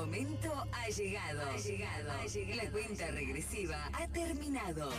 [0.00, 1.42] Momento ha llegado.
[1.42, 2.12] Ha llegado.
[2.12, 2.62] Ha llegado.
[2.62, 4.90] La cuenta regresiva ha terminado.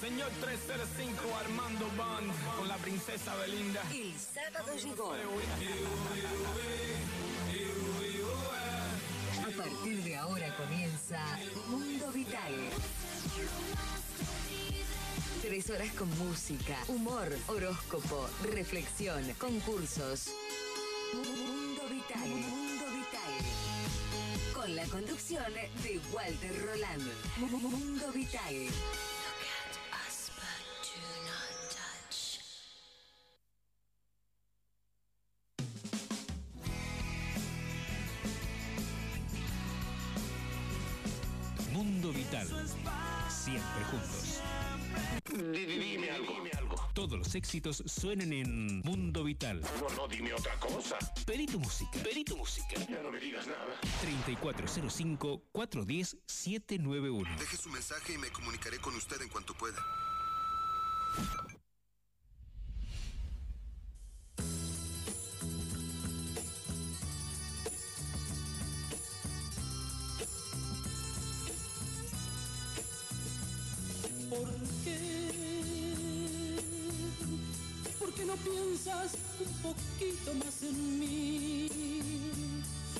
[0.00, 3.82] Señor 305 Armando Bond con la princesa Belinda.
[3.92, 5.14] El sábado llegó.
[9.40, 11.20] A partir de ahora comienza
[11.68, 12.52] Mundo Vital.
[15.40, 20.30] Tres horas con música, humor, horóscopo, reflexión, concursos.
[21.14, 22.28] Mundo Vital.
[22.28, 22.63] Mundo Vital.
[24.84, 25.42] La conducción
[25.82, 27.02] de Walter Roland.
[27.38, 28.54] Mundo Vital.
[41.72, 42.46] Mundo Vital.
[43.30, 44.33] Siempre juntos.
[45.32, 46.74] Dime algo.
[46.94, 49.60] Todos los éxitos suenan en Mundo Vital.
[49.80, 50.96] No, no, dime otra cosa.
[51.26, 51.90] Pedí tu música.
[52.02, 52.76] Pedí tu música.
[52.88, 53.80] Ya no me digas nada.
[55.52, 57.36] 3405-410-791.
[57.38, 59.84] Deje su mensaje y me comunicaré con usted en cuanto pueda.
[78.44, 81.68] Piensas un poquito más en mí?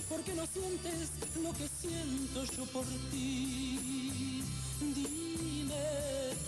[0.09, 1.11] ¿Por qué no sientes
[1.43, 4.43] lo que siento yo por ti?
[4.81, 5.85] Dime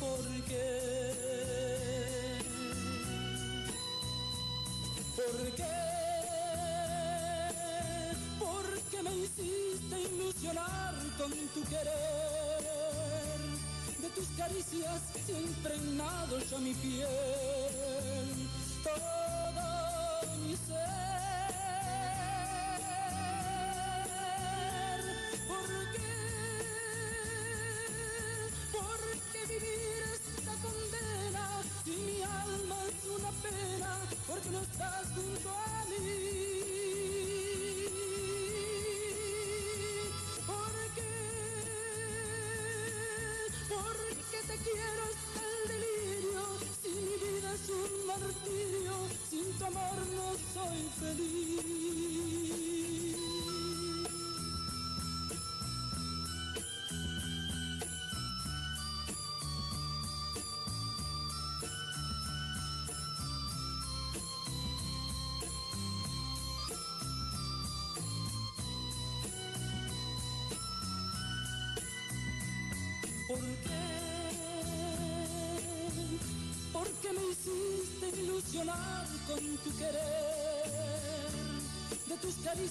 [0.00, 1.12] por qué.
[5.16, 5.76] ¿Por qué?
[8.38, 12.26] ¿Por qué me hiciste ilusionar con tu querer?
[14.00, 15.40] de tus caricias se ha
[16.50, 18.45] ya mi piel,
[18.86, 20.76] todo mi ser.
[25.48, 26.14] ¿Por qué?
[28.72, 29.00] ¿Por
[29.32, 31.44] qué vivir esta condena
[31.84, 33.91] si mi alma es una pena?
[34.26, 36.46] Porque no estás junto a mí.
[44.46, 45.25] te quiero hasta el delirio.
[47.56, 48.93] Es un martirio,
[49.31, 52.25] sin tu no soy feliz.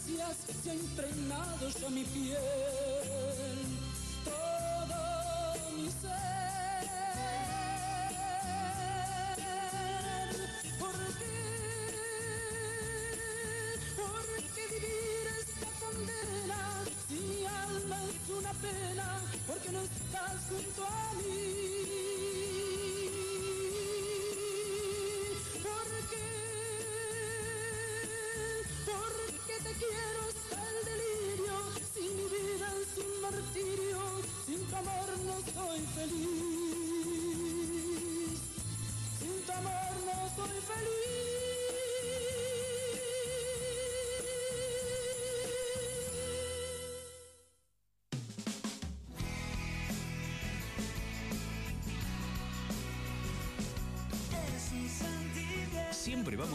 [0.06, 0.74] Caricias se ha
[1.82, 2.75] ya mi piel,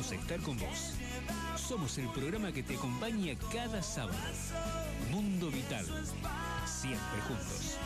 [0.01, 0.95] Estar con vos.
[1.57, 4.17] Somos el programa que te acompaña cada sábado.
[5.11, 5.85] Mundo Vital.
[6.67, 7.77] Siempre juntos.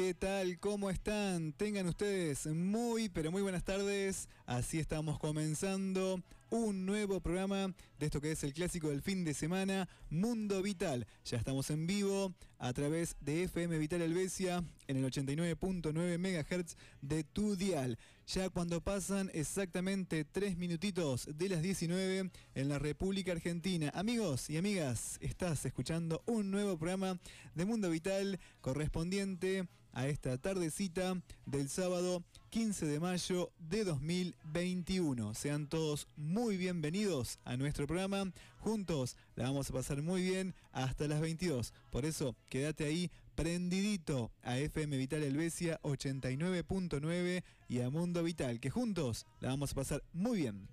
[0.00, 0.58] ¿Qué tal?
[0.60, 1.52] ¿Cómo están?
[1.52, 4.30] Tengan ustedes muy, pero muy buenas tardes.
[4.50, 6.20] Así estamos comenzando
[6.50, 11.06] un nuevo programa de esto que es el clásico del fin de semana, Mundo Vital.
[11.24, 17.22] Ya estamos en vivo a través de FM Vital Helvecia en el 89.9 MHz de
[17.22, 17.96] tu dial.
[18.26, 23.92] Ya cuando pasan exactamente tres minutitos de las 19 en la República Argentina.
[23.94, 27.20] Amigos y amigas, estás escuchando un nuevo programa
[27.54, 35.34] de Mundo Vital correspondiente a esta tardecita del sábado 15 de mayo de 2021.
[35.34, 38.32] Sean todos muy bienvenidos a nuestro programa.
[38.58, 41.72] Juntos la vamos a pasar muy bien hasta las 22.
[41.90, 48.68] Por eso quédate ahí prendidito a FM Vital Helvecia 89.9 y a Mundo Vital, que
[48.68, 50.68] juntos la vamos a pasar muy bien.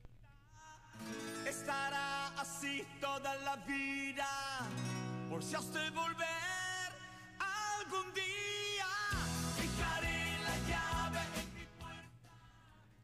[1.47, 4.27] estará así toda la vida.
[5.29, 6.91] Por si has de volver
[7.39, 8.76] algún día,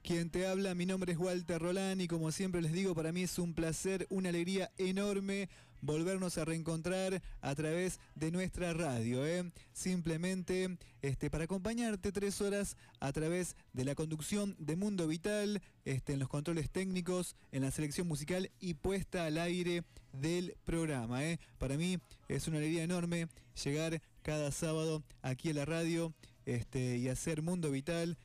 [0.04, 3.24] Quien te habla, mi nombre es Walter Rolán y como siempre les digo, para mí
[3.24, 5.48] es un placer, una alegría enorme
[5.80, 9.26] volvernos a reencontrar a través de nuestra radio.
[9.26, 9.50] ¿eh?
[9.72, 16.12] Simplemente este, para acompañarte tres horas a través de la conducción de Mundo Vital, este,
[16.12, 21.24] en los controles técnicos, en la selección musical y puesta al aire del programa.
[21.24, 21.40] ¿eh?
[21.58, 21.98] Para mí
[22.28, 23.30] es una alegría enorme
[23.64, 26.14] llegar cada sábado aquí a la radio
[26.46, 28.18] este, y hacer Mundo Vital,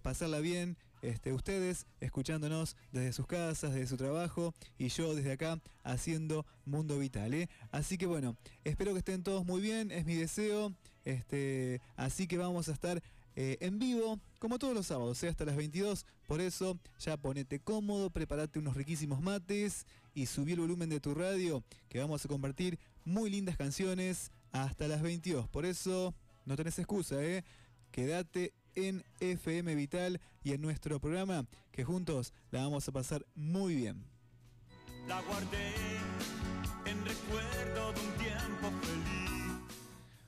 [0.00, 5.60] pasarla bien este, ustedes escuchándonos desde sus casas, desde su trabajo y yo desde acá
[5.82, 7.34] haciendo Mundo Vital.
[7.34, 7.48] ¿eh?
[7.70, 10.72] Así que bueno, espero que estén todos muy bien, es mi deseo.
[11.04, 13.02] Este, así que vamos a estar
[13.34, 15.28] eh, en vivo, como todos los sábados, ¿eh?
[15.28, 16.06] hasta las 22.
[16.26, 21.14] Por eso ya ponete cómodo, prepárate unos riquísimos mates y subí el volumen de tu
[21.14, 25.48] radio, que vamos a compartir muy lindas canciones hasta las 22.
[25.48, 26.14] Por eso
[26.44, 27.42] no tenés excusa, ¿eh?
[27.90, 33.74] Quédate en FM Vital y en nuestro programa, que juntos la vamos a pasar muy
[33.74, 34.04] bien.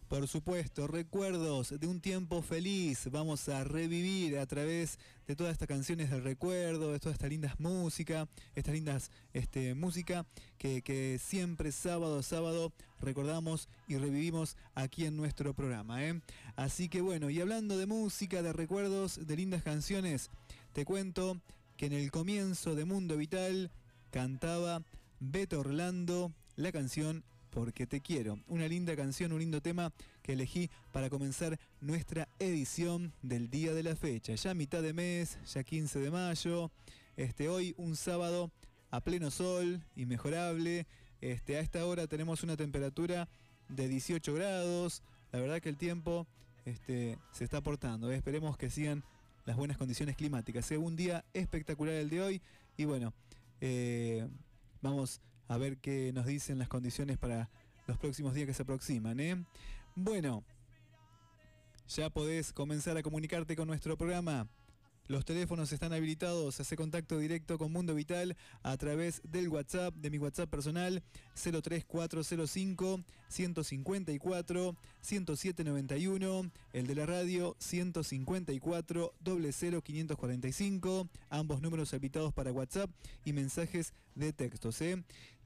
[0.08, 3.08] Por supuesto, recuerdos de un tiempo feliz.
[3.10, 7.58] Vamos a revivir a través de todas estas canciones del recuerdo, de toda esta lindas
[7.58, 10.26] música, estas lindas este, música
[10.58, 16.04] que, que siempre sábado a sábado recordamos y revivimos aquí en nuestro programa.
[16.04, 16.20] ¿eh?
[16.54, 20.30] Así que bueno, y hablando de música, de recuerdos, de lindas canciones,
[20.74, 21.40] te cuento
[21.78, 23.70] que en el comienzo de Mundo Vital
[24.10, 24.82] cantaba
[25.18, 28.40] Beto Orlando la canción Porque te quiero.
[28.48, 29.92] Una linda canción, un lindo tema
[30.22, 34.34] que elegí para comenzar nuestra edición del día de la fecha.
[34.34, 36.72] Ya mitad de mes, ya 15 de mayo.
[37.16, 38.50] Este, hoy un sábado
[38.90, 40.88] a pleno sol, inmejorable.
[41.20, 43.28] Este, a esta hora tenemos una temperatura
[43.68, 45.04] de 18 grados.
[45.30, 46.26] La verdad que el tiempo
[46.64, 48.10] este, se está portando.
[48.10, 48.16] ¿eh?
[48.16, 49.04] Esperemos que sigan
[49.44, 50.68] las buenas condiciones climáticas.
[50.72, 50.76] ¿eh?
[50.76, 52.42] Un día espectacular el de hoy.
[52.76, 53.14] Y bueno,
[53.60, 54.26] eh,
[54.82, 57.50] vamos a ver qué nos dicen las condiciones para
[57.86, 59.20] los próximos días que se aproximan.
[59.20, 59.44] ¿eh?
[59.94, 60.44] Bueno,
[61.88, 64.48] ya podés comenzar a comunicarte con nuestro programa.
[65.06, 70.08] Los teléfonos están habilitados, hace contacto directo con Mundo Vital a través del WhatsApp, de
[70.08, 71.02] mi WhatsApp personal
[71.34, 82.88] 03405 154 10791, el de la radio 154 00545, ambos números habilitados para WhatsApp
[83.26, 84.80] y mensajes de textos.
[84.80, 85.04] ¿eh?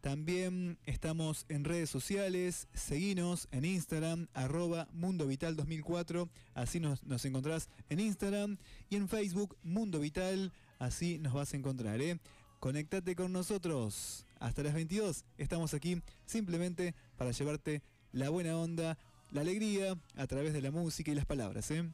[0.08, 7.26] También estamos en redes sociales, seguinos en Instagram, arroba Mundo Vital 2004, así nos, nos
[7.26, 8.56] encontrás en Instagram
[8.88, 12.00] y en Facebook Mundo Vital, así nos vas a encontrar.
[12.00, 12.18] ¿eh?
[12.58, 14.24] Conéctate con nosotros.
[14.40, 18.96] Hasta las 22 estamos aquí simplemente para llevarte la buena onda,
[19.30, 21.70] la alegría a través de la música y las palabras.
[21.70, 21.84] ¿eh?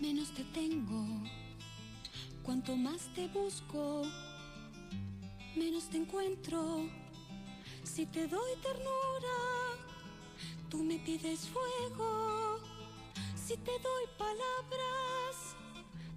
[0.00, 1.06] Menos te tengo.
[2.42, 4.02] Cuanto más te busco,
[5.56, 6.88] menos te encuentro.
[7.82, 9.38] Si te doy ternura,
[10.70, 12.58] tú me pides fuego.
[13.34, 15.56] Si te doy palabras,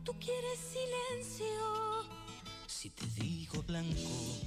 [0.03, 2.05] tú quieres silencio.
[2.67, 4.46] Si te digo blanco.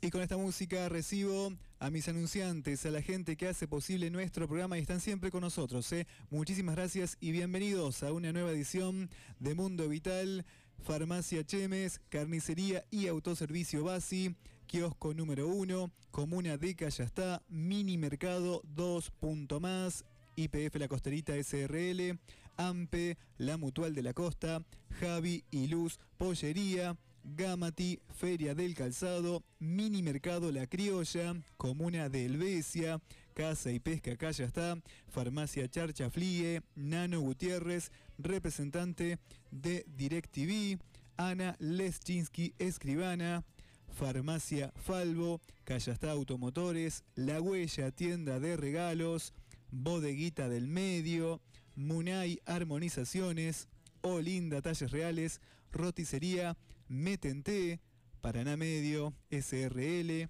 [0.00, 4.46] Y con esta música recibo a mis anunciantes, a la gente que hace posible nuestro
[4.46, 5.92] programa y están siempre con nosotros.
[5.92, 6.06] ¿eh?
[6.30, 10.46] Muchísimas gracias y bienvenidos a una nueva edición de Mundo Vital,
[10.84, 14.36] Farmacia Chemes, Carnicería y Autoservicio Basi,
[14.68, 19.12] Kiosco número 1, Comuna de Callastá, Mini Mercado 2.
[19.60, 20.04] Más,
[20.36, 22.16] IPF La Costerita SRL,
[22.56, 24.62] AMPE, La Mutual de la Costa,
[25.00, 26.96] Javi y Luz, Pollería,
[27.36, 33.00] Gamati, Feria del Calzado, Mini Mercado La Criolla, Comuna de Helvecia,
[33.34, 39.18] Casa y Pesca ya está, Farmacia Charcha Flie, Nano Gutiérrez, representante
[39.50, 40.78] de DirecTV,
[41.16, 43.44] Ana Leschinsky Escribana,
[43.88, 49.34] Farmacia Falvo, Callastá Automotores, La Huella Tienda de Regalos,
[49.70, 51.40] Bodeguita del Medio,
[51.74, 53.68] Munay Armonizaciones,
[54.00, 56.56] Olinda Talles Reales, Roticería,
[56.88, 57.80] Metente,
[58.20, 60.28] Paraná Medio, SRL,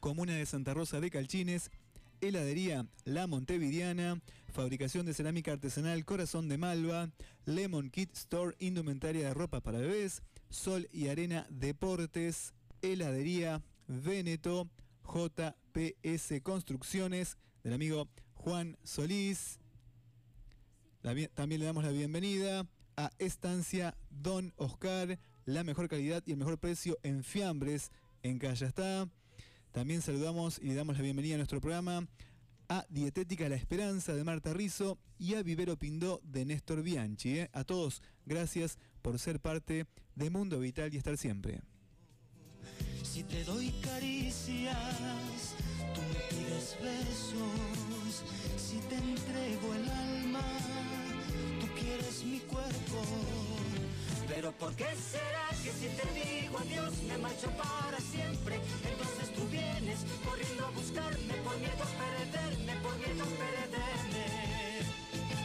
[0.00, 1.70] Comuna de Santa Rosa de Calchines,
[2.20, 4.20] Heladería La Montevidiana,
[4.52, 7.10] Fabricación de Cerámica Artesanal Corazón de Malva,
[7.44, 14.68] Lemon Kit Store, Indumentaria de Ropa para Bebés, Sol y Arena Deportes, Heladería Veneto,
[15.04, 19.58] JPS Construcciones, del amigo Juan Solís.
[21.34, 22.66] también le damos la bienvenida
[22.96, 27.90] a Estancia Don Oscar, la mejor calidad y el mejor precio en fiambres
[28.22, 29.08] en Callastá.
[29.72, 32.06] También saludamos y le damos la bienvenida a nuestro programa
[32.68, 37.38] a Dietética La Esperanza de Marta Rizo y a Vivero Pindó de Néstor Bianchi.
[37.38, 37.50] ¿eh?
[37.52, 39.86] A todos, gracias por ser parte
[40.16, 41.60] de Mundo Vital y estar siempre.
[43.04, 45.54] Si te doy caricias,
[45.94, 48.24] tú me pides besos.
[48.56, 50.42] Si te entrego el alma,
[51.60, 53.55] tú quieres mi cuerpo.
[54.28, 58.56] Pero ¿por qué será que si te digo adiós me marcho para siempre?
[58.56, 63.56] Entonces tú vienes corriendo a buscarme por miedo a perderme, por miedo a.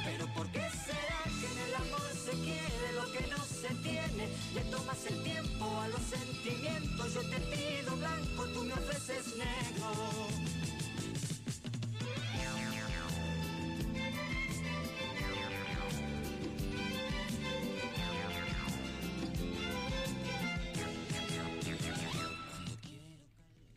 [0.05, 4.29] Pero ¿por qué será que en el amor se quiere lo que no se tiene?
[4.53, 10.60] Le tomas el tiempo a los sentimientos, yo te pido blanco, tú me ofreces negro.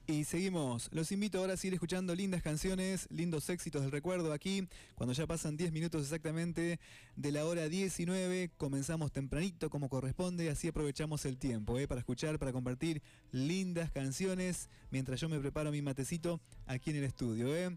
[0.07, 0.91] Y seguimos.
[0.93, 4.69] Los invito ahora a seguir escuchando lindas canciones, lindos éxitos del recuerdo aquí.
[4.97, 6.79] Cuando ya pasan 10 minutos exactamente
[7.17, 11.89] de la hora 19, comenzamos tempranito como corresponde, así aprovechamos el tiempo ¿eh?
[11.89, 13.01] para escuchar, para compartir
[13.33, 17.57] lindas canciones mientras yo me preparo mi matecito aquí en el estudio.
[17.57, 17.75] ¿eh?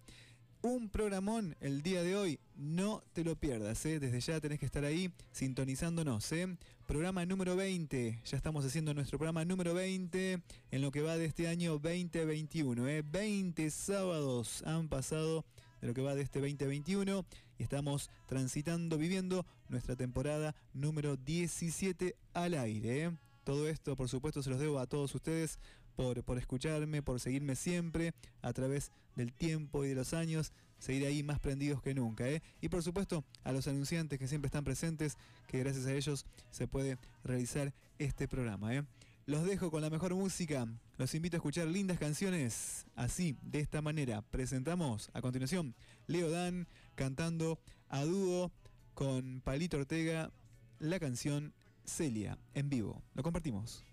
[0.61, 2.39] Un programón el día de hoy.
[2.55, 3.99] No te lo pierdas, ¿eh?
[3.99, 6.31] desde ya tenés que estar ahí sintonizándonos.
[6.31, 6.57] ¿eh?
[6.85, 11.25] Programa número 20, ya estamos haciendo nuestro programa número 20 en lo que va de
[11.25, 12.87] este año 2021.
[12.87, 13.03] ¿eh?
[13.03, 15.45] 20 sábados han pasado
[15.81, 17.25] de lo que va de este 2021
[17.57, 23.03] y estamos transitando, viviendo nuestra temporada número 17 al aire.
[23.03, 23.11] ¿eh?
[23.43, 25.59] Todo esto, por supuesto, se los debo a todos ustedes
[25.97, 31.07] por, por escucharme, por seguirme siempre a través del tiempo y de los años, seguir
[31.07, 32.29] ahí más prendidos que nunca.
[32.29, 32.43] ¿eh?
[32.61, 36.67] Y por supuesto a los anunciantes que siempre están presentes, que gracias a ellos se
[36.67, 38.75] puede realizar este programa.
[38.75, 38.83] ¿eh?
[39.25, 42.85] Los dejo con la mejor música, los invito a escuchar lindas canciones.
[42.95, 45.73] Así, de esta manera, presentamos a continuación
[46.05, 48.51] Leo Dan cantando a dúo
[48.93, 50.31] con Palito Ortega
[50.77, 51.53] la canción
[51.85, 53.01] Celia en vivo.
[53.15, 53.83] Lo compartimos.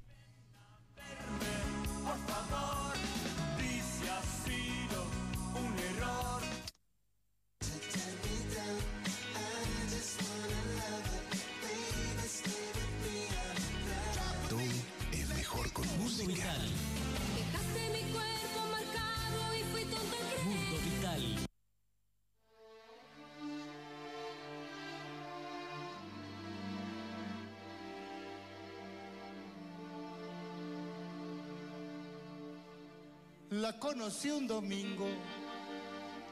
[33.78, 35.06] Conocí un domingo,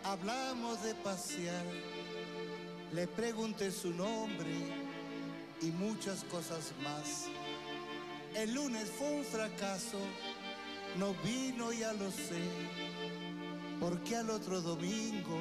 [0.05, 1.65] hablamos de pasear,
[2.93, 4.51] le pregunté su nombre
[5.61, 7.27] y muchas cosas más.
[8.35, 9.99] El lunes fue un fracaso,
[10.99, 12.43] no vino, ya lo sé,
[13.79, 15.39] porque al otro domingo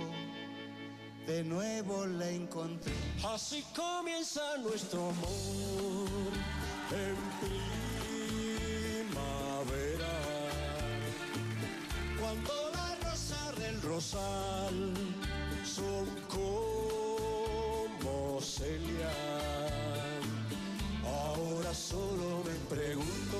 [1.26, 2.94] de nuevo la encontré.
[3.24, 5.91] Así comienza nuestro mundo
[14.02, 14.98] son
[16.28, 16.42] como
[18.42, 19.14] Celia.
[21.06, 23.38] Ahora solo me pregunto,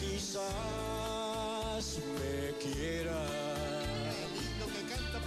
[0.00, 3.20] quizás me quiera.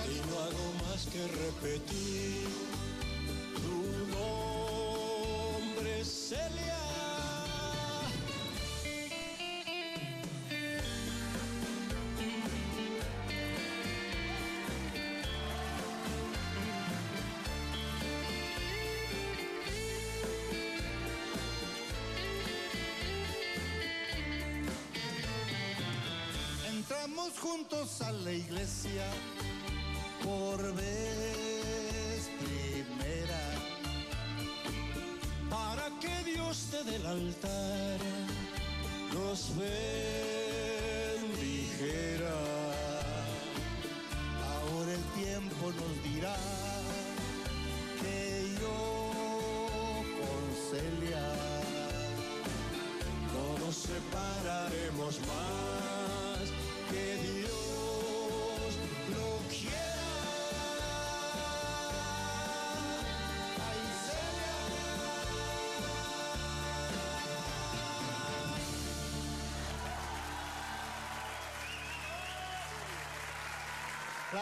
[0.10, 2.50] Y no hago más que repetir
[3.55, 3.77] tu
[4.17, 6.70] nombre, Celia.
[28.00, 29.05] a la iglesia
[30.24, 33.41] por vez primera.
[35.50, 38.00] Para que Dios te del altar
[39.13, 40.00] nos bendijera.
[44.53, 46.38] Ahora el tiempo nos dirá
[48.01, 48.77] que yo
[50.19, 51.27] con Celia
[53.33, 55.70] no nos separaremos más.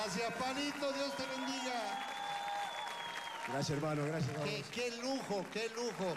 [0.01, 1.73] Gracias, Panito, Dios te bendiga.
[3.49, 4.31] Gracias, hermano, gracias.
[4.45, 6.15] Qué, qué lujo, qué lujo.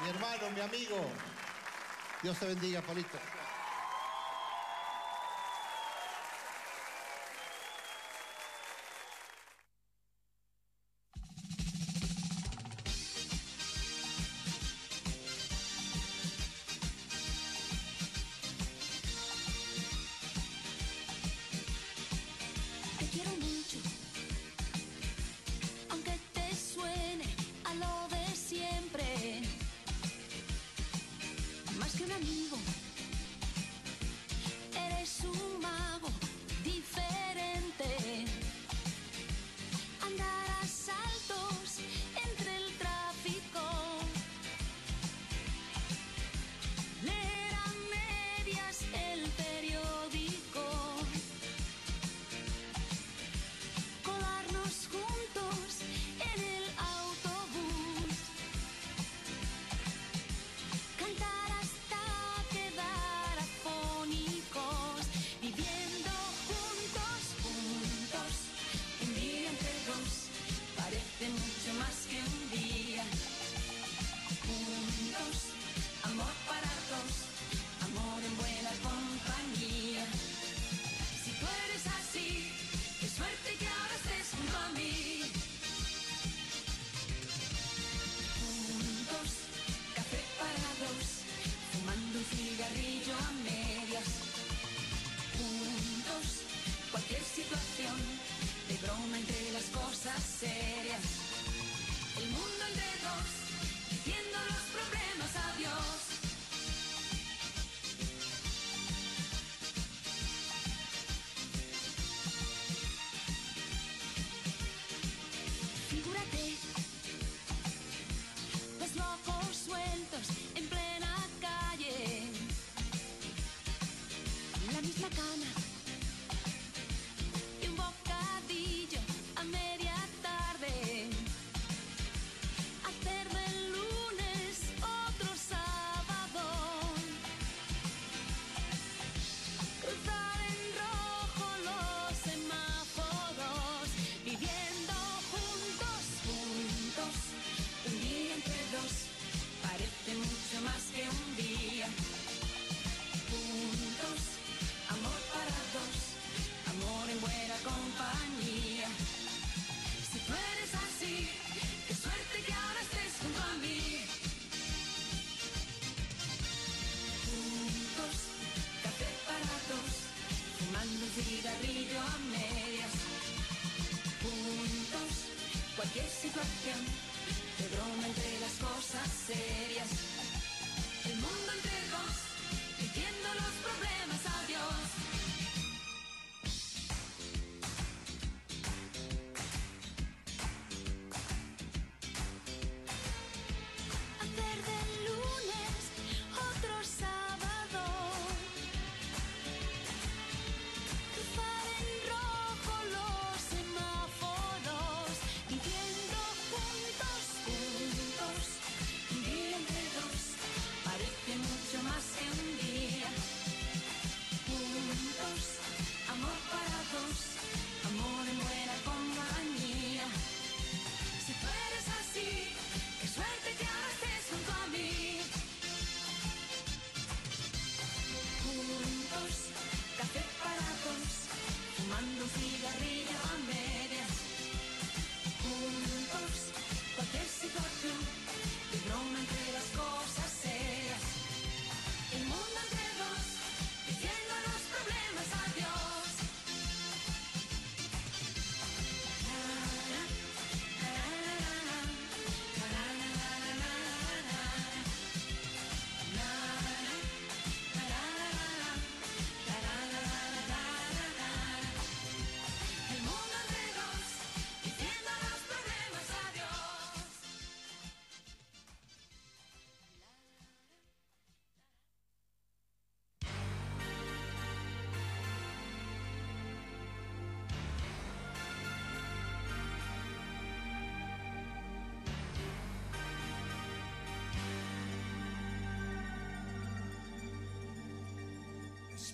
[0.00, 1.10] Mi hermano, mi amigo.
[2.22, 3.18] Dios te bendiga, Palito.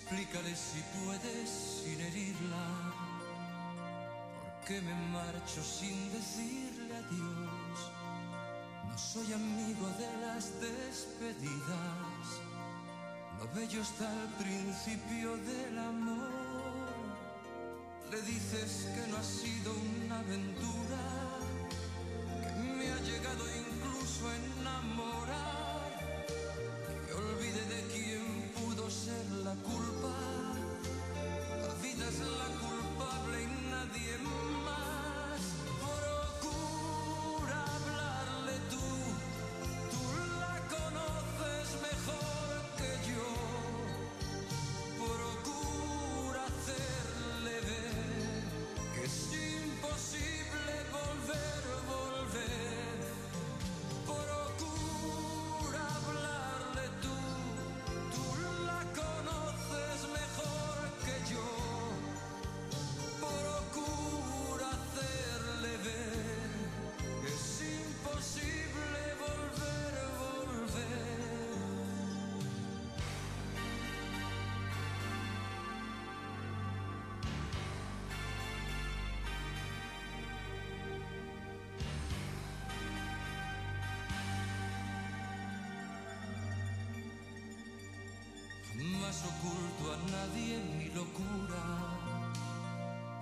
[0.09, 1.49] Explícale si puedes
[1.83, 2.65] sin herirla,
[4.39, 7.91] por qué me marcho sin decirle adiós.
[8.87, 12.25] No soy amigo de las despedidas,
[13.37, 16.31] lo bello está al principio del amor.
[18.09, 21.03] Le dices que no ha sido una aventura,
[22.43, 25.91] que me ha llegado incluso a enamorar,
[27.05, 29.96] que olvide de quién pudo ser la culpa.
[32.07, 34.46] Es la culpable y nadie más.
[90.11, 91.63] Nadie mi locura,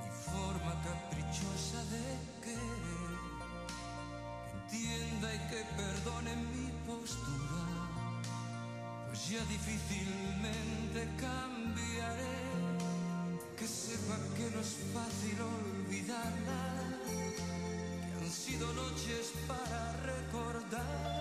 [0.01, 2.05] mi forma caprichosa de
[2.43, 3.13] querer.
[4.45, 7.65] Que entienda y que perdone mi postura,
[9.07, 12.39] pues ya difícilmente cambiaré.
[13.57, 16.61] Que sepa que no es fácil olvidarla,
[17.05, 21.14] que han sido noches para recordar.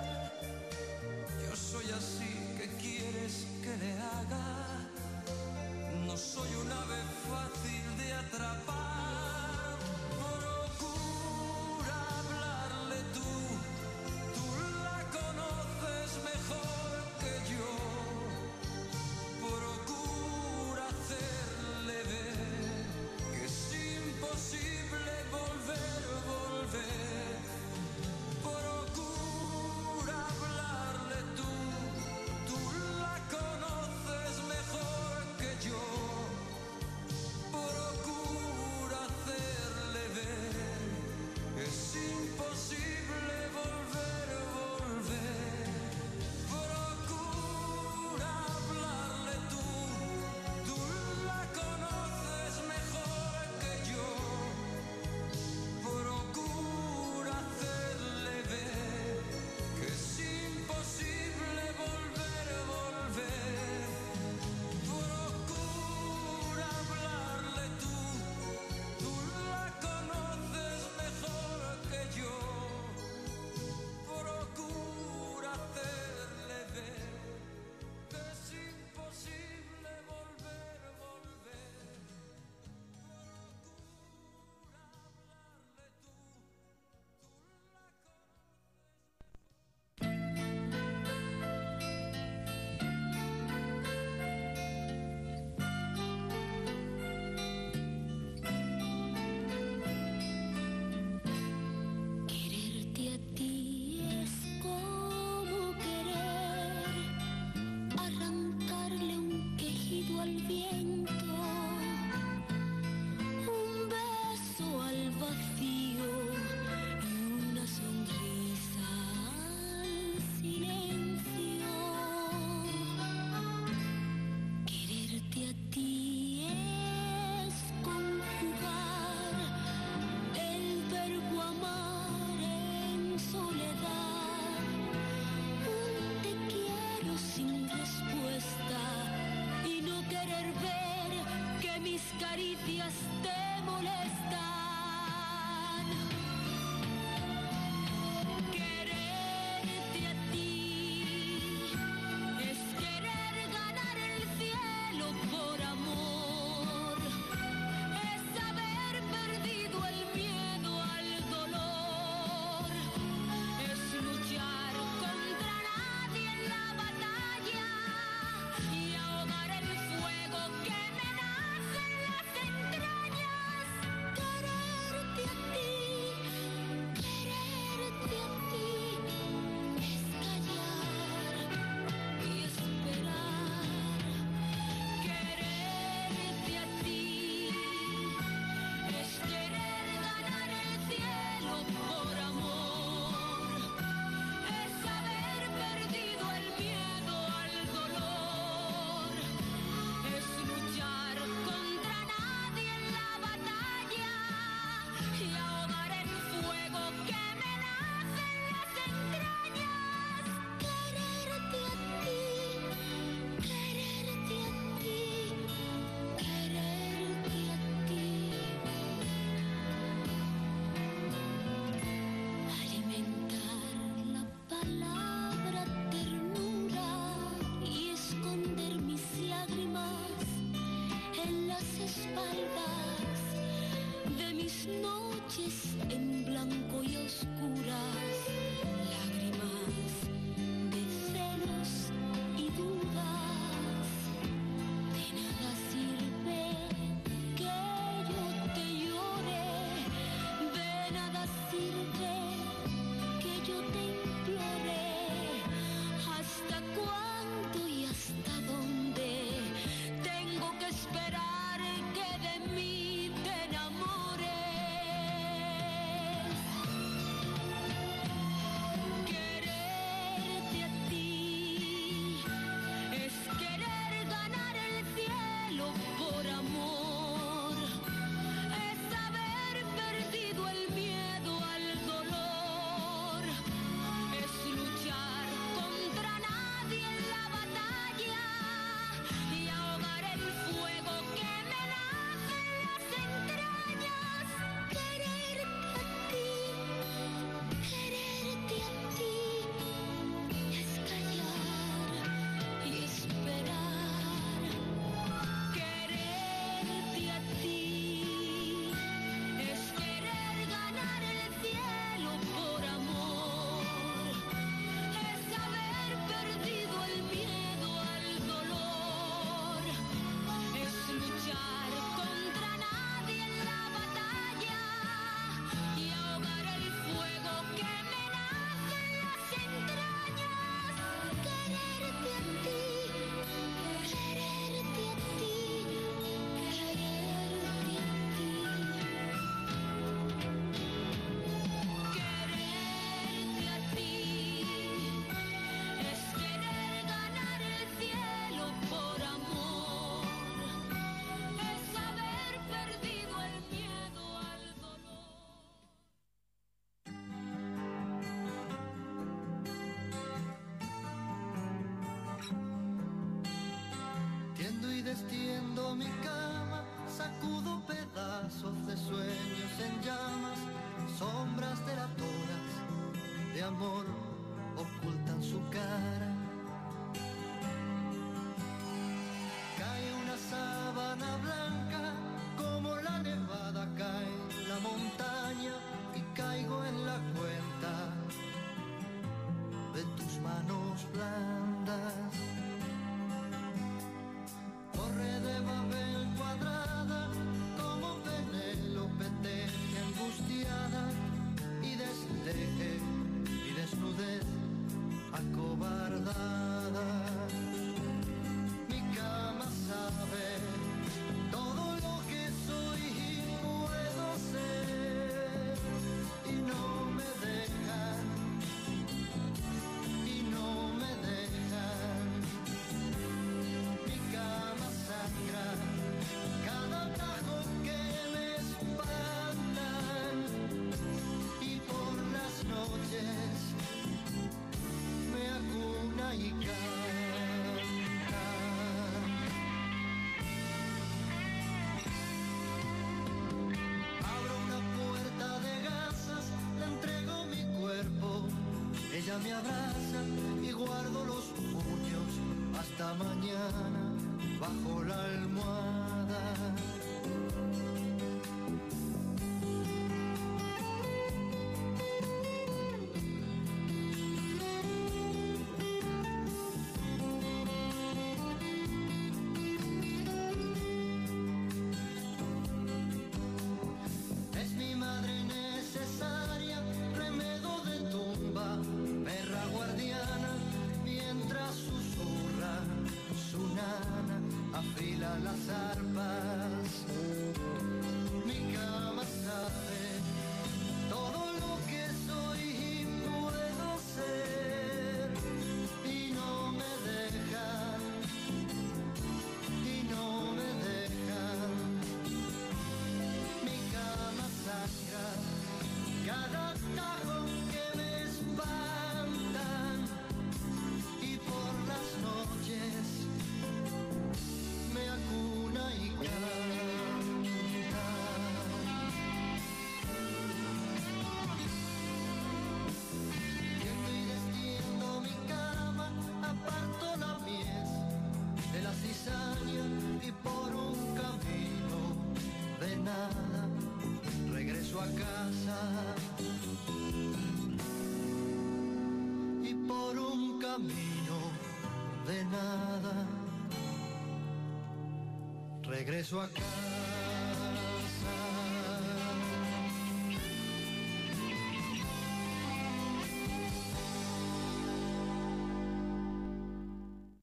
[546.04, 546.42] Regreso a casa.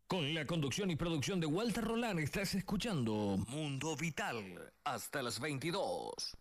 [0.07, 6.37] Con la conducción y producción de Walter Roland estás escuchando Mundo Vital hasta las 22.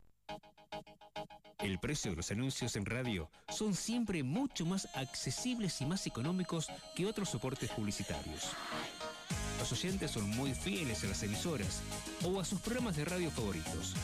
[1.61, 6.69] El precio de los anuncios en radio son siempre mucho más accesibles y más económicos
[6.97, 8.51] que otros soportes publicitarios.
[9.61, 11.83] Los oyentes son muy fieles a las emisoras
[12.25, 13.95] o a sus programas de radio favoritos,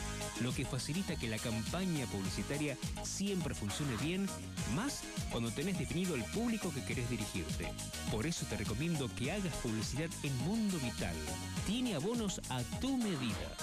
[0.41, 4.27] lo que facilita que la campaña publicitaria siempre funcione bien,
[4.75, 7.71] más cuando tenés definido el público que querés dirigirte.
[8.11, 11.15] Por eso te recomiendo que hagas publicidad en Mundo Vital.
[11.65, 13.57] Tiene abonos a tu medida.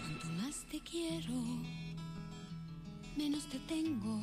[0.00, 1.34] Cuanto más te quiero,
[3.14, 4.18] menos te tengo.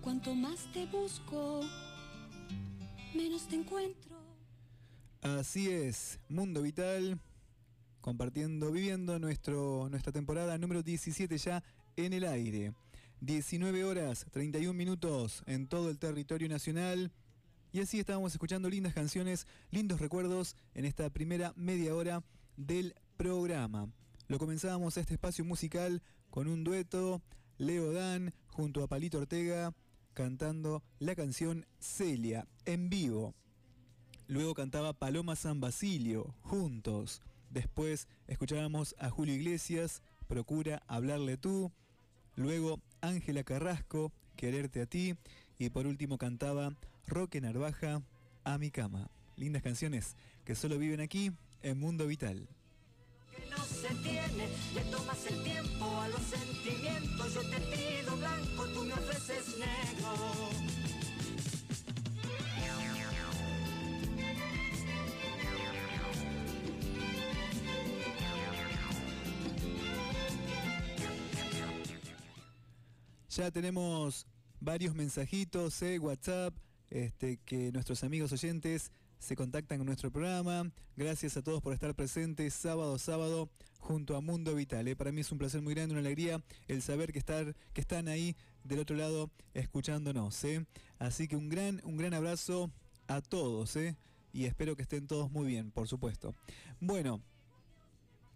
[0.00, 1.60] Cuanto más te busco,
[3.14, 4.16] menos te encuentro.
[5.20, 7.18] Así es, Mundo Vital,
[8.00, 11.62] compartiendo, viviendo nuestro, nuestra temporada número 17 ya
[11.96, 12.72] en el aire.
[13.20, 17.10] 19 horas, 31 minutos en todo el territorio nacional.
[17.72, 22.22] Y así estábamos escuchando lindas canciones, lindos recuerdos en esta primera media hora
[22.56, 23.92] del programa.
[24.28, 27.22] Lo comenzábamos este espacio musical con un dueto,
[27.58, 29.74] Leo Dan junto a Palito Ortega
[30.18, 33.36] cantando la canción Celia en vivo.
[34.26, 37.22] Luego cantaba Paloma San Basilio, juntos.
[37.50, 41.70] Después escuchábamos a Julio Iglesias, Procura hablarle tú.
[42.34, 45.14] Luego Ángela Carrasco, Quererte a ti.
[45.56, 46.74] Y por último cantaba
[47.06, 48.02] Roque Narvaja,
[48.42, 49.12] A mi cama.
[49.36, 51.30] Lindas canciones que solo viven aquí
[51.62, 52.48] en Mundo Vital.
[73.28, 74.26] Ya tenemos
[74.60, 76.56] varios mensajitos, eh, WhatsApp,
[76.88, 80.72] este, que nuestros amigos oyentes se contactan con nuestro programa.
[80.96, 84.88] Gracias a todos por estar presentes sábado sábado junto a Mundo Vital.
[84.88, 84.96] eh.
[84.96, 88.08] Para mí es un placer muy grande, una alegría el saber que, estar, que están
[88.08, 90.44] ahí del otro lado escuchándonos.
[90.44, 90.64] eh.
[90.98, 92.70] Así que un gran, un gran abrazo
[93.06, 93.96] a todos eh,
[94.32, 96.34] y espero que estén todos muy bien, por supuesto.
[96.80, 97.20] Bueno,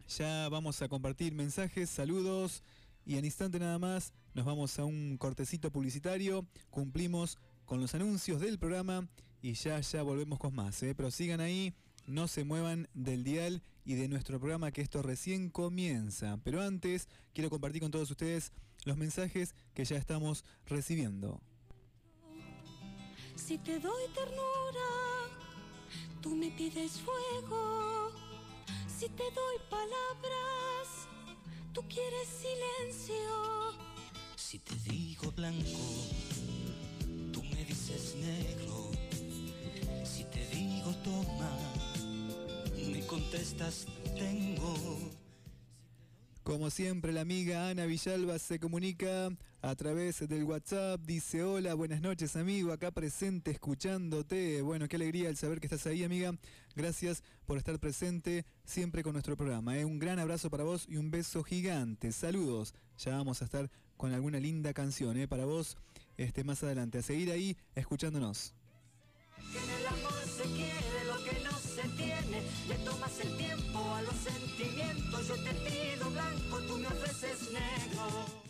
[0.08, 2.62] ya vamos a compartir mensajes, saludos
[3.04, 6.46] y en instante nada más nos vamos a un cortecito publicitario.
[6.70, 9.08] Cumplimos con los anuncios del programa
[9.42, 10.82] y ya ya volvemos con más.
[10.82, 10.94] ¿eh?
[10.94, 11.74] Pero sigan ahí,
[12.06, 16.38] no se muevan del dial y de nuestro programa que esto recién comienza.
[16.44, 18.52] Pero antes quiero compartir con todos ustedes
[18.84, 21.40] los mensajes que ya estamos recibiendo.
[23.36, 24.88] Si te doy ternura,
[26.20, 28.12] tú me pides fuego.
[28.86, 31.08] Si te doy palabras,
[31.72, 33.72] tú quieres silencio.
[34.36, 35.80] Si te digo blanco,
[37.32, 38.90] tú me dices negro.
[40.04, 41.81] Si te digo toma,
[43.12, 44.74] contestas tengo.
[46.42, 49.28] Como siempre, la amiga Ana Villalba se comunica
[49.60, 50.98] a través del WhatsApp.
[51.02, 54.62] Dice, hola, buenas noches, amigo, acá presente escuchándote.
[54.62, 56.32] Bueno, qué alegría el saber que estás ahí, amiga.
[56.74, 59.76] Gracias por estar presente siempre con nuestro programa.
[59.76, 59.84] ¿eh?
[59.84, 62.12] Un gran abrazo para vos y un beso gigante.
[62.12, 62.72] Saludos.
[62.96, 65.28] Ya vamos a estar con alguna linda canción ¿eh?
[65.28, 65.76] para vos
[66.16, 66.96] este, más adelante.
[66.96, 68.54] A seguir ahí escuchándonos.
[69.52, 70.81] Que en el amor se quiere
[74.04, 75.28] los sentimientos.
[75.28, 78.42] Yo te pido blanco, tú me ofreces negro.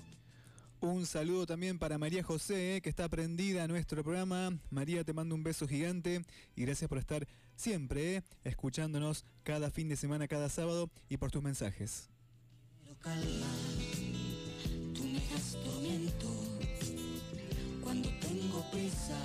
[0.80, 4.58] Un saludo también para María José, que está prendida a nuestro programa.
[4.70, 6.24] María, te mando un beso gigante
[6.56, 11.30] y gracias por estar siempre eh, escuchándonos cada fin de semana, cada sábado y por
[11.30, 12.08] tus mensajes.
[12.82, 13.46] Pero calma,
[14.92, 16.26] tú me das tormento.
[17.80, 19.18] Cuando tengo prisa,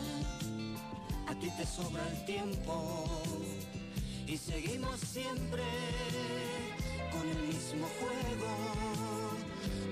[1.28, 3.23] a ti te sobra el tiempo.
[4.28, 5.63] Y seguimos siempre
[7.13, 8.51] con el mismo juego.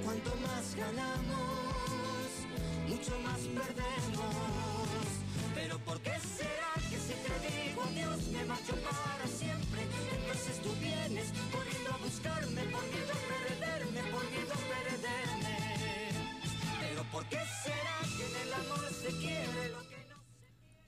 [0.04, 2.28] Cuanto más ganamos,
[2.86, 4.36] mucho más perdemos.
[5.54, 9.82] Pero ¿por qué será que si te digo adiós me marcho para siempre?
[10.20, 15.58] Entonces tú vienes corriendo a buscarme por miedo a perderme, por miedo a perderme.
[16.82, 17.85] Pero ¿por qué será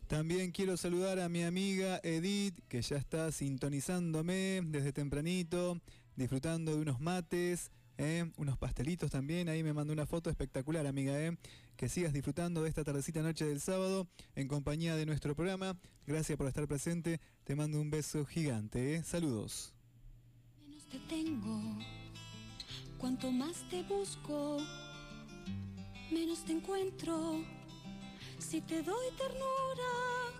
[0.08, 5.82] También quiero saludar a mi amiga Edith, que ya está sintonizándome desde tempranito,
[6.16, 9.49] disfrutando de unos mates, eh, unos pastelitos también.
[9.49, 11.20] Ahí me mandó una foto espectacular, amiga.
[11.22, 11.38] eh.
[11.76, 15.78] Que sigas disfrutando de esta tardecita noche del sábado en compañía de nuestro programa.
[16.05, 17.20] Gracias por estar presente.
[17.43, 18.95] Te mando un beso gigante.
[18.95, 19.03] eh.
[19.03, 19.74] Saludos.
[20.66, 21.62] Menos te tengo.
[22.97, 24.58] Cuanto más te busco,
[26.12, 27.43] menos te encuentro.
[28.40, 30.32] Si te doy ternura,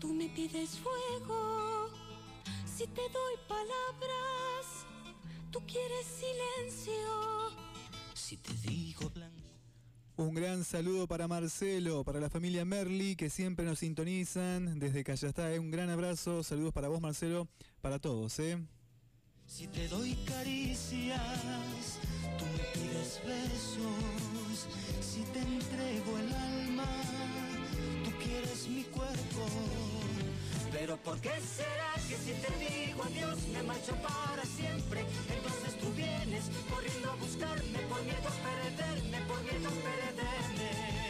[0.00, 1.88] tú me pides fuego.
[2.66, 4.86] Si te doy palabras,
[5.50, 7.50] tú quieres silencio.
[8.14, 9.38] Si te digo blanco.
[10.16, 15.52] Un gran saludo para Marcelo, para la familia Merli, que siempre nos sintonizan desde Callastá.
[15.54, 15.58] eh.
[15.58, 16.42] Un gran abrazo.
[16.42, 17.48] Saludos para vos, Marcelo,
[17.80, 18.38] para todos.
[18.38, 18.58] ¿eh?
[19.54, 21.98] Si te doy caricias,
[22.38, 24.66] tú me pides besos.
[25.02, 26.86] Si te entrego el alma,
[28.02, 29.46] tú quieres mi cuerpo.
[30.72, 35.04] Pero ¿por qué será que si te digo adiós me marcho para siempre?
[35.28, 41.01] Entonces tú vienes corriendo a buscarme por miedo a perderme, por miedo perderme.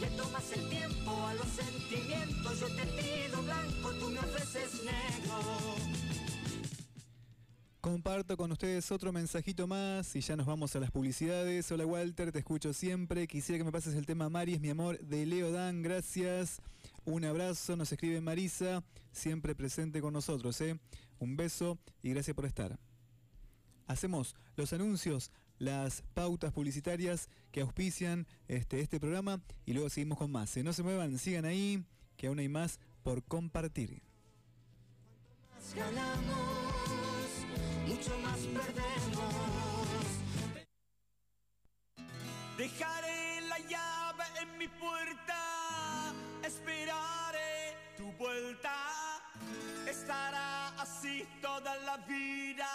[0.00, 2.60] Le tomas el tiempo a los sentimientos.
[3.44, 4.16] Blanco, tú.
[7.86, 11.70] Comparto con ustedes otro mensajito más y ya nos vamos a las publicidades.
[11.70, 13.28] Hola Walter, te escucho siempre.
[13.28, 15.82] Quisiera que me pases el tema Mari es mi amor de Leo Dan.
[15.82, 16.60] Gracias.
[17.04, 18.82] Un abrazo, nos escribe Marisa,
[19.12, 20.60] siempre presente con nosotros.
[20.62, 20.76] ¿eh?
[21.20, 22.76] Un beso y gracias por estar.
[23.86, 30.30] Hacemos los anuncios, las pautas publicitarias que auspician este, este programa y luego seguimos con
[30.30, 30.56] más.
[30.56, 30.62] ¿eh?
[30.62, 31.84] No se muevan, sigan ahí
[32.16, 34.02] que aún hay más por compartir.
[35.54, 36.26] Más ganamos,
[37.86, 39.34] mucho más perdemos.
[42.58, 48.72] Dejaré la llave en mi puerta, esperaré tu vuelta.
[49.88, 52.68] Estará así toda la vida,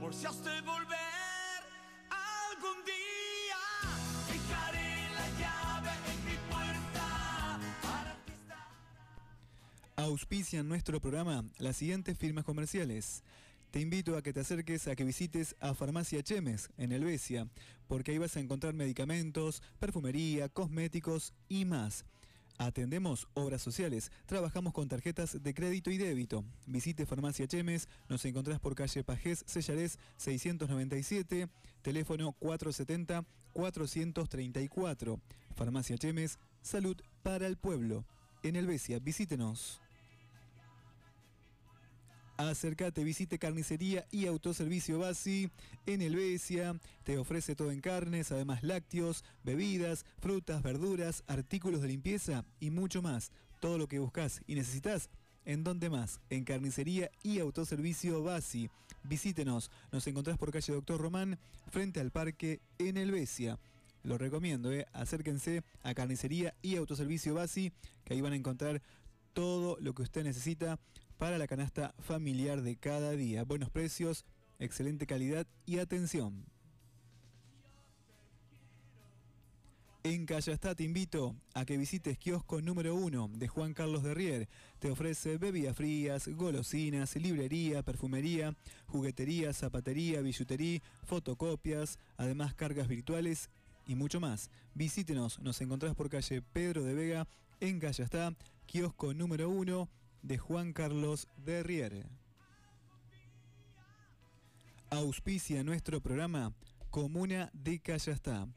[0.00, 1.25] por si has de volver
[2.56, 3.56] algún día.
[5.14, 8.16] La llave en mi puerta para.
[9.96, 13.22] Auspician nuestro programa las siguientes firmas comerciales.
[13.70, 17.48] Te invito a que te acerques a que visites a Farmacia Chemes en Helvecia,
[17.88, 22.04] porque ahí vas a encontrar medicamentos, perfumería, cosméticos y más.
[22.58, 26.42] Atendemos obras sociales, trabajamos con tarjetas de crédito y débito.
[26.66, 31.50] Visite Farmacia Chemes, nos encontrás por calle Pajés Sellarés 697,
[31.82, 35.20] teléfono 470-434.
[35.54, 38.06] Farmacia Chemes, salud para el pueblo.
[38.42, 39.82] En Helvecia, visítenos.
[42.36, 45.50] Acércate, visite carnicería y autoservicio Basi
[45.86, 46.78] en Helvecia.
[47.02, 53.00] Te ofrece todo en carnes, además lácteos, bebidas, frutas, verduras, artículos de limpieza y mucho
[53.00, 53.32] más.
[53.58, 55.08] Todo lo que buscas y necesitas,
[55.46, 56.20] ¿en dónde más?
[56.28, 58.68] En carnicería y autoservicio Basi.
[59.02, 61.38] Visítenos, nos encontrás por calle Doctor Román,
[61.70, 63.58] frente al parque en Helvecia.
[64.02, 64.86] Lo recomiendo, ¿eh?
[64.92, 67.72] acérquense a carnicería y autoservicio Basi,
[68.04, 68.82] que ahí van a encontrar
[69.32, 70.78] todo lo que usted necesita
[71.18, 73.44] para la canasta familiar de cada día.
[73.44, 74.24] Buenos precios,
[74.58, 76.44] excelente calidad y atención.
[80.02, 84.48] En Callastá te invito a que visites kiosco número 1 de Juan Carlos de Rier.
[84.78, 88.54] Te ofrece bebidas frías, golosinas, librería, perfumería,
[88.86, 93.50] juguetería, zapatería, billutería, fotocopias, además cargas virtuales
[93.88, 94.48] y mucho más.
[94.74, 97.26] Visítenos, nos encontrás por calle Pedro de Vega
[97.58, 98.32] en Callastá,
[98.66, 99.88] kiosco número 1
[100.26, 102.04] de Juan Carlos de Rier.
[104.90, 106.52] Auspicia nuestro programa
[106.90, 108.48] Comuna de Callastá.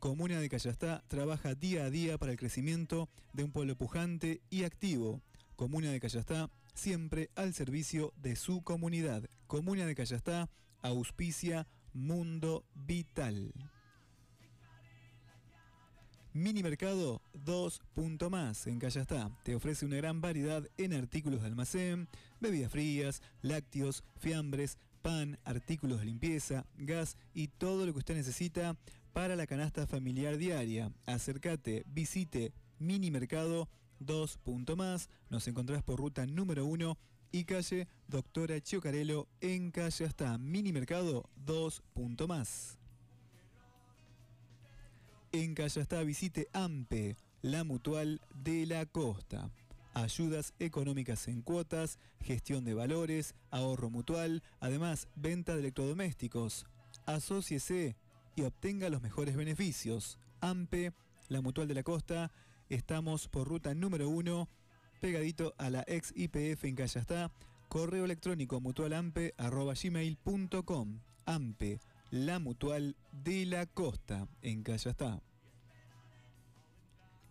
[0.00, 4.64] Comuna de Callastá trabaja día a día para el crecimiento de un pueblo pujante y
[4.64, 5.22] activo.
[5.56, 9.24] Comuna de Callastá siempre al servicio de su comunidad.
[9.46, 10.50] Comuna de Callastá
[10.82, 13.54] auspicia Mundo Vital.
[16.34, 19.30] Mini Mercado 2 Punto Más en Callastá.
[19.42, 22.08] Te ofrece una gran variedad en artículos de almacén,
[22.40, 28.78] bebidas frías, lácteos, fiambres, pan, artículos de limpieza, gas y todo lo que usted necesita
[29.12, 30.90] para la canasta familiar diaria.
[31.04, 33.68] Acércate, visite Mini Mercado
[33.98, 35.10] 2 Punto Más.
[35.28, 36.96] Nos encontrás por ruta número 1
[37.30, 40.38] y calle Doctora Chiocarello en Callastá.
[40.38, 42.78] Mini Mercado 2 Punto Más.
[45.34, 49.50] En Callastá visite AMPE, la mutual de la costa.
[49.94, 56.66] Ayudas económicas en cuotas, gestión de valores, ahorro mutual, además venta de electrodomésticos.
[57.06, 57.96] Asóciese
[58.36, 60.18] y obtenga los mejores beneficios.
[60.42, 60.92] AMPE,
[61.28, 62.30] la mutual de la costa,
[62.68, 64.50] estamos por ruta número 1,
[65.00, 67.32] pegadito a la ex IPF en Callastá,
[67.70, 71.00] correo electrónico mutualampe.gmail.com.
[71.24, 71.80] AMPE,
[72.12, 75.22] la mutual de la costa en Callastá.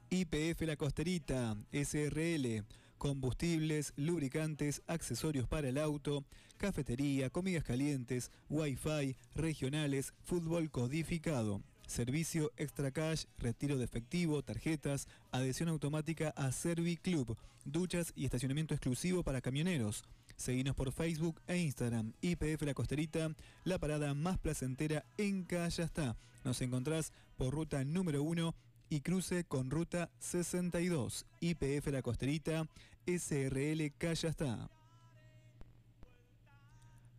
[0.09, 2.65] IPF La Costerita, SRL,
[2.97, 6.25] combustibles, lubricantes, accesorios para el auto,
[6.57, 11.61] cafetería, comidas calientes, wifi, regionales, fútbol codificado.
[11.85, 19.21] Servicio extra cash, retiro de efectivo, tarjetas, adhesión automática a Serviclub, duchas y estacionamiento exclusivo
[19.21, 20.05] para camioneros.
[20.41, 22.13] Seguinos por Facebook e Instagram.
[22.21, 23.29] IPF La Costerita,
[23.63, 26.17] la parada más placentera en Callastá.
[26.43, 28.55] Nos encontrás por ruta número 1
[28.89, 31.27] y cruce con ruta 62.
[31.41, 32.67] IPF La Costerita,
[33.05, 34.80] SRL Callastá.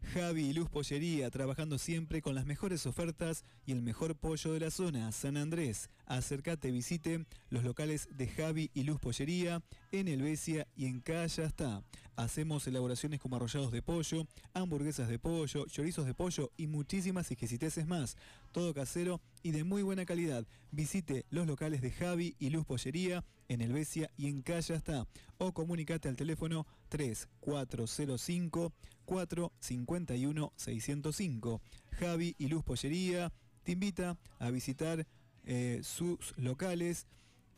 [0.03, 4.61] Javi y Luz Pollería, trabajando siempre con las mejores ofertas y el mejor pollo de
[4.61, 5.89] la zona, San Andrés.
[6.07, 11.83] Acércate, visite los locales de Javi y Luz Pollería en Helvecia y en Callastá.
[12.17, 17.87] Hacemos elaboraciones como arrollados de pollo, hamburguesas de pollo, chorizos de pollo y muchísimas exquisiteces
[17.87, 18.17] más.
[18.53, 20.47] Todo casero y de muy buena calidad.
[20.71, 25.07] Visite los locales de Javi y Luz Pollería en Helvecia y en Callastá
[25.39, 28.73] o comunicate al teléfono 3405
[29.05, 31.61] 451 605.
[31.99, 33.33] Javi y Luz Pollería
[33.63, 35.07] te invita a visitar
[35.45, 37.07] eh, sus locales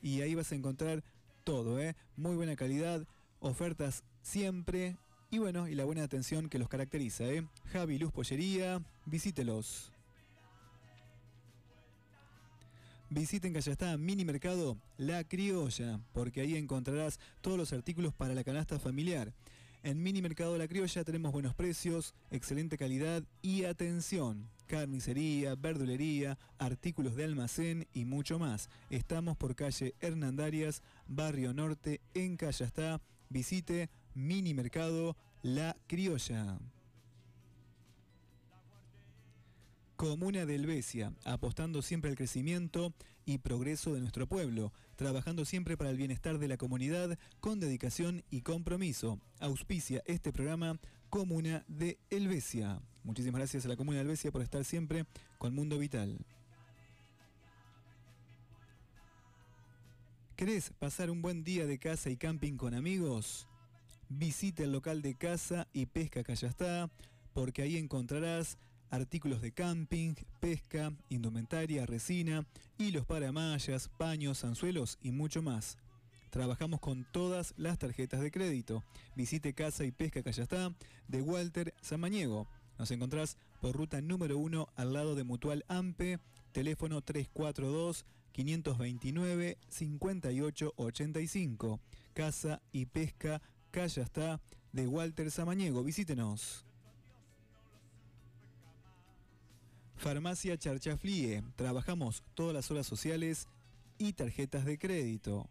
[0.03, 1.03] y ahí vas a encontrar
[1.45, 1.95] todo, ¿eh?
[2.16, 3.07] muy buena calidad,
[3.40, 4.97] ofertas siempre
[5.30, 7.24] y bueno, y la buena atención que los caracteriza.
[7.24, 7.47] ¿eh?
[7.72, 9.93] Javi y Luz Pollería, visítelos.
[13.15, 18.43] Visita en Callastá Mini Mercado La Criolla, porque ahí encontrarás todos los artículos para la
[18.43, 19.33] canasta familiar.
[19.85, 24.49] En Mini Mercado La Criolla tenemos buenos precios, excelente calidad y atención.
[24.67, 28.69] Carnicería, verdulería, artículos de almacén y mucho más.
[28.91, 33.01] Estamos por calle Hernandarias, Barrio Norte, en Callastá.
[33.29, 36.59] Visite Mini Mercado La Criolla.
[39.97, 42.92] Comuna de Helvecia, apostando siempre al crecimiento
[43.24, 48.24] y progreso de nuestro pueblo, trabajando siempre para el bienestar de la comunidad con dedicación
[48.28, 49.20] y compromiso.
[49.38, 50.80] Auspicia este programa
[51.11, 52.80] Comuna de Helvecia.
[53.05, 55.07] Muchísimas gracias a la Comuna de Helvecia por estar siempre
[55.38, 56.18] con Mundo Vital.
[60.34, 63.47] ¿Querés pasar un buen día de casa y camping con amigos?
[64.09, 66.90] Visita el local de casa y pesca Callastá,
[67.32, 68.59] porque ahí encontrarás
[68.91, 72.47] artículos de camping, pesca, indumentaria, resina,
[72.78, 75.78] hilos para mallas, paños, anzuelos y mucho más.
[76.30, 78.82] Trabajamos con todas las tarjetas de crédito.
[79.14, 80.74] Visite Casa y Pesca Callastá
[81.07, 82.49] de Walter Samaniego.
[82.76, 86.18] Nos encontrás por ruta número 1 al lado de Mutual AMPE,
[86.51, 91.80] teléfono 342 529 5885.
[92.14, 94.41] Casa y Pesca Callastá
[94.72, 95.85] de Walter Samaniego.
[95.85, 96.64] Visítenos.
[99.97, 101.42] Farmacia Charchaflie.
[101.57, 103.49] Trabajamos todas las horas sociales
[103.99, 105.49] y tarjetas de crédito.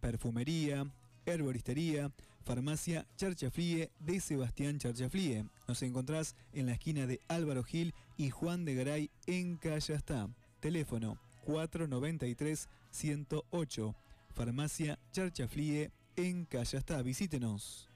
[0.00, 0.86] Perfumería,
[1.26, 2.12] herboristería,
[2.44, 5.46] Farmacia Charchaflie de Sebastián Charchaflie.
[5.66, 10.28] Nos encontrás en la esquina de Álvaro Gil y Juan de Garay en Callastá.
[10.60, 13.94] Teléfono 493-108.
[14.34, 17.00] Farmacia Charchaflie en Callastá.
[17.02, 17.88] Visítenos.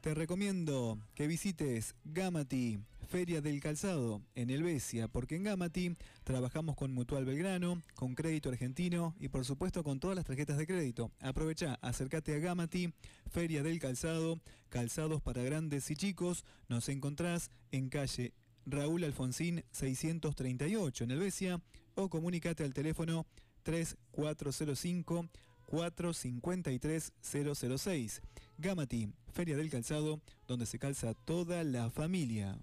[0.00, 5.94] Te recomiendo que visites Gamati, Feria del Calzado, en Helvecia, porque en Gamati
[6.24, 10.66] trabajamos con Mutual Belgrano, con Crédito Argentino y por supuesto con todas las tarjetas de
[10.66, 11.10] crédito.
[11.20, 12.94] Aprovecha, acércate a Gamati,
[13.30, 14.40] Feria del Calzado,
[14.70, 16.46] calzados para grandes y chicos.
[16.70, 18.32] Nos encontrás en calle
[18.64, 21.60] Raúl Alfonsín 638 en Helvecia
[21.94, 23.26] o comunícate al teléfono
[23.64, 25.28] 3405
[25.70, 28.22] 453 006.
[28.58, 32.58] Gamati, Feria del Calzado, donde se calza toda la familia.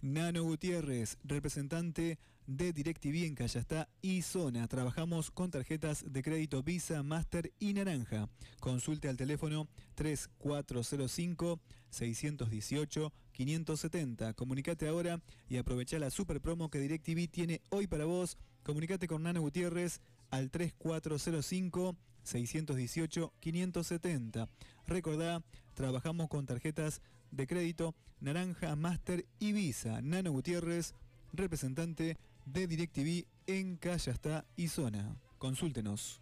[0.00, 4.68] Nano Gutiérrez, representante de DirecTV en Callastá y Zona.
[4.68, 8.28] Trabajamos con tarjetas de crédito Visa, Master y Naranja.
[8.60, 9.66] Consulte al teléfono
[9.96, 14.34] 3405 618 570.
[14.34, 18.38] Comunicate ahora y aprovecha la super promo que DirecTV tiene hoy para vos.
[18.62, 20.00] Comunicate con Nano Gutiérrez
[20.30, 24.48] al 3405 618 570.
[24.86, 25.42] Recordá,
[25.74, 27.00] trabajamos con tarjetas
[27.30, 30.00] de crédito Naranja, Master y Visa.
[30.02, 30.94] Nano Gutiérrez,
[31.32, 35.16] representante de DirecTV en Callastá y Zona.
[35.38, 36.20] Consúltenos.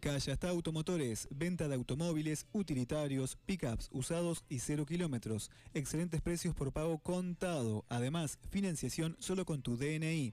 [0.00, 5.50] Callastá Automotores, venta de automóviles, utilitarios, pickups usados y cero kilómetros.
[5.74, 7.84] Excelentes precios por pago contado.
[7.90, 10.32] Además, financiación solo con tu DNI.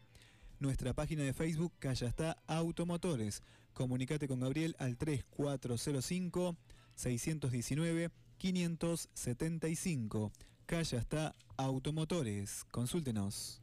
[0.60, 3.43] Nuestra página de Facebook Callastá Automotores.
[3.74, 6.55] Comunicate con Gabriel al 3405
[6.95, 10.32] 619 575.
[10.66, 12.66] Callastá Automotores.
[12.72, 13.62] Consúltenos.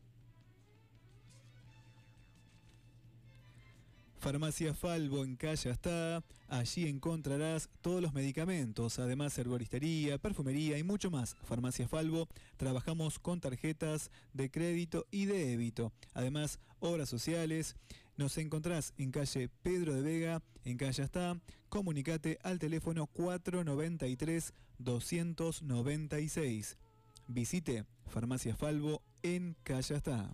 [4.25, 6.25] Farmacia Falvo en Calle está.
[6.49, 11.37] Allí encontrarás todos los medicamentos, además herboristería, perfumería y mucho más.
[11.43, 12.27] Farmacia Falvo,
[12.57, 15.93] trabajamos con tarjetas de crédito y de débito.
[16.15, 17.77] Además, obras sociales.
[18.17, 21.41] Nos encontrás en calle Pedro de Vega, en Calle está.
[21.69, 26.77] Comunicate al teléfono 493 296.
[27.27, 30.31] Visite Farmacia Falvo en Calle está.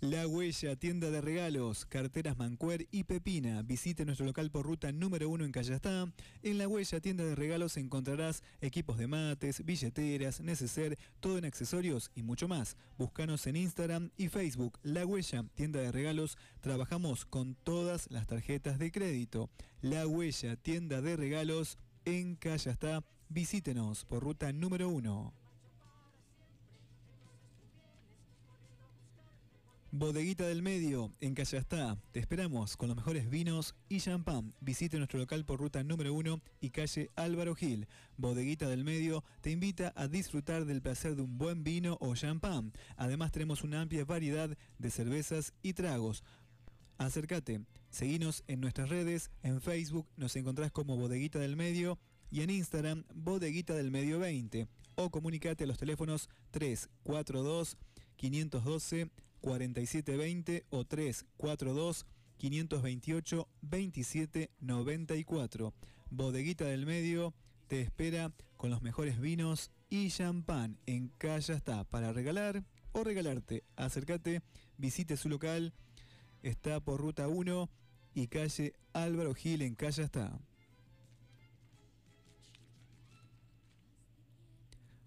[0.00, 3.60] La Huella, tienda de regalos, carteras Mancuer y Pepina.
[3.60, 6.10] Visite nuestro local por ruta número 1 en Callastá.
[6.42, 12.10] En La Huella, tienda de regalos encontrarás equipos de mates, billeteras, neceser, todo en accesorios
[12.14, 12.78] y mucho más.
[12.96, 14.78] Búscanos en Instagram y Facebook.
[14.82, 16.38] La Huella, tienda de regalos.
[16.62, 19.50] Trabajamos con todas las tarjetas de crédito.
[19.82, 21.76] La Huella, tienda de regalos
[22.06, 23.04] en Callastá.
[23.28, 25.39] Visítenos por ruta número 1.
[29.92, 31.98] Bodeguita del Medio, en Callastá.
[32.12, 34.54] Te esperamos con los mejores vinos y champán.
[34.60, 37.88] Visite nuestro local por ruta número 1 y calle Álvaro Gil.
[38.16, 42.72] Bodeguita del Medio te invita a disfrutar del placer de un buen vino o champán.
[42.96, 46.22] Además tenemos una amplia variedad de cervezas y tragos.
[46.96, 47.60] Acércate,
[47.90, 51.98] seguinos en nuestras redes, en Facebook nos encontrás como Bodeguita del Medio,
[52.30, 57.76] y en Instagram Bodeguita del Medio 20 o comunicate a los teléfonos 342
[58.14, 59.10] 512
[59.40, 62.06] 4720 o 342
[62.38, 65.74] 528 2794.
[66.10, 67.34] Bodeguita del Medio
[67.68, 73.64] te espera con los mejores vinos y champán en Calla está para regalar o regalarte.
[73.76, 74.42] Acércate,
[74.76, 75.72] visite su local,
[76.42, 77.70] está por ruta 1
[78.14, 80.40] y calle Álvaro Gil en Calla está.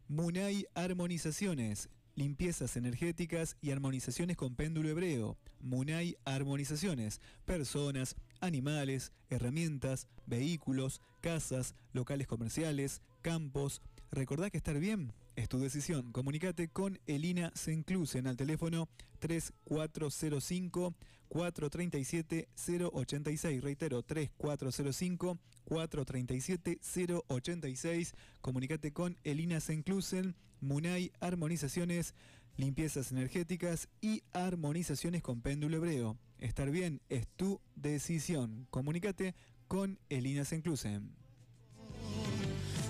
[0.08, 5.38] Munay Armonizaciones, limpiezas energéticas y armonizaciones con péndulo hebreo.
[5.60, 13.82] Munay Armonizaciones, personas, animales, herramientas, vehículos, casas, locales comerciales, campos.
[14.12, 16.12] Recordá que estar bien es tu decisión.
[16.12, 18.88] Comunicate con Elina Senclusen al teléfono
[19.20, 20.94] 3405
[21.28, 23.64] 437 086.
[23.64, 26.80] Reitero, 3405 437
[27.28, 28.14] 086.
[28.42, 32.16] Comunicate con Elina Senclusen, Munay Armonizaciones,
[32.56, 36.18] limpiezas energéticas y armonizaciones con péndulo hebreo.
[36.40, 38.68] Estar bien es tu decisión.
[38.70, 39.36] Comunicate
[39.68, 41.16] con Elina Senclusen.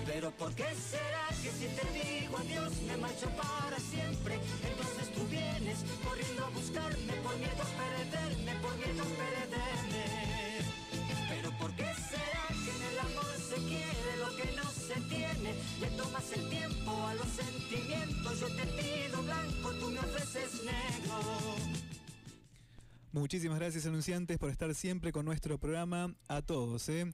[0.06, 2.94] Pero ¿por qué será que si te digo adiós me.
[17.04, 21.20] Tiempo a los sentimientos, yo te pido blanco, tú me ofreces negro.
[23.12, 26.14] Muchísimas gracias anunciantes por estar siempre con nuestro programa.
[26.28, 27.12] A todos, ¿eh?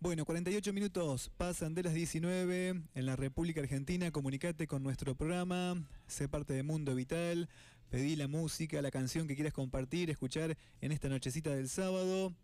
[0.00, 4.10] Bueno, 48 minutos pasan de las 19 en la República Argentina.
[4.10, 5.76] Comunicate con nuestro programa,
[6.06, 7.48] sé parte de Mundo Vital,
[7.90, 12.34] pedí la música, la canción que quieras compartir, escuchar en esta nochecita del sábado.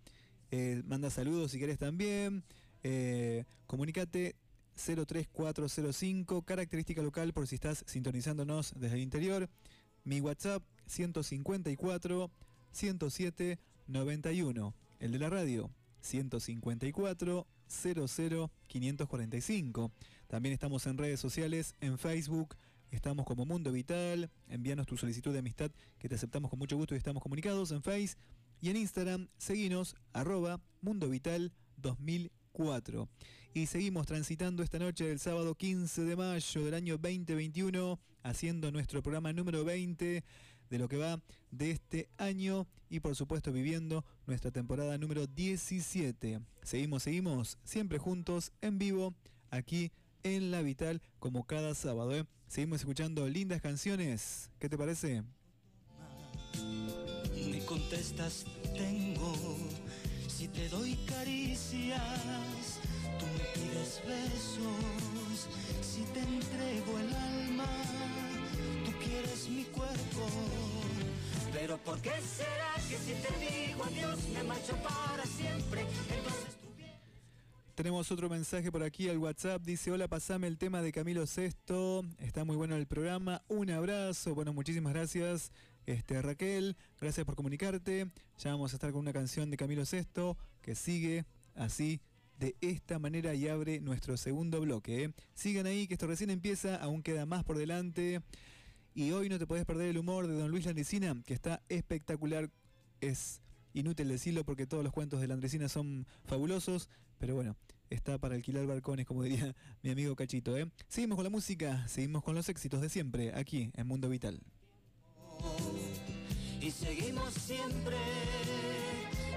[0.51, 2.45] Eh, manda saludos si querés también.
[2.85, 4.37] Eh, comunicate
[4.77, 9.49] 03405, característica local por si estás sintonizándonos desde el interior.
[10.05, 12.31] Mi WhatsApp 154
[12.73, 14.75] 107 91.
[14.99, 15.71] El de la radio
[16.01, 19.93] 154 00 545.
[20.27, 22.57] También estamos en redes sociales, en Facebook,
[22.91, 24.31] estamos como Mundo Vital.
[24.49, 27.83] Envíanos tu solicitud de amistad que te aceptamos con mucho gusto y estamos comunicados en
[27.83, 28.17] Face.
[28.61, 31.53] Y en Instagram, seguinos arroba Mundo Vital
[32.53, 33.09] 2004.
[33.55, 39.03] Y seguimos transitando esta noche del sábado 15 de mayo del año 2021, haciendo nuestro
[39.03, 40.25] programa número 20
[40.71, 46.41] de lo que va de este año y por supuesto viviendo nuestra temporada número 17.
[46.63, 49.15] Seguimos, seguimos, siempre juntos, en vivo,
[49.51, 49.93] aquí
[50.23, 52.17] en La Vital, como cada sábado.
[52.17, 52.25] ¿eh?
[52.49, 54.51] Seguimos escuchando lindas canciones.
[54.59, 55.25] ¿Qué te parece?
[57.51, 59.82] Me contestas, tengo.
[60.43, 62.01] Si te doy caricias,
[63.17, 65.47] tú me pides besos.
[65.81, 67.69] Si te entrego el alma,
[68.85, 70.27] tú quieres mi cuerpo.
[71.53, 75.83] Pero ¿por qué será que si te digo adiós me marcho para siempre?
[75.83, 76.57] Entonces
[77.77, 79.63] Tenemos otro mensaje por aquí al WhatsApp.
[79.63, 82.05] Dice, hola, pasame el tema de Camilo Sesto.
[82.19, 83.43] Está muy bueno el programa.
[83.47, 84.35] Un abrazo.
[84.35, 85.53] Bueno, muchísimas gracias.
[85.87, 88.09] Este, Raquel, gracias por comunicarte.
[88.39, 91.25] Ya vamos a estar con una canción de Camilo Sesto que sigue
[91.55, 92.01] así,
[92.39, 95.05] de esta manera y abre nuestro segundo bloque.
[95.05, 95.15] ¿eh?
[95.35, 98.21] Sigan ahí, que esto recién empieza, aún queda más por delante.
[98.95, 102.51] Y hoy no te podés perder el humor de don Luis Landresina, que está espectacular.
[103.01, 103.41] Es
[103.75, 107.57] inútil decirlo porque todos los cuentos de Landresina son fabulosos, pero bueno,
[107.91, 110.57] está para alquilar balcones, como diría mi amigo Cachito.
[110.57, 110.71] ¿eh?
[110.89, 114.41] Seguimos con la música, seguimos con los éxitos de siempre, aquí en Mundo Vital.
[116.61, 117.97] Y seguimos siempre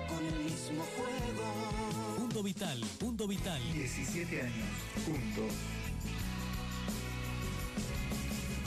[0.07, 2.19] con el mismo juego.
[2.19, 3.61] Mundo Vital, Mundo Vital.
[3.73, 4.67] 17 años,
[5.05, 5.53] juntos.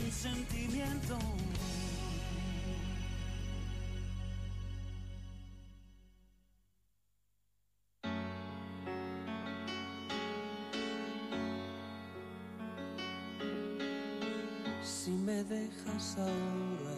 [0.04, 1.18] Un sentimiento.
[14.82, 16.97] Si me dejas ahora,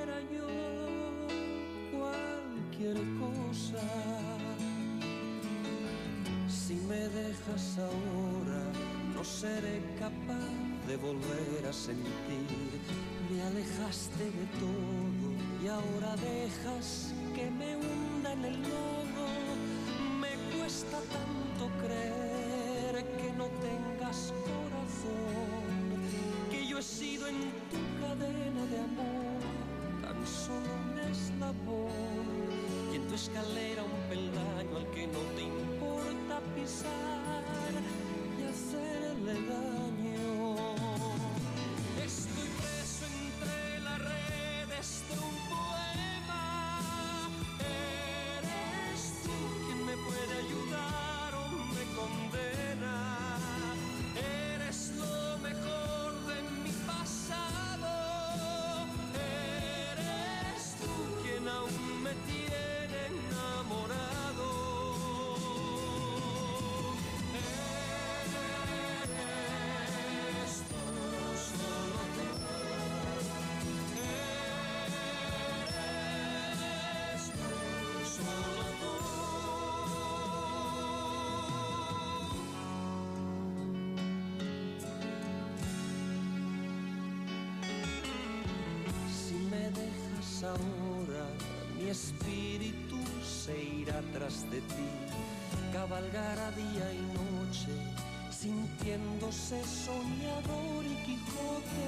[3.19, 3.83] cosa.
[6.47, 8.63] Si me dejas ahora,
[9.13, 12.79] no seré capaz de volver a sentir.
[13.29, 15.25] Me alejaste de todo
[15.63, 19.27] y ahora dejas que me hunda en el lodo.
[20.19, 26.01] Me cuesta tanto creer que no tengas corazón,
[26.49, 29.31] que yo he sido en tu cadena de amor
[30.01, 32.00] tan solo un eslabón
[33.11, 37.73] tu escalera un peldaño al que no te importa pisar
[38.39, 39.70] y hacerle daño.
[94.31, 94.87] De ti,
[95.73, 97.73] cabalgará día y noche,
[98.29, 101.87] sintiéndose soñador y Quijote,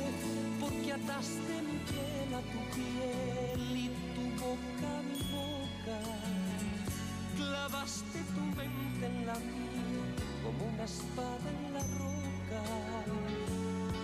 [0.59, 5.99] porque ataste mi piel a tu piel y tu boca a mi boca.
[7.37, 10.03] Clavaste tu mente en la mía
[10.43, 12.61] como una espada en la roca.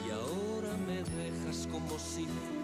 [0.06, 2.59] Y ahora me dejas como si fuera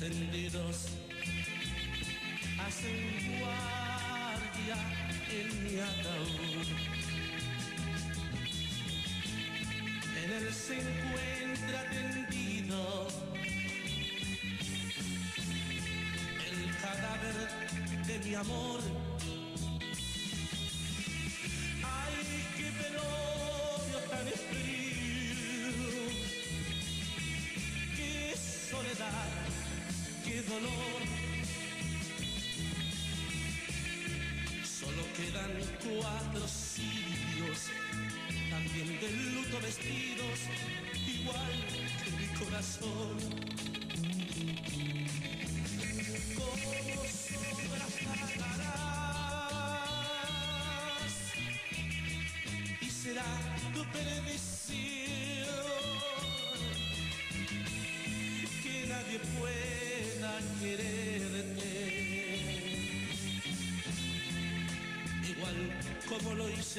[0.00, 0.90] encendidos
[2.64, 4.76] hacen guardia
[5.28, 6.66] en mi ataúd.
[10.22, 13.08] En él se encuentra tendido
[16.46, 18.87] el cadáver de mi amor.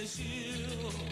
[0.05, 1.08] says you.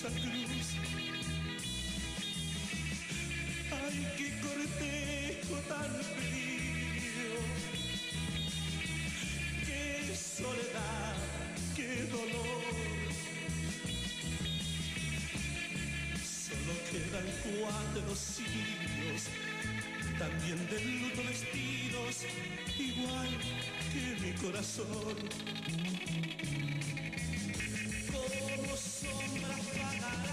[0.00, 0.66] esa cruz.
[3.70, 7.32] Ay, qué cortejo tan frío.
[9.66, 11.16] Qué soledad,
[11.76, 12.62] qué dolor.
[16.24, 17.28] Solo quedan
[17.60, 19.28] cuatro siglos,
[20.18, 22.24] también de luto vestidos,
[22.78, 23.28] igual
[23.92, 25.60] que mi corazón
[28.76, 30.30] sombras vagarás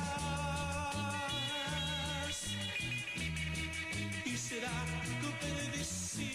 [4.25, 4.85] y será
[5.21, 6.27] tu perdición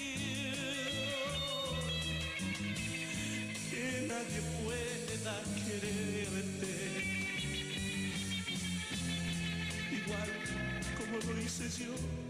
[3.71, 5.35] que nadie pueda
[5.67, 6.75] quererte
[9.93, 10.31] igual
[10.97, 12.22] como lo hice yo.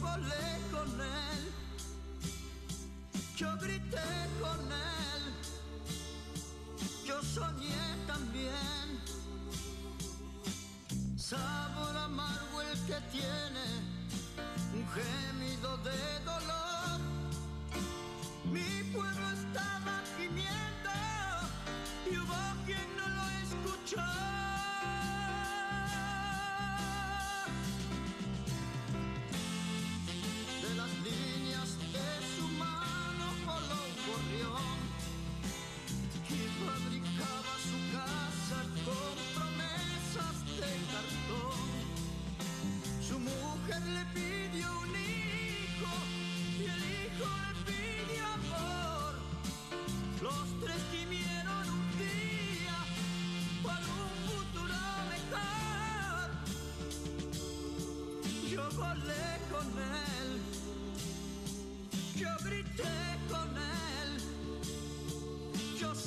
[0.00, 1.52] volé con él.
[3.36, 4.15] Yo grité.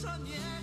[0.02, 0.59] soñé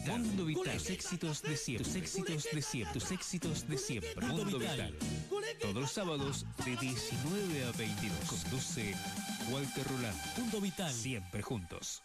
[0.00, 0.20] Vital.
[0.20, 0.78] Mundo Vital.
[0.78, 1.84] Tus éxitos de siempre.
[1.84, 3.00] Tus éxitos de siempre.
[3.00, 4.26] Tus éxitos de siempre.
[4.26, 4.94] Mundo Vital.
[5.60, 8.18] Todos los sábados de 19 a 22.
[8.26, 8.94] Conduce
[9.50, 10.38] Walter Roland.
[10.38, 10.92] Mundo Vital.
[10.92, 12.02] Siempre juntos.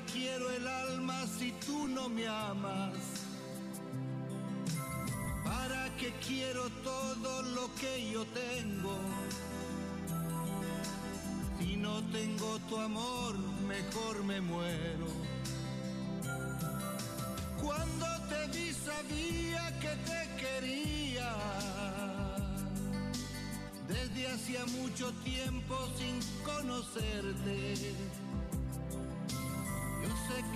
[0.00, 2.96] ¿Para qué quiero el alma si tú no me amas?
[5.44, 8.96] ¿Para qué quiero todo lo que yo tengo?
[11.58, 15.06] Si no tengo tu amor, mejor me muero.
[17.62, 21.36] Cuando te vi sabía que te quería
[23.86, 28.09] desde hacía mucho tiempo sin conocerte.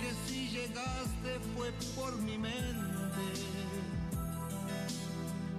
[0.05, 3.25] Que si llegaste fue por mi mente.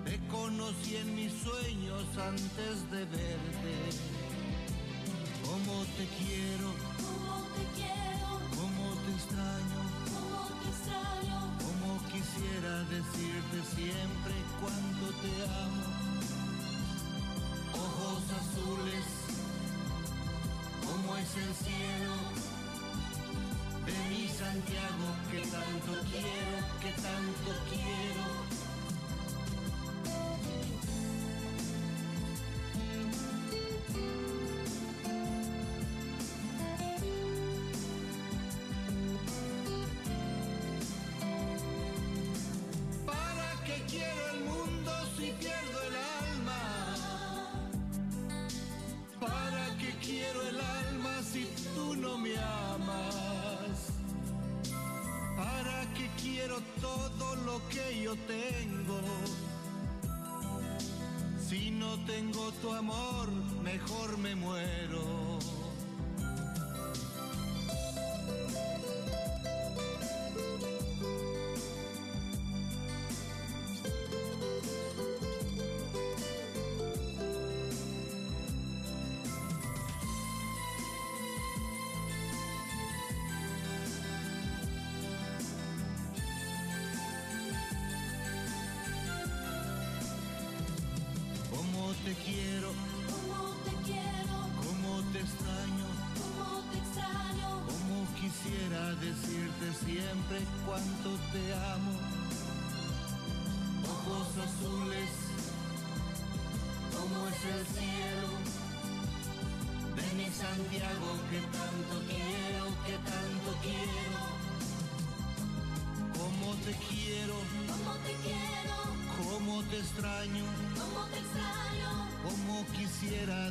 [0.04, 3.74] Te conocí en mis sueños antes de verte.
[5.42, 6.65] Cómo te quiero,
[25.86, 26.35] que
[62.86, 63.15] amor,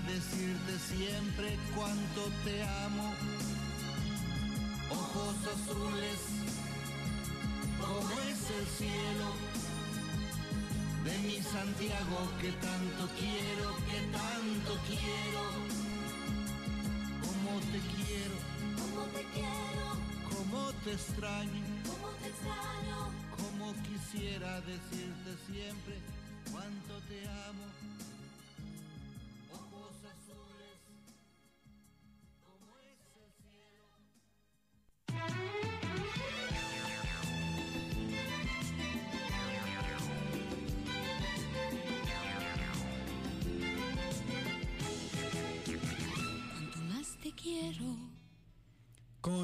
[0.08, 3.14] decirte siempre cuánto te amo.
[4.92, 6.20] Ojos azules,
[7.80, 9.28] como es el cielo
[11.04, 15.44] de mi Santiago que tanto quiero, que tanto quiero.
[17.22, 18.36] Como te quiero,
[18.76, 19.88] Cómo te quiero,
[20.30, 23.12] como te extraño, cómo te extraño.
[23.38, 25.96] como quisiera decirte siempre
[26.52, 27.95] cuánto te amo.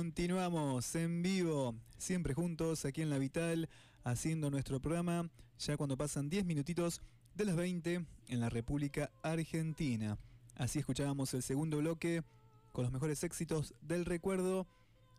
[0.02, 3.70] Continuamos en vivo, siempre juntos aquí en La Vital,
[4.04, 5.30] haciendo nuestro programa,
[5.60, 7.04] ya cuando pasan 10 minutitos
[7.36, 10.18] de las 20 en la República Argentina.
[10.56, 12.24] Así escuchábamos el segundo bloque
[12.72, 14.66] con los mejores éxitos del recuerdo.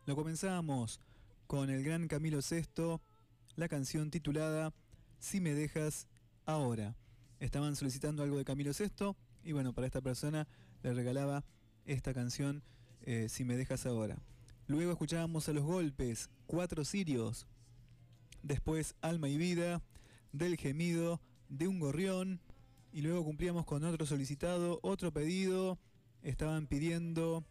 [0.05, 1.01] Lo comenzamos
[1.47, 2.99] con el gran Camilo VI,
[3.55, 4.75] la canción titulada
[5.21, 6.09] Si me dejas
[6.45, 6.97] ahora.
[7.39, 9.15] Estaban solicitando algo de Camilo VI
[9.45, 10.49] y bueno, para esta persona
[10.83, 11.45] le regalaba
[11.87, 12.65] esta canción
[13.03, 14.19] eh, Si me dejas ahora.
[14.67, 17.47] Luego escuchábamos a los golpes, cuatro sirios.
[18.43, 19.83] Después Alma y Vida,
[20.33, 22.41] del gemido, de un gorrión.
[22.93, 25.79] Y luego cumplíamos con otro solicitado, otro pedido.
[26.23, 27.45] Estaban pidiendo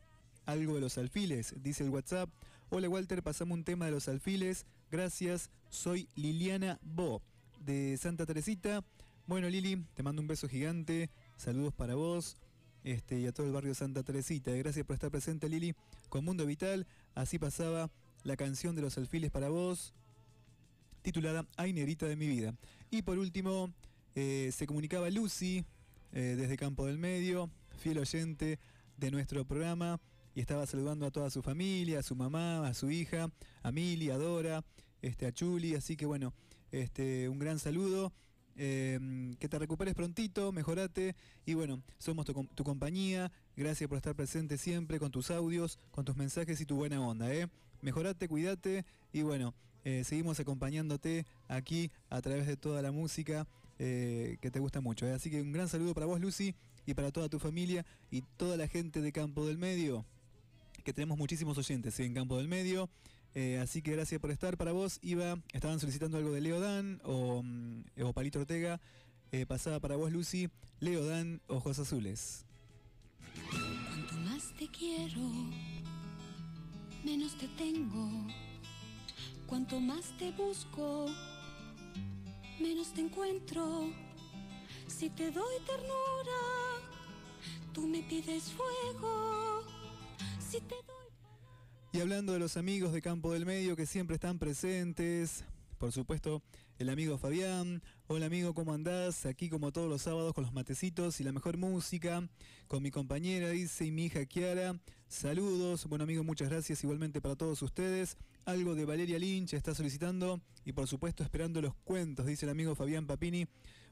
[0.45, 2.29] algo de los alfiles, dice el WhatsApp.
[2.69, 4.65] Hola Walter, pasamos un tema de los alfiles.
[4.89, 7.21] Gracias, soy Liliana Bo,
[7.59, 8.83] de Santa Teresita.
[9.27, 11.09] Bueno Lili, te mando un beso gigante.
[11.37, 12.37] Saludos para vos
[12.83, 14.51] este, y a todo el barrio Santa Teresita.
[14.51, 15.75] Gracias por estar presente Lili
[16.09, 16.87] con Mundo Vital.
[17.15, 17.89] Así pasaba
[18.23, 19.93] la canción de los alfiles para vos,
[21.01, 22.55] titulada Ay Negrita de mi vida.
[22.89, 23.73] Y por último,
[24.15, 25.65] eh, se comunicaba Lucy
[26.13, 28.59] eh, desde Campo del Medio, fiel oyente
[28.97, 29.99] de nuestro programa,
[30.35, 33.29] y estaba saludando a toda su familia, a su mamá, a su hija,
[33.63, 34.63] a Mili, a Dora,
[35.01, 36.33] este, a Chuli, así que bueno,
[36.71, 38.13] este, un gran saludo.
[38.57, 41.15] Eh, que te recuperes prontito, mejorate
[41.45, 43.31] y bueno, somos tu, com- tu compañía.
[43.55, 47.33] Gracias por estar presente siempre con tus audios, con tus mensajes y tu buena onda.
[47.33, 47.47] ¿eh?
[47.81, 49.53] Mejorate, cuídate y bueno,
[49.83, 53.47] eh, seguimos acompañándote aquí a través de toda la música
[53.79, 55.07] eh, que te gusta mucho.
[55.07, 55.13] ¿eh?
[55.13, 56.53] Así que un gran saludo para vos, Lucy,
[56.85, 60.05] y para toda tu familia y toda la gente de Campo del Medio,
[60.83, 62.89] que tenemos muchísimos oyentes en Campo del Medio.
[63.33, 64.57] Eh, así que gracias por estar.
[64.57, 68.79] Para vos, Iba, estaban solicitando algo de Leo Dan o, mm, o Palito Ortega.
[69.31, 70.49] Eh, pasaba para vos, Lucy,
[70.79, 72.45] Leo Dan, Ojos Azules.
[73.49, 75.21] Cuanto más te quiero,
[77.05, 78.09] menos te tengo.
[79.47, 81.07] Cuanto más te busco,
[82.59, 83.89] menos te encuentro.
[84.87, 86.41] Si te doy ternura,
[87.73, 89.63] tú me pides fuego.
[91.93, 95.43] Y hablando de los amigos de Campo del Medio que siempre están presentes,
[95.77, 96.41] por supuesto,
[96.77, 97.83] el amigo Fabián.
[98.07, 99.25] Hola amigo, ¿cómo andás?
[99.25, 102.25] Aquí como todos los sábados con los matecitos y la mejor música.
[102.69, 104.79] Con mi compañera, dice, y mi hija Kiara.
[105.09, 105.85] Saludos.
[105.85, 108.15] Bueno amigo, muchas gracias igualmente para todos ustedes.
[108.45, 112.73] Algo de Valeria Lynch está solicitando y por supuesto esperando los cuentos, dice el amigo
[112.73, 113.47] Fabián Papini.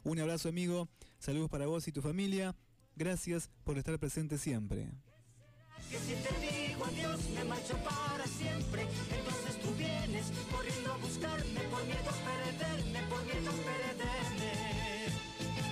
[0.05, 0.87] Un abrazo amigo,
[1.19, 2.55] saludos para vos y tu familia.
[2.95, 4.87] Gracias por estar presente siempre.
[6.79, 8.87] Digo adiós me marcho para siempre.
[9.11, 14.53] Entonces tú vienes corriendo a buscarme Por miedo a perderme, por miedo a perderme.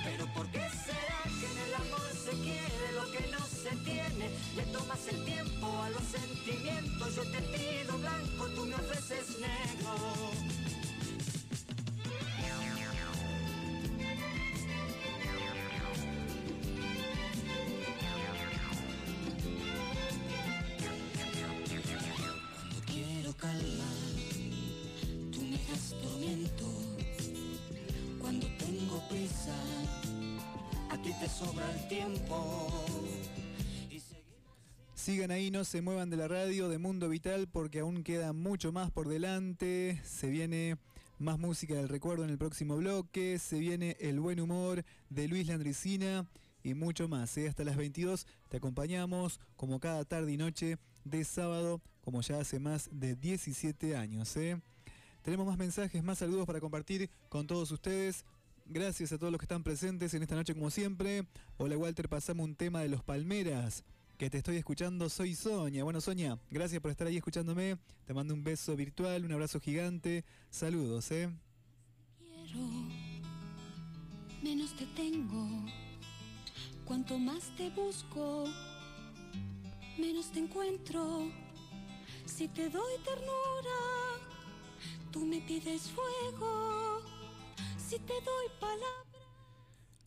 [0.03, 4.31] Pero ¿por qué será que en el amor se quiere lo que no se tiene?
[4.55, 10.26] Le tomas el tiempo a los sentimientos Yo te pido blanco, tú me ofreces negro
[34.95, 38.71] Sigan ahí, no se muevan de la radio de Mundo Vital porque aún queda mucho
[38.71, 40.01] más por delante.
[40.03, 40.77] Se viene
[41.19, 43.39] más música del recuerdo en el próximo bloque.
[43.39, 46.27] Se viene el buen humor de Luis Landricina
[46.63, 47.37] y mucho más.
[47.37, 47.47] ¿eh?
[47.47, 52.59] Hasta las 22 te acompañamos como cada tarde y noche de sábado, como ya hace
[52.59, 54.35] más de 17 años.
[54.35, 54.59] ¿eh?
[55.21, 58.25] Tenemos más mensajes, más saludos para compartir con todos ustedes.
[58.69, 61.25] Gracias a todos los que están presentes en esta noche como siempre.
[61.55, 63.85] Hola Walter, pasamos un tema de los Palmeras.
[64.17, 65.85] Que te estoy escuchando, soy Sonia.
[65.85, 67.77] Bueno Sonia, gracias por estar ahí escuchándome.
[68.05, 70.25] Te mando un beso virtual, un abrazo gigante.
[70.49, 71.29] Saludos, ¿eh?
[72.17, 72.59] Quiero,
[74.43, 75.47] menos te tengo.
[76.83, 78.49] Cuanto más te busco,
[79.97, 81.31] menos te encuentro.
[82.25, 83.79] Si te doy ternura,
[85.09, 86.96] tú me pides fuego.
[87.87, 89.05] Si te doy palabras.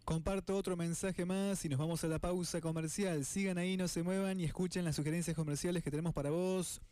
[0.05, 3.25] Comparto otro mensaje más y nos vamos a la pausa comercial.
[3.25, 6.83] Sigan ahí, no se muevan y escuchen las sugerencias comerciales que tenemos para vos.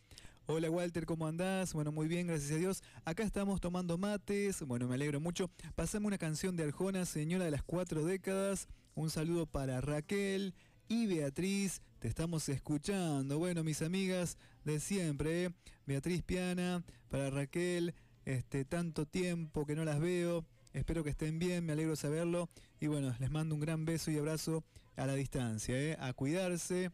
[0.46, 1.74] Hola Walter, ¿cómo andás?
[1.74, 2.82] Bueno, muy bien, gracias a Dios.
[3.04, 5.50] Acá estamos tomando mates, bueno, me alegro mucho.
[5.74, 8.66] Pasame una canción de Arjona, señora de las cuatro décadas.
[8.94, 10.54] Un saludo para Raquel
[10.88, 13.36] y Beatriz, te estamos escuchando.
[13.38, 15.50] Bueno, mis amigas de siempre, ¿eh?
[15.84, 17.94] Beatriz Piana, para Raquel,
[18.24, 20.46] este, tanto tiempo que no las veo.
[20.78, 22.48] Espero que estén bien, me alegro saberlo.
[22.80, 24.62] Y bueno, les mando un gran beso y abrazo
[24.96, 25.96] a la distancia, ¿eh?
[25.98, 26.92] a cuidarse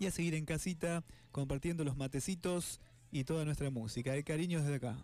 [0.00, 2.80] y a seguir en casita compartiendo los matecitos
[3.12, 4.16] y toda nuestra música.
[4.16, 4.24] ¿eh?
[4.24, 4.96] Cariños desde acá.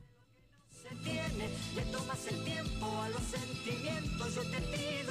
[0.82, 4.34] se tiene, le tomas el tiempo a los sentimientos,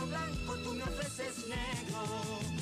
[0.09, 2.52] blanco, tú me ofreces negro.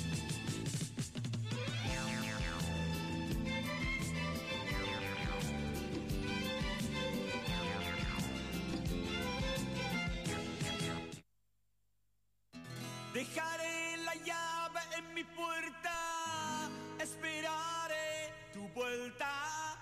[13.22, 19.77] Dejaré la llave en mi puerta, esperaré tu vuelta.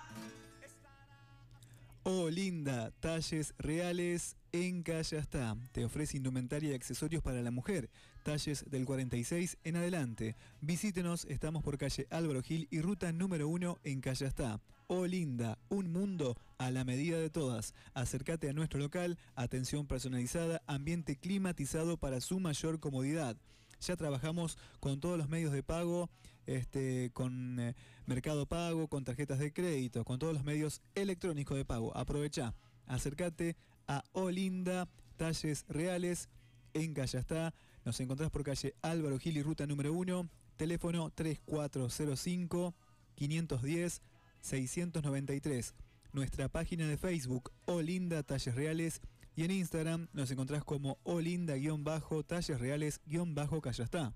[2.02, 5.56] Oh, linda, talles reales en Callastá.
[5.72, 7.88] Te ofrece indumentaria y accesorios para la mujer.
[8.24, 10.36] Talles del 46 en adelante.
[10.60, 14.60] Visítenos, estamos por calle Álvaro Gil y ruta número 1 en Callastá.
[14.92, 17.74] Oh, linda, un mundo a la medida de todas.
[17.94, 23.36] Acércate a nuestro local, atención personalizada, ambiente climatizado para su mayor comodidad.
[23.80, 26.10] Ya trabajamos con todos los medios de pago,
[26.44, 27.76] este, con eh,
[28.06, 31.96] Mercado Pago, con tarjetas de crédito, con todos los medios electrónicos de pago.
[31.96, 32.52] Aprovecha,
[32.86, 33.56] acércate
[33.86, 36.28] a Olinda Talles Reales
[36.74, 37.54] en Callastá.
[37.84, 42.74] Nos encontrás por calle Álvaro Gil y ruta número 1, teléfono 3405
[43.14, 44.02] 510
[44.40, 45.74] 693.
[46.12, 49.00] Nuestra página de Facebook, Olinda Talles Reales.
[49.36, 54.12] Y en Instagram nos encontrás como Olinda-Talles Reales-Callastá.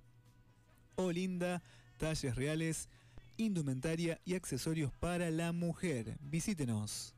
[0.96, 1.62] Olinda
[1.98, 2.88] Talles Reales,
[3.36, 6.18] indumentaria y accesorios para la mujer.
[6.20, 7.14] Visítenos.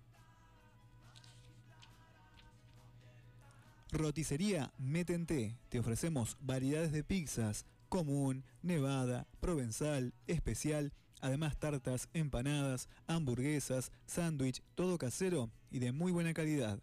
[3.91, 5.57] Roticería Metente.
[5.69, 10.93] Te ofrecemos variedades de pizzas, común, nevada, provenzal, especial,
[11.27, 16.79] además tartas, empanadas, hamburguesas, sándwich, todo casero y de muy buena calidad.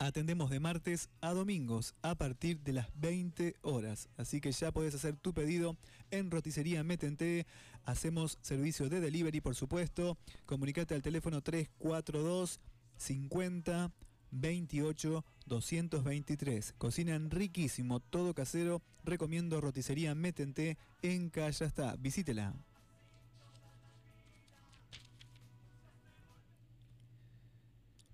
[0.00, 4.94] Atendemos de martes a domingos a partir de las 20 horas, así que ya puedes
[4.94, 5.76] hacer tu pedido
[6.10, 7.46] en Roticería Metente.
[7.84, 10.18] Hacemos servicio de delivery, por supuesto.
[10.46, 12.60] Comunicate al teléfono 342
[12.96, 13.92] 50
[14.30, 16.74] 28 223.
[16.76, 18.82] Cocinan riquísimo, todo casero.
[19.04, 21.96] Recomiendo Roticería Metente en Callastá.
[21.98, 22.54] Visítela.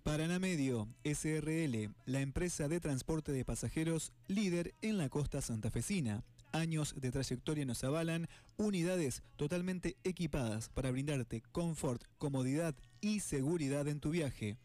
[0.05, 6.23] Paraná Medio, SRL, la empresa de transporte de pasajeros líder en la costa santafesina.
[6.53, 8.29] Años de trayectoria nos avalan,
[8.59, 14.59] unidades totalmente equipadas para brindarte confort, comodidad y seguridad en tu viaje.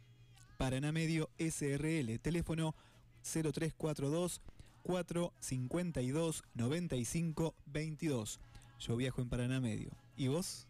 [0.58, 2.76] Paraná Medio SRL, teléfono
[3.24, 4.42] 0342
[4.84, 8.42] 452 95 22.
[8.82, 9.92] Yo viajo en Paraná Medio.
[10.18, 10.69] ¿Y vos?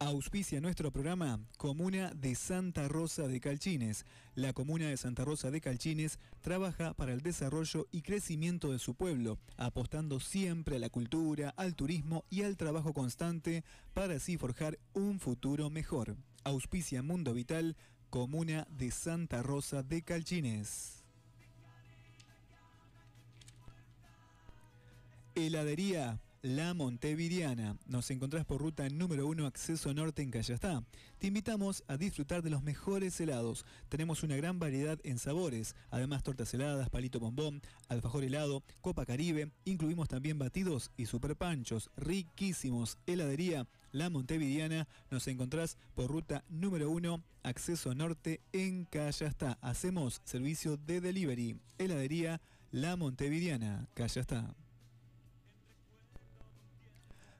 [0.00, 4.06] Auspicia nuestro programa Comuna de Santa Rosa de Calchines.
[4.36, 8.94] La Comuna de Santa Rosa de Calchines trabaja para el desarrollo y crecimiento de su
[8.94, 14.78] pueblo, apostando siempre a la cultura, al turismo y al trabajo constante para así forjar
[14.92, 16.16] un futuro mejor.
[16.44, 17.76] Auspicia Mundo Vital,
[18.08, 21.02] Comuna de Santa Rosa de Calchines.
[25.34, 27.76] Heladería La Montevidiana.
[27.86, 30.84] Nos encontrás por ruta número 1, acceso norte en Callastá.
[31.18, 33.64] Te invitamos a disfrutar de los mejores helados.
[33.88, 39.50] Tenemos una gran variedad en sabores, además tortas heladas, palito bombón, alfajor helado, copa caribe.
[39.64, 42.98] Incluimos también batidos y super panchos, riquísimos.
[43.06, 44.86] Heladería La Montevidiana.
[45.10, 49.58] Nos encontrás por ruta número 1, acceso norte en Callastá.
[49.60, 51.58] Hacemos servicio de delivery.
[51.78, 52.40] Heladería
[52.70, 54.54] La Montevidiana, Callastá.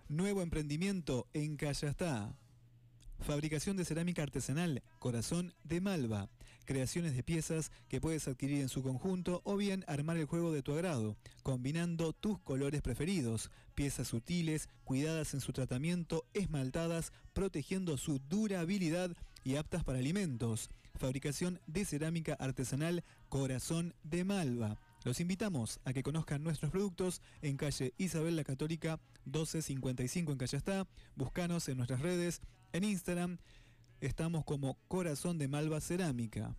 [0.08, 2.34] Nuevo emprendimiento en Callastá.
[3.20, 6.30] Fabricación de cerámica artesanal, corazón de Malva.
[6.64, 10.62] Creaciones de piezas que puedes adquirir en su conjunto o bien armar el juego de
[10.62, 13.50] tu agrado, combinando tus colores preferidos.
[13.74, 19.14] Piezas sutiles, cuidadas en su tratamiento, esmaltadas, protegiendo su durabilidad
[19.44, 20.70] y aptas para alimentos.
[20.98, 24.80] Fabricación de cerámica artesanal, corazón de Malva.
[25.04, 30.86] Los invitamos a que conozcan nuestros productos en calle Isabel la Católica 1255 en Callastá.
[31.14, 32.40] Buscanos en nuestras redes,
[32.72, 33.38] en Instagram.
[34.00, 36.56] Estamos como Corazón de Malva Cerámica.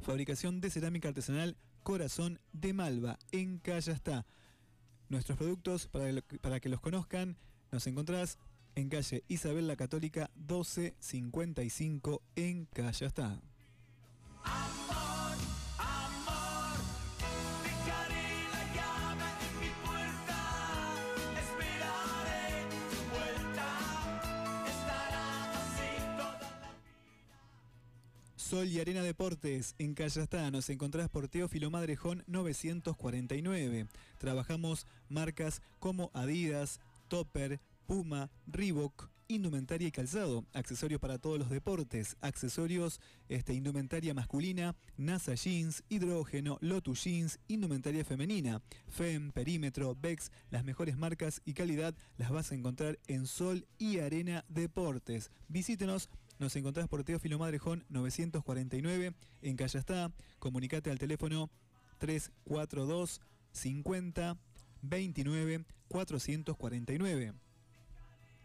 [0.00, 4.24] Fabricación de cerámica artesanal Corazón de Malva en Callastá.
[5.08, 7.36] Nuestros productos, para, para que los conozcan,
[7.72, 8.38] nos encontrás
[8.76, 13.42] en calle Isabel la Católica 1255 en Callastá.
[28.52, 33.86] Sol y Arena Deportes, en Callastá, nos encontrás por Teófilo Madrejón 949.
[34.18, 42.16] Trabajamos marcas como Adidas, Topper, Puma, Reebok, indumentaria y calzado, accesorios para todos los deportes,
[42.20, 43.00] accesorios,
[43.30, 50.98] este, indumentaria masculina, NASA Jeans, Hidrógeno, Lotus Jeans, indumentaria femenina, FEM, Perímetro, Bex, las mejores
[50.98, 55.30] marcas y calidad las vas a encontrar en Sol y Arena Deportes.
[55.48, 56.10] Visítenos
[56.42, 60.10] nos encontrás por Teófilo Madrejón 949 en Callastá.
[60.40, 61.48] Comunicate al teléfono
[61.98, 63.20] 342
[63.52, 64.36] 50
[64.82, 67.32] 29 449.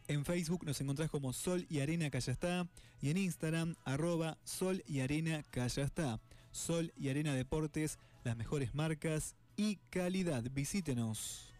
[0.09, 2.67] En Facebook nos encontrás como Sol y Arena Callastá
[3.01, 6.21] y en Instagram arroba Sol y Arena Callastá.
[6.51, 10.43] Sol y Arena Deportes, las mejores marcas y calidad.
[10.51, 11.51] Visítenos.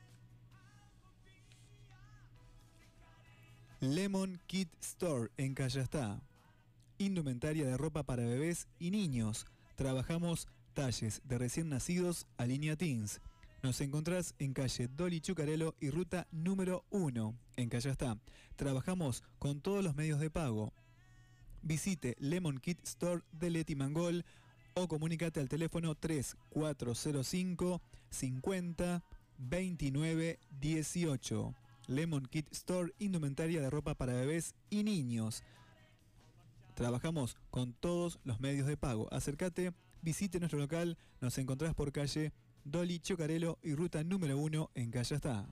[3.79, 6.21] Lemon Kid Store en Callastá.
[6.99, 9.45] Indumentaria de ropa para bebés y niños.
[9.75, 13.21] Trabajamos talles de recién nacidos a línea teens.
[13.61, 18.17] Nos encontrás en calle Dolly Chucarelo y ruta número 1 en Callastá.
[18.55, 20.73] Trabajamos con todos los medios de pago.
[21.61, 24.25] Visite Lemon Kit Store de Leti Mangol
[24.73, 29.03] o comunícate al teléfono 3405 50
[29.37, 31.53] 29 18.
[31.87, 35.43] Lemon Kit Store, indumentaria de ropa para bebés y niños.
[36.77, 39.07] Trabajamos con todos los medios de pago.
[39.11, 39.73] Acércate,
[40.03, 42.33] visite nuestro local, nos encontrás por calle
[42.65, 45.49] Dolly Chocarelo y ruta número 1 en Callastá.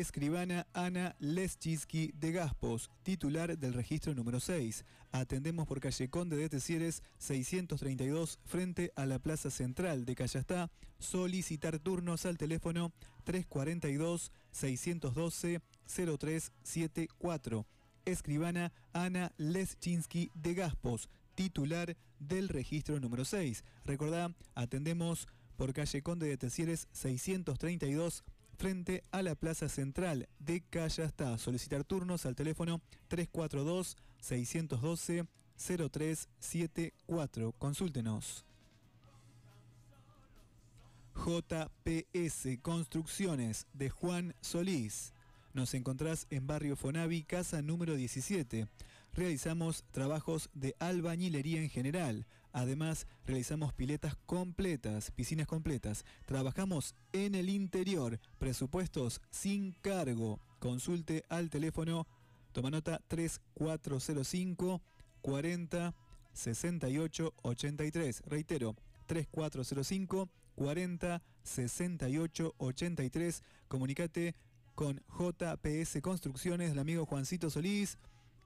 [0.00, 4.84] Escribana Ana Leschisky de Gaspos, titular del registro número 6.
[5.10, 10.70] Atendemos por calle Conde de Tesieres 632 frente a la Plaza Central de Callastá.
[10.98, 12.92] Solicitar turnos al teléfono
[13.24, 17.66] 342 612 0374.
[18.04, 23.64] Escribana Ana Leschinski de Gaspos, titular del registro número 6.
[23.84, 28.24] Recordá, atendemos por calle Conde de Tesieres 632
[28.56, 31.38] frente a la Plaza Central de Callastá.
[31.38, 35.26] Solicitar turnos al teléfono 342 612
[35.56, 37.52] 0374.
[37.52, 38.44] Consúltenos.
[41.14, 45.12] JPS Construcciones de Juan Solís.
[45.54, 48.68] Nos encontrás en Barrio Fonavi, casa número 17.
[49.14, 52.26] Realizamos trabajos de albañilería en general.
[52.56, 56.06] Además, realizamos piletas completas, piscinas completas.
[56.24, 58.18] Trabajamos en el interior.
[58.38, 60.40] Presupuestos sin cargo.
[60.58, 62.06] Consulte al teléfono,
[62.52, 64.80] toma nota 3405
[65.20, 65.94] 40
[66.32, 68.22] 68 83.
[68.24, 68.74] Reitero,
[69.04, 73.42] 3405 40 68 83.
[73.68, 74.34] Comunicate
[74.74, 77.98] con JPS Construcciones, el amigo Juancito Solís.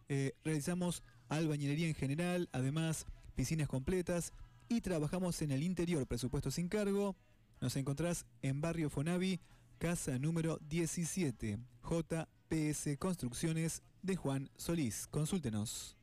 [0.08, 4.32] Eh, realizamos albañilería en general, además piscinas completas
[4.68, 7.16] y trabajamos en el interior, presupuesto sin cargo.
[7.60, 9.40] Nos encontrás en Barrio Fonavi,
[9.78, 15.06] casa número 17, JPS Construcciones de Juan Solís.
[15.08, 15.96] Consúltenos.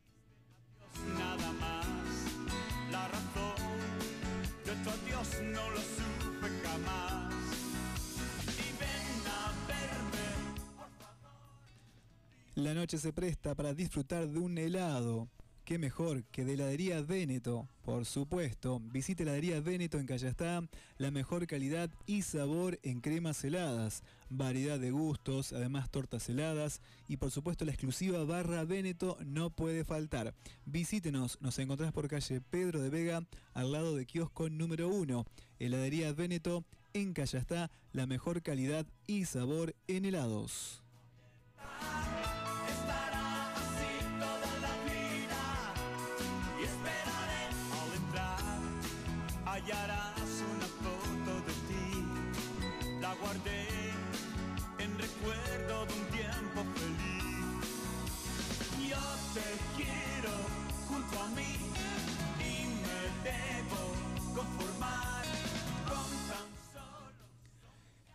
[1.16, 1.86] Nada más,
[2.90, 3.54] la razón
[4.64, 7.34] de tu adiós no lo supe jamás.
[8.46, 10.28] Y ven a verme.
[12.54, 15.28] La noche se presta para disfrutar de un helado.
[15.68, 18.80] Qué mejor que de heladería Véneto, por supuesto.
[18.80, 20.66] Visite heladería Véneto en Callastá,
[20.96, 27.18] la mejor calidad y sabor en cremas heladas, variedad de gustos, además tortas heladas y
[27.18, 30.34] por supuesto la exclusiva barra Véneto no puede faltar.
[30.64, 35.26] Visítenos, nos encontrás por calle Pedro de Vega, al lado de kiosco número 1.
[35.58, 36.64] Heladería Véneto
[36.94, 40.82] en Callastá, la mejor calidad y sabor en helados.
[49.68, 51.84] Hallarás una foto de ti,
[53.02, 53.66] la guardé
[54.78, 57.68] en recuerdo de un tiempo feliz.
[58.88, 59.04] Yo
[59.34, 59.42] te
[59.76, 60.32] quiero
[60.88, 61.52] junto a mí
[62.40, 63.80] y me debo
[64.34, 65.24] conformar
[65.84, 66.48] con tan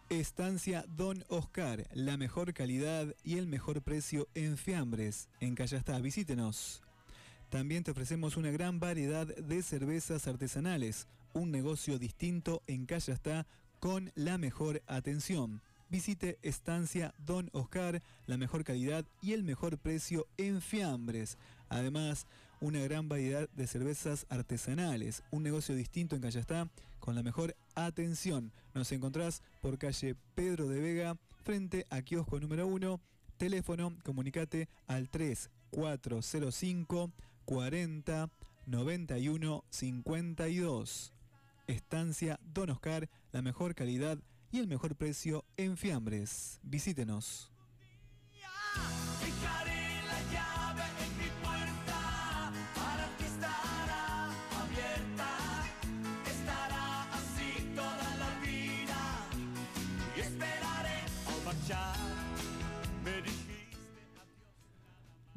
[0.10, 5.30] Estancia Don Oscar, la mejor calidad y el mejor precio en fiambres.
[5.40, 6.82] En Callastá, visítenos.
[7.50, 13.46] También te ofrecemos una gran variedad de cervezas artesanales, un negocio distinto en Callastá
[13.80, 15.62] con la mejor atención.
[15.90, 21.38] Visite Estancia Don Oscar, la mejor calidad y el mejor precio en fiambres.
[21.70, 22.26] Además,
[22.62, 26.70] una gran variedad de cervezas artesanales, un negocio distinto en Callastá
[27.00, 28.52] con la mejor atención.
[28.74, 33.00] Nos encontrás por calle Pedro de Vega, frente a kiosco número 1.
[33.38, 37.12] Teléfono, comunicate al 3405
[37.46, 38.30] 40
[38.66, 41.14] 91 52.
[41.68, 44.18] Estancia Don Oscar, la mejor calidad
[44.52, 46.60] y el mejor precio en fiambres.
[46.64, 47.53] Visítenos.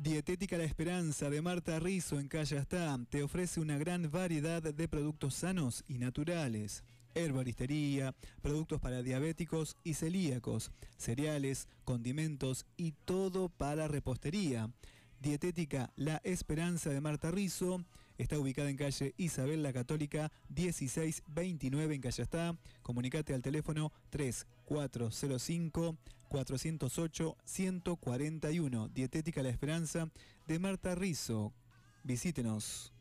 [0.07, 5.35] Dietética La Esperanza de Marta Rizo en Callastá te ofrece una gran variedad de productos
[5.35, 6.85] sanos y naturales.
[7.17, 14.71] Herboristería, productos para diabéticos y celíacos, cereales, condimentos y todo para repostería.
[15.19, 17.85] Dietética La Esperanza de Marta Rizo
[18.17, 22.57] está ubicada en calle Isabel la Católica 1629 en Callastá.
[22.83, 25.97] Comunicate al teléfono 3405 408
[27.45, 28.89] 141.
[28.89, 30.11] Dietética La Esperanza
[30.47, 31.55] de Marta Rizo.
[32.03, 32.96] Visítenos.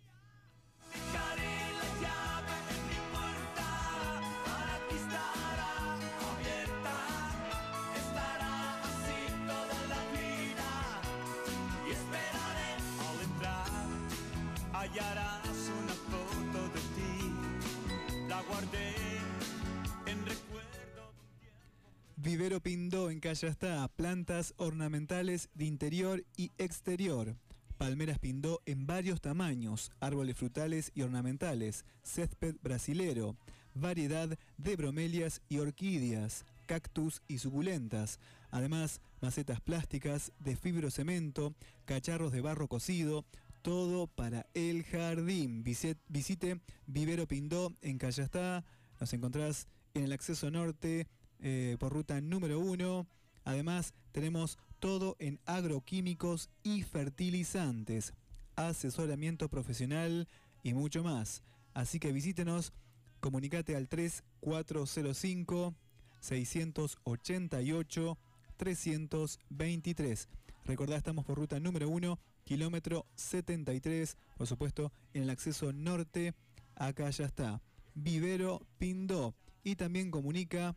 [22.26, 27.36] Vivero Pindó en Callastá, plantas ornamentales de interior y exterior.
[27.78, 33.38] Palmeras Pindó en varios tamaños, árboles frutales y ornamentales, césped brasilero,
[33.76, 38.20] variedad de bromelias y orquídeas, cactus y suculentas.
[38.50, 41.54] Además, macetas plásticas de fibrocemento,
[41.86, 43.24] cacharros de barro cocido,
[43.62, 45.64] todo para el jardín.
[45.64, 48.66] Visit- Visite Vivero Pindó en Callastá.
[49.00, 51.08] Nos encontrás en el acceso norte
[51.40, 53.08] eh, por ruta número 1.
[53.44, 58.14] Además, tenemos todo en agroquímicos y fertilizantes,
[58.56, 60.28] asesoramiento profesional
[60.64, 61.44] y mucho más.
[61.74, 62.74] Así que visítenos,
[63.20, 65.76] comunicate al 3405
[66.20, 68.18] 688
[68.58, 70.30] 323.
[70.66, 76.34] Recordá, estamos por ruta número 1, kilómetro 73, por supuesto, en el acceso norte.
[76.76, 77.62] Acá ya está.
[77.94, 79.36] Vivero Pindó.
[79.64, 80.76] Y también comunica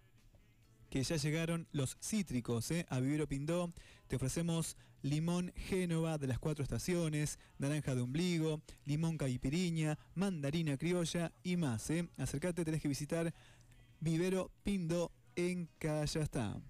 [0.91, 2.87] que ya llegaron los cítricos ¿eh?
[2.89, 3.73] a Vivero Pindó.
[4.07, 11.33] Te ofrecemos limón Génova de las cuatro estaciones, naranja de ombligo, limón caipiriña, mandarina criolla
[11.43, 11.91] y más.
[11.91, 12.09] ¿eh?
[12.17, 13.33] Acércate, tenés que visitar
[14.01, 16.61] Vivero Pindó en Callastá.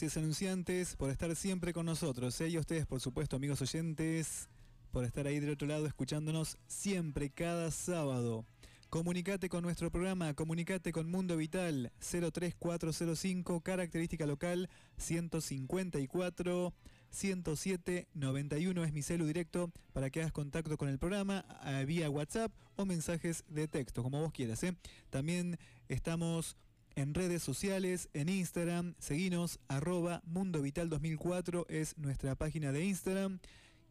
[0.00, 2.40] Anunciantes por estar siempre con nosotros.
[2.40, 2.48] ¿eh?
[2.48, 4.48] Y ustedes, por supuesto, amigos oyentes,
[4.92, 8.46] por estar ahí del otro lado escuchándonos siempre, cada sábado.
[8.88, 16.72] Comunicate con nuestro programa, comunicate con Mundo Vital 03405, característica local 154
[17.10, 22.08] 107 91 es mi celu directo para que hagas contacto con el programa eh, vía
[22.08, 24.62] WhatsApp o mensajes de texto, como vos quieras.
[24.64, 24.74] ¿eh?
[25.10, 25.58] También
[25.88, 26.56] estamos
[26.94, 33.38] en redes sociales, en Instagram, seguinos, arroba Mundo Vital 2004 es nuestra página de Instagram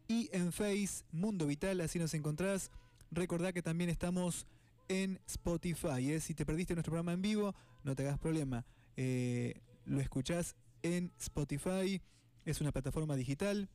[0.08, 2.70] y en Face Mundo Vital, así nos encontrás.
[3.10, 4.46] Recordá que también estamos
[4.88, 6.12] en Spotify.
[6.12, 6.20] ¿eh?
[6.20, 7.54] Si te perdiste nuestro programa en vivo,
[7.84, 8.66] no te hagas problema.
[8.96, 9.54] Eh,
[9.84, 12.02] lo escuchás en Spotify.
[12.44, 13.68] Es una plataforma digital.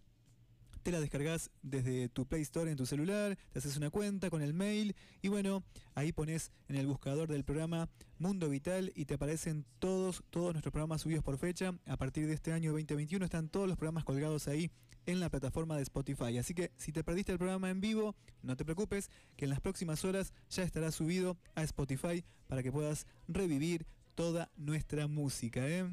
[0.85, 4.43] Te la descargas desde tu Play Store en tu celular, te haces una cuenta con
[4.43, 5.63] el mail y bueno,
[5.95, 7.89] ahí pones en el buscador del programa
[8.19, 11.73] Mundo Vital y te aparecen todos, todos nuestros programas subidos por fecha.
[11.87, 14.69] A partir de este año 2021 están todos los programas colgados ahí
[15.07, 16.37] en la plataforma de Spotify.
[16.37, 18.13] Así que si te perdiste el programa en vivo,
[18.43, 22.71] no te preocupes, que en las próximas horas ya estará subido a Spotify para que
[22.71, 25.67] puedas revivir toda nuestra música.
[25.67, 25.87] ¿eh?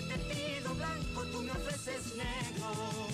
[0.00, 3.08] Yo blanco, tú me ofreces negro.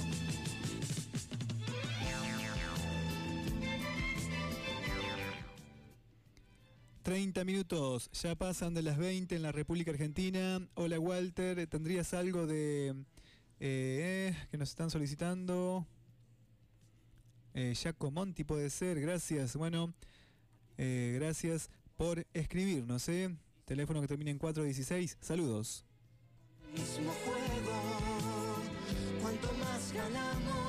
[7.02, 10.66] 30 minutos, ya pasan de las 20 en la República Argentina.
[10.74, 12.94] Hola Walter, ¿tendrías algo de
[13.59, 15.86] eh, que nos están solicitando?
[17.55, 19.57] Eh, Jaco Monti puede ser, gracias.
[19.57, 19.93] Bueno,
[20.78, 23.09] eh, gracias por escribirnos.
[23.09, 23.35] ¿eh?
[23.65, 25.19] Teléfono que termina en 416.
[25.20, 25.85] Saludos.
[26.72, 28.62] Mismo juego,
[29.20, 30.60] cuanto más ganamos.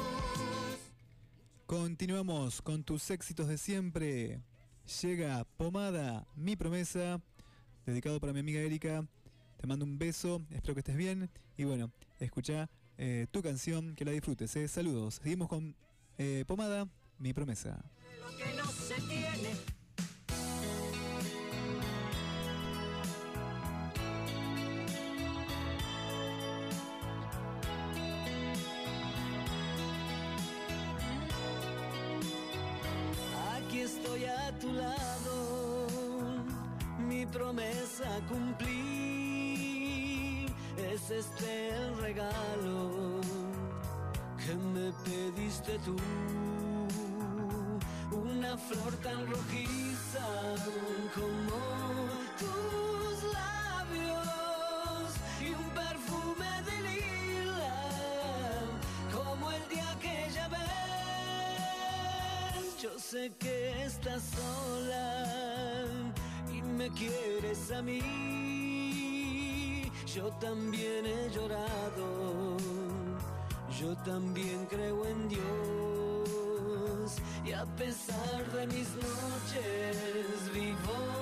[1.65, 4.41] Continuamos con tus éxitos de siempre.
[5.01, 7.21] Llega Pomada, mi promesa,
[7.85, 9.05] dedicado para mi amiga Erika.
[9.57, 11.29] Te mando un beso, espero que estés bien.
[11.55, 14.55] Y bueno, escucha eh, tu canción, que la disfrutes.
[14.55, 14.67] ¿eh?
[14.67, 15.19] Saludos.
[15.21, 15.75] Seguimos con
[16.17, 16.87] eh, Pomada,
[17.19, 17.79] mi promesa.
[18.19, 18.60] Lo que no
[37.31, 38.71] promesa cumplí.
[40.77, 43.21] Es este el regalo
[44.37, 45.95] que me pediste tú.
[48.11, 50.27] Una flor tan rojiza
[51.15, 51.57] como
[52.37, 55.09] tus labios
[55.39, 57.77] y un perfume de lila
[59.13, 60.59] como el día que ya ves.
[62.81, 65.21] Yo sé que estás sola
[66.71, 68.01] me quieres a mí.
[70.13, 72.57] Yo también he llorado,
[73.79, 75.41] yo también creo en Dios.
[77.45, 81.20] Y a pesar de mis noches vivo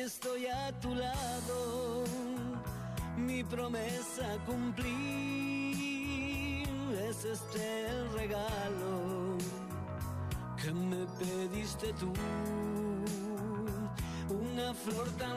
[0.00, 2.04] estoy a tu lado,
[3.16, 5.80] mi promesa cumplir.
[7.08, 9.36] Es este el regalo
[10.62, 12.12] que me pediste tú,
[14.28, 15.29] una flor tan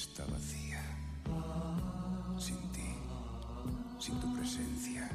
[0.00, 0.80] está vacía.
[2.38, 2.90] Sin ti,
[3.98, 5.10] sin tu presencia,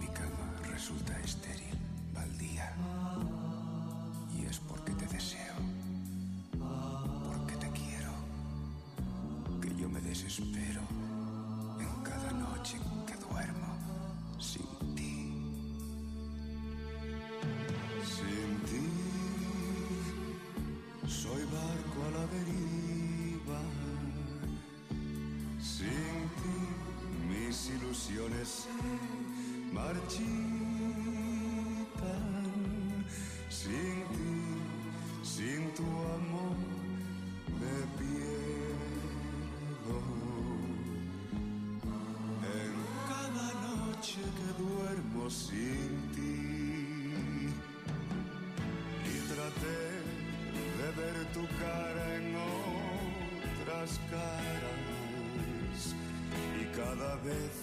[0.00, 1.78] mi cama resulta estéril,
[2.12, 2.74] baldía.
[4.36, 5.54] Y es porque te deseo,
[7.28, 8.12] porque te quiero,
[9.60, 10.79] que yo me desespero
[28.40, 28.68] ilusiones se
[29.72, 30.26] marchitan.
[33.48, 34.34] Sin ti,
[35.22, 36.56] sin tu amor
[37.60, 39.98] me pierdo.
[42.42, 42.74] En
[43.08, 46.38] cada noche que duermo sin ti
[49.04, 49.80] y traté
[50.78, 52.26] de ver tu cara en
[53.62, 55.80] otras caras
[56.60, 57.54] y cada vez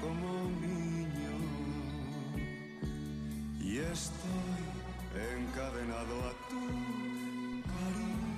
[0.00, 1.36] como un niño
[3.60, 4.62] y estoy
[5.34, 6.62] encadenado a tu
[7.72, 8.28] cariño.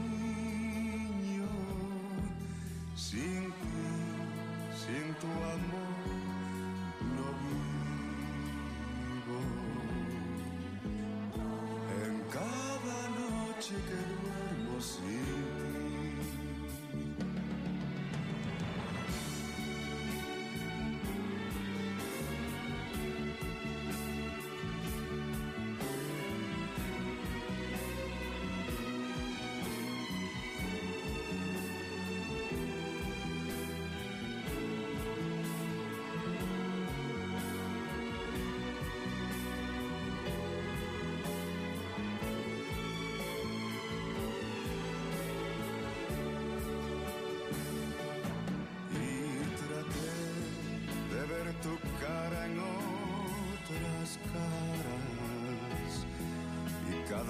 [2.95, 3.83] Sin ti,
[4.83, 5.90] sin tu amor,
[13.71, 14.81] noche que duermo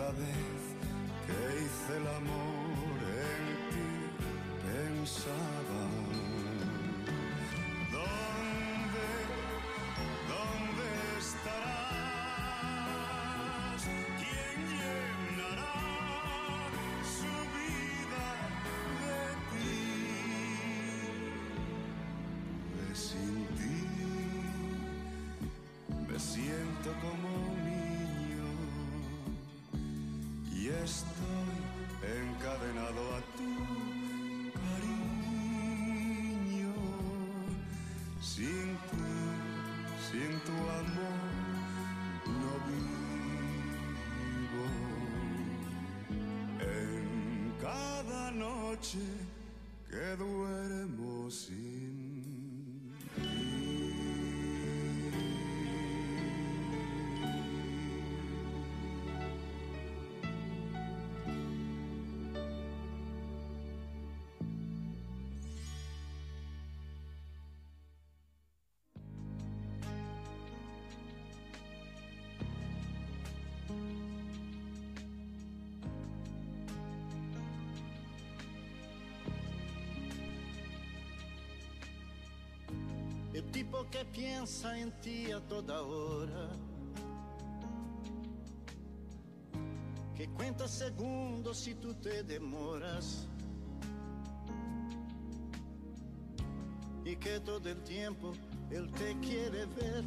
[0.01, 0.63] cada vez
[1.27, 2.97] que hice el amor
[3.29, 3.91] en ti.
[4.65, 6.00] Pensaba
[48.81, 48.99] noche
[49.91, 50.80] que duermo
[83.61, 86.49] tipo que piensa en ti a toda hora.
[90.17, 93.29] Que cuenta segundos si tú te demoras.
[97.05, 98.33] Y que todo el tiempo
[98.71, 100.05] él te quiere ver.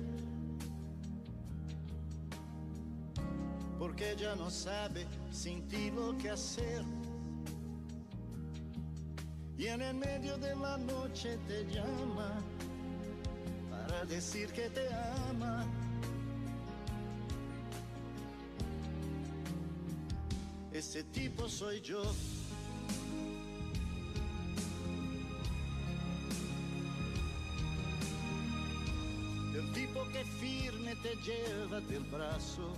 [3.77, 6.83] Porque ya no sabe sin ti lo que hacer.
[9.59, 12.41] Y en el medio de la noche te llama
[14.05, 14.87] decir que te
[15.29, 15.65] ama.
[20.71, 22.03] Ese tipo soy yo.
[29.55, 32.73] El tipo que firme te lleva del brazo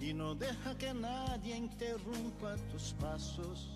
[0.00, 3.75] y no deja que nadie interrumpa tus pasos.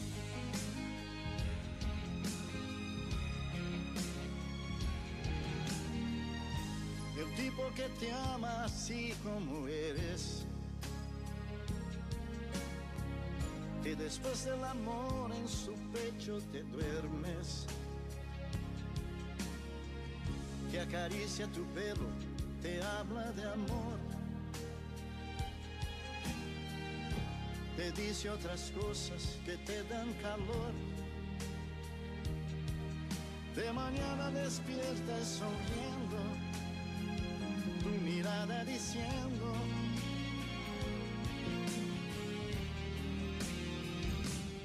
[7.75, 10.45] Que te ama así como eres.
[13.83, 17.65] Que después del amor en su pecho te duermes.
[20.71, 22.07] Que acaricia tu pelo,
[22.61, 23.97] te habla de amor.
[27.75, 30.73] Te dice otras cosas que te dan calor.
[33.55, 35.90] De mañana despiertas sonriendo
[38.71, 39.53] diciendo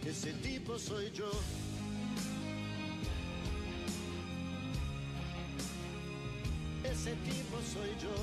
[0.05, 1.31] ese tipo soy yo.
[6.85, 8.17] Ese tipo soy yo.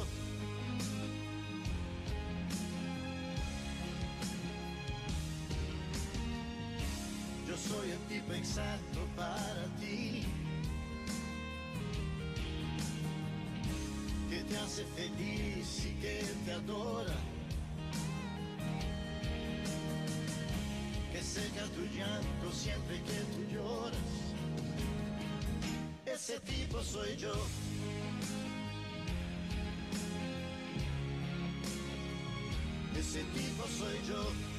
[7.47, 10.22] Yo soy el tipo exacto para ti.
[14.53, 17.15] Te hace feliz y que te adora.
[21.11, 23.97] Que seca tu llanto siempre que tú lloras.
[26.05, 27.33] Ese tipo soy yo.
[32.95, 34.52] Ese tipo soy yo.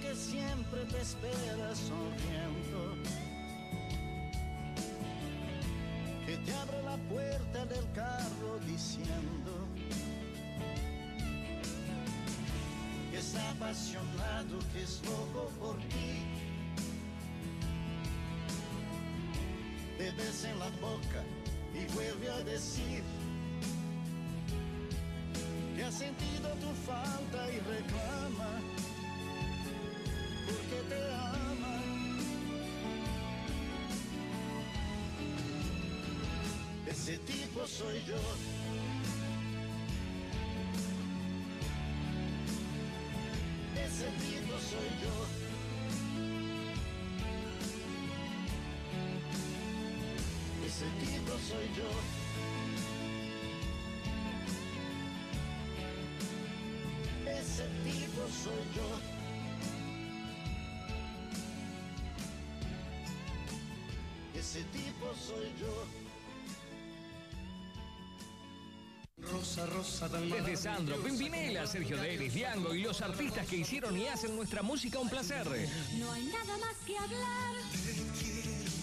[0.00, 2.96] Que siempre te espera sonriendo.
[6.26, 9.68] Que te abre la puerta del carro diciendo
[13.10, 16.22] que está apasionado, que es loco por ti.
[19.98, 21.22] Te besa en la boca
[21.74, 23.02] y vuelve a decir
[25.76, 28.51] que ha sentido tu falta y reclama
[30.88, 31.74] te ama.
[36.86, 38.20] Ese tipo soy yo.
[43.84, 45.14] Ese tipo soy yo.
[50.66, 51.90] Ese tipo soy yo.
[57.30, 59.11] Ese tipo soy yo.
[64.52, 65.86] Ese tipo soy yo.
[69.32, 74.36] rosa, rosa Desde Sandro, Pimpinela, Sergio Denis, Diango y los artistas que hicieron y hacen
[74.36, 75.46] nuestra música un placer.
[75.98, 77.54] No hay nada más que hablar.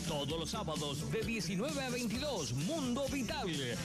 [0.08, 3.78] Todos los sábados de 19 a 22, Mundo Vital.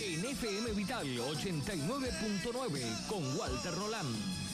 [0.00, 4.45] En FM Vital 89.9 con Walter Roland.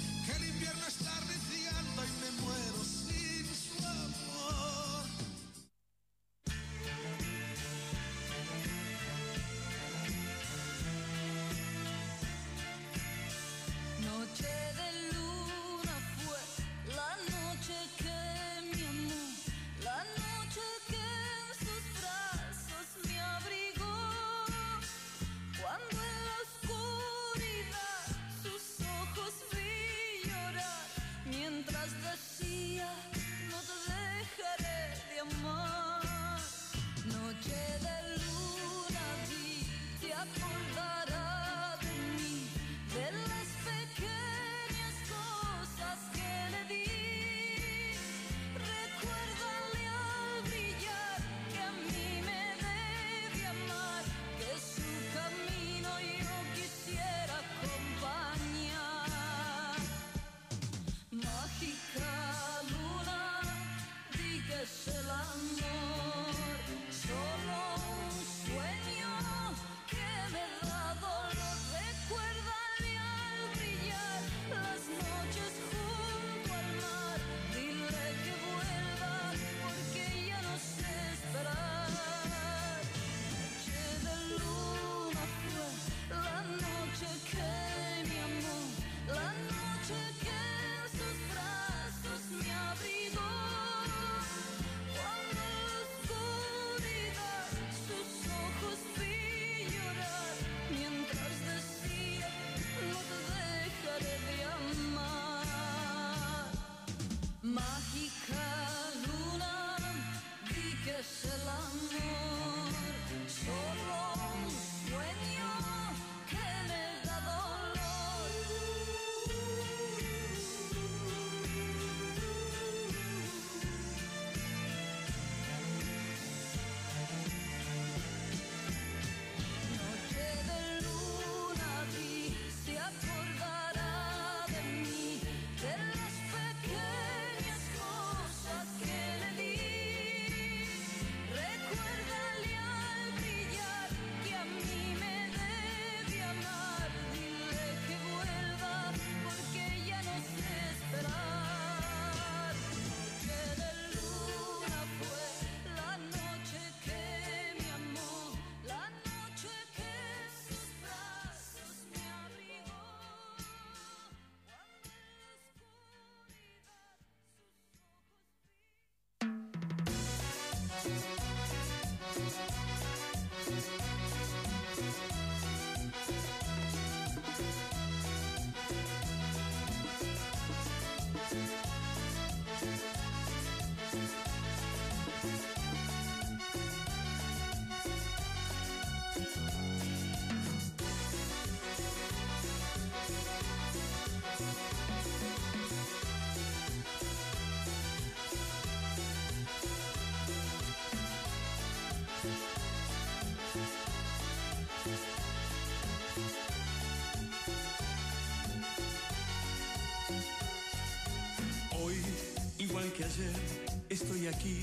[213.88, 214.62] Estoy aquí,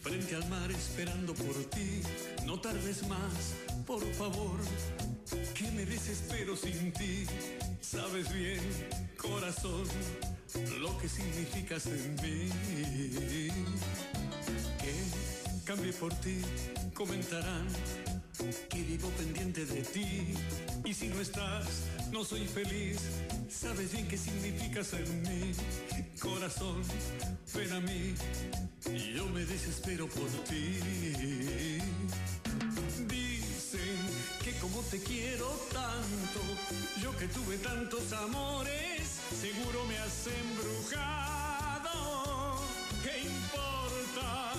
[0.00, 2.02] frente al mar esperando por ti.
[2.46, 3.54] No tardes más,
[3.86, 4.58] por favor,
[5.54, 7.26] que me desespero sin ti.
[7.80, 8.60] Sabes bien,
[9.16, 9.84] corazón,
[10.80, 12.48] lo que significas en mí.
[14.80, 14.94] Que
[15.64, 16.40] cambié por ti,
[16.94, 17.66] comentarán
[18.68, 20.34] que vivo pendiente de ti.
[20.90, 21.66] Y si no estás,
[22.10, 22.98] no soy feliz.
[23.48, 25.52] Sabes bien qué significas en mí.
[26.18, 26.82] Corazón,
[27.54, 28.16] ven a mí.
[29.14, 30.80] Yo me desespero por ti.
[33.06, 33.98] Dicen
[34.42, 36.40] que como te quiero tanto,
[37.00, 41.92] yo que tuve tantos amores, seguro me has embrujado.
[43.04, 44.54] ¿Qué importa?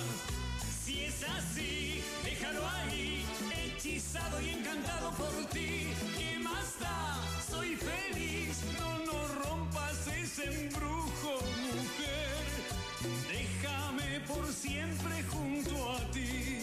[0.82, 3.22] Si es así, déjalo ahí,
[3.54, 5.92] hechizado y encantado por ti
[7.50, 11.32] soy feliz, no nos rompas ese embrujo,
[11.68, 12.44] mujer.
[13.28, 16.60] Déjame por siempre junto a ti.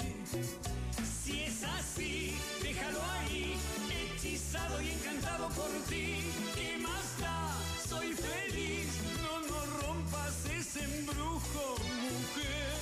[1.24, 3.56] Si es así, déjalo ahí,
[3.90, 6.24] hechizado y encantado por ti.
[6.56, 7.54] ¿Qué más da?
[7.88, 8.88] Soy feliz,
[9.22, 11.76] no nos rompas ese embrujo,
[12.08, 12.80] mujer.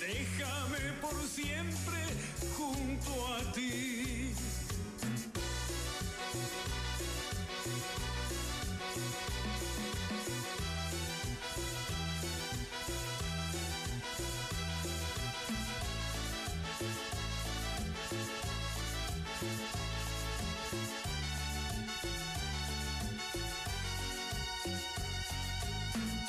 [0.00, 1.98] Déjame por siempre
[2.56, 4.27] junto a ti.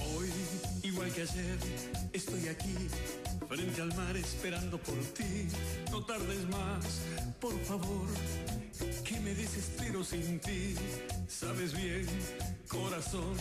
[0.02, 0.30] Hoy,
[0.84, 1.58] igual que ayer,
[2.14, 2.76] estoy aquí,
[3.50, 5.48] frente al mar esperando por ti.
[5.92, 7.02] No tardes más,
[7.42, 8.08] por favor,
[9.04, 10.76] que me desespero sin ti.
[11.28, 12.06] Sabes bien,
[12.68, 13.36] corazón,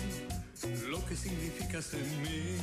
[0.89, 2.57] lo que significas en mí.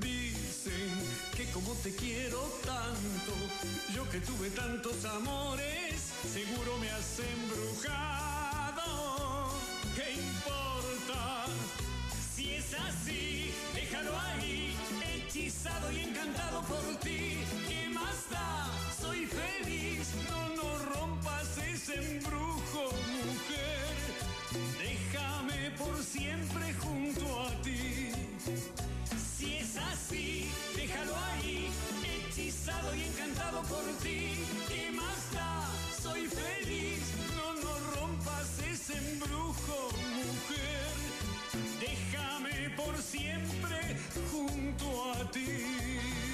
[0.00, 0.90] Dicen
[1.36, 3.32] que como te quiero tanto,
[3.94, 8.82] yo que tuve tantos amores, seguro me has embrujado.
[9.94, 11.46] ¿Qué importa?
[12.34, 13.31] Si es así,
[15.72, 17.38] hechizado y encantado por ti.
[17.68, 18.70] ¿Qué más da?
[19.00, 22.90] Soy feliz, no, no rompas ese embrujo,
[23.24, 23.94] mujer.
[24.78, 28.12] Déjame por siempre junto a ti.
[29.38, 31.70] Si es así, déjalo ahí,
[32.04, 34.44] hechizado y encantado por ti.
[34.68, 35.68] ¿Qué más da?
[36.02, 37.00] Soy feliz,
[37.36, 40.91] no, no rompas ese embrujo, mujer.
[41.80, 43.96] Déjame por siempre
[44.30, 46.31] junto a ti.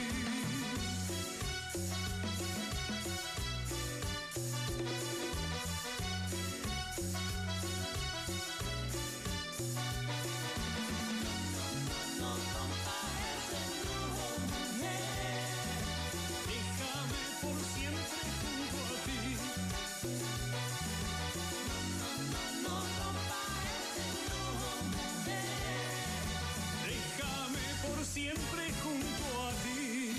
[28.19, 30.13] Siempre junto a ti.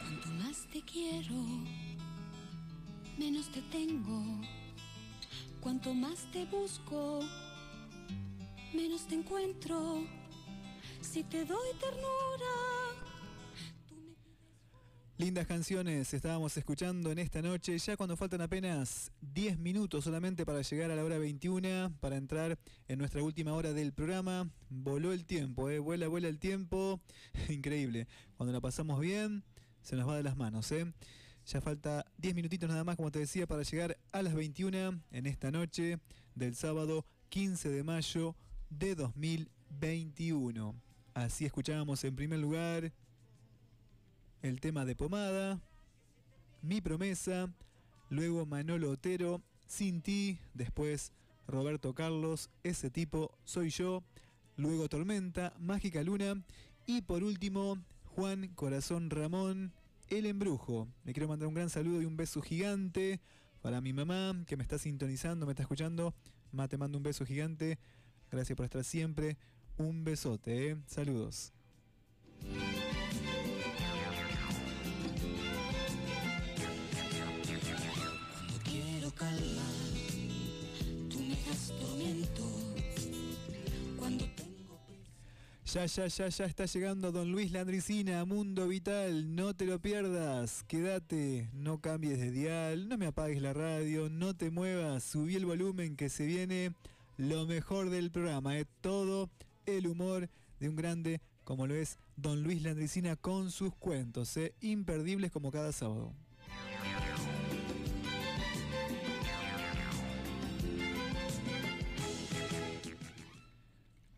[0.00, 1.40] Cuanto más te quiero,
[3.18, 4.22] menos te tengo.
[5.60, 7.20] Cuanto más te busco,
[8.72, 10.06] menos te encuentro.
[11.00, 12.83] Si te doy ternura,
[15.16, 20.60] Lindas canciones estábamos escuchando en esta noche, ya cuando faltan apenas 10 minutos solamente para
[20.62, 22.58] llegar a la hora 21, para entrar
[22.88, 24.50] en nuestra última hora del programa.
[24.70, 25.78] Voló el tiempo, ¿eh?
[25.78, 27.00] vuela, vuela el tiempo.
[27.48, 28.08] Increíble.
[28.36, 29.44] Cuando la pasamos bien,
[29.82, 30.72] se nos va de las manos.
[30.72, 30.92] ¿eh?
[31.46, 35.26] Ya falta 10 minutitos nada más, como te decía, para llegar a las 21 en
[35.26, 36.00] esta noche
[36.34, 38.34] del sábado 15 de mayo
[38.68, 40.74] de 2021.
[41.14, 42.92] Así escuchábamos en primer lugar
[44.44, 45.58] el tema de Pomada,
[46.60, 47.50] Mi Promesa,
[48.10, 51.12] luego Manolo Otero, Sin Ti, después
[51.48, 54.02] Roberto Carlos, Ese tipo soy yo,
[54.58, 56.44] luego Tormenta, Mágica Luna
[56.84, 59.72] y por último Juan Corazón Ramón,
[60.10, 60.88] El Embrujo.
[61.04, 63.20] Le quiero mandar un gran saludo y un beso gigante
[63.62, 66.14] para mi mamá que me está sintonizando, me está escuchando.
[66.52, 67.78] Ma, te mando un beso gigante.
[68.30, 69.38] Gracias por estar siempre.
[69.78, 70.76] Un besote, ¿eh?
[70.86, 71.54] saludos.
[85.74, 89.34] Ya, ya, ya, ya está llegando Don Luis Landricina a Mundo Vital.
[89.34, 90.62] No te lo pierdas.
[90.68, 95.02] Quédate, no cambies de dial, no me apagues la radio, no te muevas.
[95.02, 96.72] Subí el volumen que se viene
[97.16, 98.56] lo mejor del programa.
[98.56, 98.66] ¿eh?
[98.82, 99.30] Todo
[99.66, 100.28] el humor
[100.60, 104.36] de un grande como lo es Don Luis Landricina con sus cuentos.
[104.36, 104.54] ¿eh?
[104.60, 106.12] Imperdibles como cada sábado.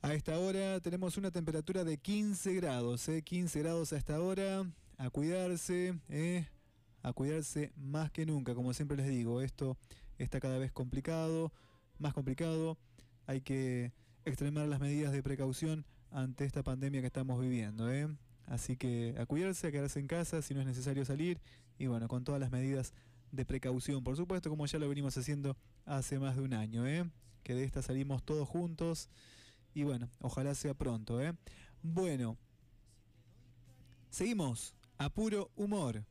[0.06, 3.22] A esta hora tenemos una temperatura de 15 grados, ¿eh?
[3.22, 4.64] 15 grados a esta hora.
[4.98, 6.46] A cuidarse, ¿eh?
[7.02, 9.40] a cuidarse más que nunca, como siempre les digo.
[9.40, 9.76] Esto
[10.16, 11.52] está cada vez complicado,
[11.98, 12.78] más complicado.
[13.26, 13.90] Hay que
[14.24, 17.92] extremar las medidas de precaución ante esta pandemia que estamos viviendo.
[17.92, 18.06] ¿eh?
[18.46, 21.40] Así que a cuidarse, a quedarse en casa si no es necesario salir.
[21.80, 22.94] Y bueno, con todas las medidas
[23.32, 26.86] de precaución, por supuesto, como ya lo venimos haciendo hace más de un año.
[26.86, 27.10] ¿eh?
[27.42, 29.10] Que de esta salimos todos juntos.
[29.76, 31.34] Y bueno, ojalá sea pronto, ¿eh?
[31.82, 32.38] Bueno,
[34.08, 36.02] seguimos a puro humor.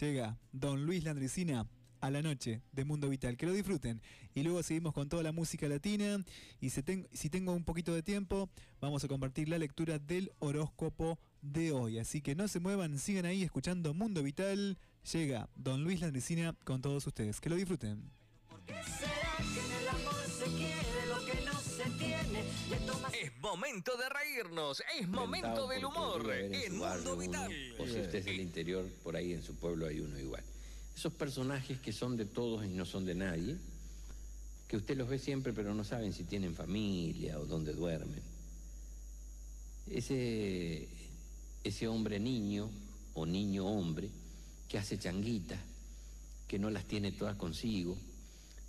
[0.00, 1.66] Llega Don Luis Landricina
[2.00, 3.36] a la noche de Mundo Vital.
[3.36, 4.00] Que lo disfruten.
[4.36, 6.24] Y luego seguimos con toda la música latina.
[6.60, 8.48] Y si, ten- si tengo un poquito de tiempo,
[8.80, 11.98] vamos a compartir la lectura del horóscopo de hoy.
[11.98, 14.78] Así que no se muevan, sigan ahí escuchando Mundo Vital.
[15.12, 17.40] Llega Don Luis Landesina con todos ustedes.
[17.40, 18.08] Que lo disfruten.
[18.68, 19.21] ¿Será
[23.42, 27.52] momento de reírnos, es momento del humor en Mundo Vital.
[27.78, 30.44] O si usted es del interior, por ahí en su pueblo hay uno igual.
[30.96, 33.56] Esos personajes que son de todos y no son de nadie,
[34.68, 38.22] que usted los ve siempre pero no saben si tienen familia o dónde duermen.
[39.90, 40.86] Ese,
[41.64, 42.70] ese hombre niño
[43.14, 44.08] o niño hombre
[44.68, 45.58] que hace changuitas,
[46.46, 47.98] que no las tiene todas consigo,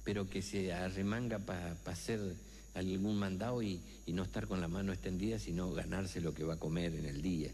[0.03, 2.35] pero que se arremanga para hacer
[2.73, 6.59] algún mandado y, no estar con la mano extendida, sino ganarse lo que va a
[6.59, 7.51] comer en el día.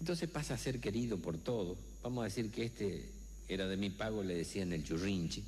[0.00, 1.76] Entonces pasa a ser querido por todo.
[2.02, 3.08] Vamos a decir que este
[3.48, 5.42] era de mi pago, le decían el churrinche.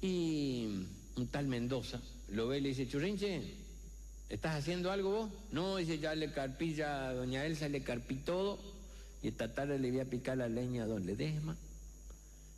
[0.00, 0.86] Y
[1.16, 3.42] un tal Mendoza lo ve y le dice, churrinche,
[4.30, 5.30] ¿estás haciendo algo vos?
[5.52, 8.58] No, dice, ya le carpí, ya a doña Elsa le carpí todo
[9.22, 11.56] y esta tarde le voy a picar la leña a don Ledesma.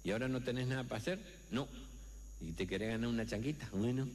[0.05, 1.19] ¿Y ahora no tenés nada para hacer?
[1.51, 1.67] No.
[2.41, 3.69] ¿Y te querés ganar una changuita?
[3.73, 4.09] Bueno,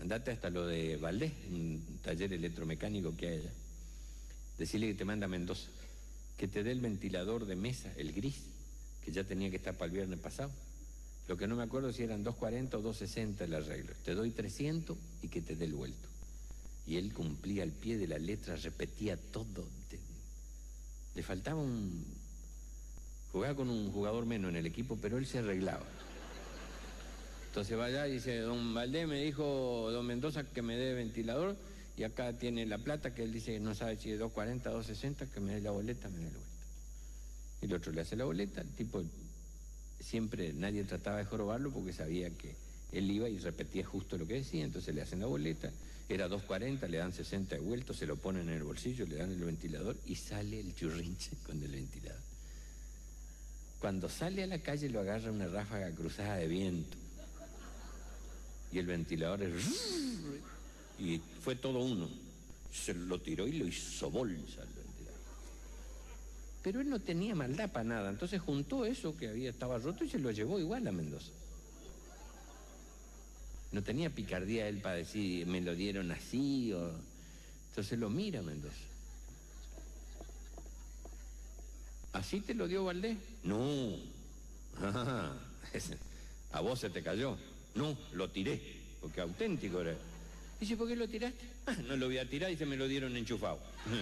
[0.00, 3.52] andate hasta lo de Valdés, un taller electromecánico que hay allá.
[4.58, 5.68] Decirle que te manda a Mendoza,
[6.36, 8.36] que te dé el ventilador de mesa, el gris,
[9.04, 10.50] que ya tenía que estar para el viernes pasado.
[11.28, 13.92] Lo que no me acuerdo si eran 2.40 o 2.60 el arreglo.
[14.04, 16.08] Te doy 300 y que te dé el vuelto.
[16.86, 19.66] Y él cumplía al pie de la letra, repetía todo.
[21.14, 22.04] Le faltaba un...
[23.30, 25.86] Jugaba con un jugador menos en el equipo, pero él se arreglaba.
[27.52, 31.54] Entonces va allá y dice, don Valdés me dijo, don Mendoza, que me dé ventilador,
[31.98, 35.38] y acá tiene la plata, que él dice no sabe si es 2.40, 2.60, que
[35.38, 36.66] me dé la boleta, me dé la vuelta.
[37.60, 39.04] Y el otro le hace la boleta, el tipo
[40.00, 42.56] siempre nadie trataba de jorobarlo porque sabía que
[42.90, 45.70] él iba y repetía justo lo que decía, entonces le hacen la boleta,
[46.08, 49.30] era 2.40, le dan 60 de vuelto, se lo ponen en el bolsillo, le dan
[49.30, 52.22] el ventilador y sale el churrinche con el ventilador.
[53.78, 57.01] Cuando sale a la calle lo agarra una ráfaga cruzada de viento
[58.72, 59.52] y el ventilador es...
[60.98, 62.08] y fue todo uno.
[62.72, 64.62] Se lo tiró y lo hizo bolsa.
[64.62, 65.20] el ventilador.
[66.62, 70.08] Pero él no tenía maldad para nada, entonces juntó eso que había estaba roto y
[70.08, 71.32] se lo llevó igual a Mendoza.
[73.72, 76.90] No tenía picardía él para decir, me lo dieron así o...
[77.70, 78.74] Entonces lo mira Mendoza.
[82.12, 83.18] ¿Así te lo dio Valdés?
[83.44, 83.96] No.
[84.84, 85.36] Ah,
[86.52, 87.36] a vos se te cayó.
[87.74, 88.60] No, lo tiré,
[89.00, 89.96] porque auténtico era.
[90.60, 91.44] Dice, ¿por qué lo tiraste?
[91.66, 93.58] "Ah, no lo voy a tirar y se me lo dieron enchufado.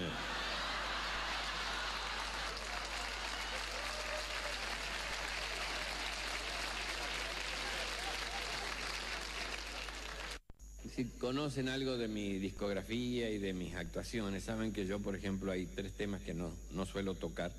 [10.95, 15.53] Si conocen algo de mi discografía y de mis actuaciones, saben que yo, por ejemplo,
[15.53, 17.53] hay tres temas que no, no suelo tocar,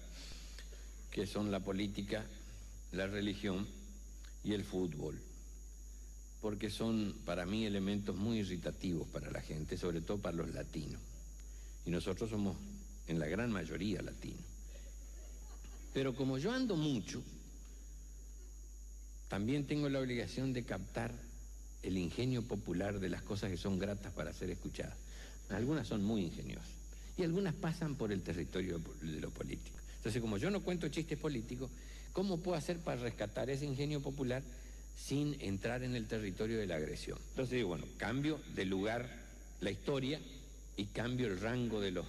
[1.11, 2.25] que son la política,
[2.91, 3.67] la religión
[4.43, 5.19] y el fútbol,
[6.41, 10.99] porque son para mí elementos muy irritativos para la gente, sobre todo para los latinos.
[11.85, 12.57] Y nosotros somos
[13.07, 14.41] en la gran mayoría latinos.
[15.93, 17.21] Pero como yo ando mucho,
[19.27, 21.13] también tengo la obligación de captar
[21.83, 24.97] el ingenio popular de las cosas que son gratas para ser escuchadas.
[25.49, 26.69] Algunas son muy ingeniosas
[27.17, 29.77] y algunas pasan por el territorio de lo político.
[29.97, 31.69] Entonces, como yo no cuento chistes políticos,
[32.13, 34.41] ¿cómo puedo hacer para rescatar ese ingenio popular
[34.95, 37.17] sin entrar en el territorio de la agresión?
[37.29, 39.09] Entonces digo, bueno, cambio de lugar
[39.61, 40.19] la historia
[40.75, 42.05] y cambio el rango de los,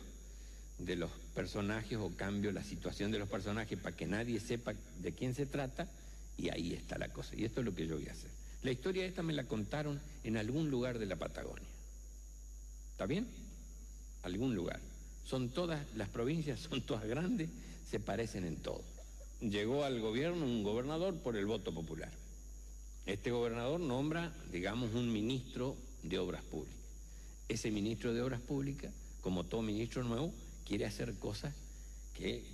[0.78, 5.12] de los personajes o cambio la situación de los personajes para que nadie sepa de
[5.12, 5.88] quién se trata
[6.36, 7.34] y ahí está la cosa.
[7.36, 8.30] Y esto es lo que yo voy a hacer.
[8.62, 11.68] La historia esta me la contaron en algún lugar de la Patagonia.
[12.92, 13.26] ¿Está bien?
[14.22, 14.80] Algún lugar.
[15.24, 17.50] Son todas, las provincias son todas grandes,
[17.90, 18.82] se parecen en todo.
[19.40, 22.10] Llegó al gobierno un gobernador por el voto popular.
[23.06, 26.78] Este gobernador nombra, digamos, un ministro de obras públicas.
[27.48, 30.32] Ese ministro de obras públicas, como todo ministro nuevo,
[30.66, 31.52] quiere hacer cosas
[32.14, 32.44] que,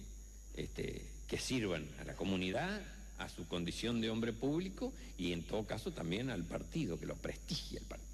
[0.54, 2.80] este, que sirvan a la comunidad,
[3.18, 7.16] a su condición de hombre público y en todo caso también al partido, que lo
[7.16, 8.08] prestigia el partido.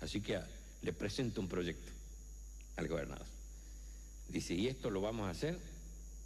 [0.00, 0.48] Así que a-
[0.82, 1.92] le presento un proyecto
[2.76, 3.26] al gobernador.
[4.28, 5.58] Dice, y esto lo vamos a hacer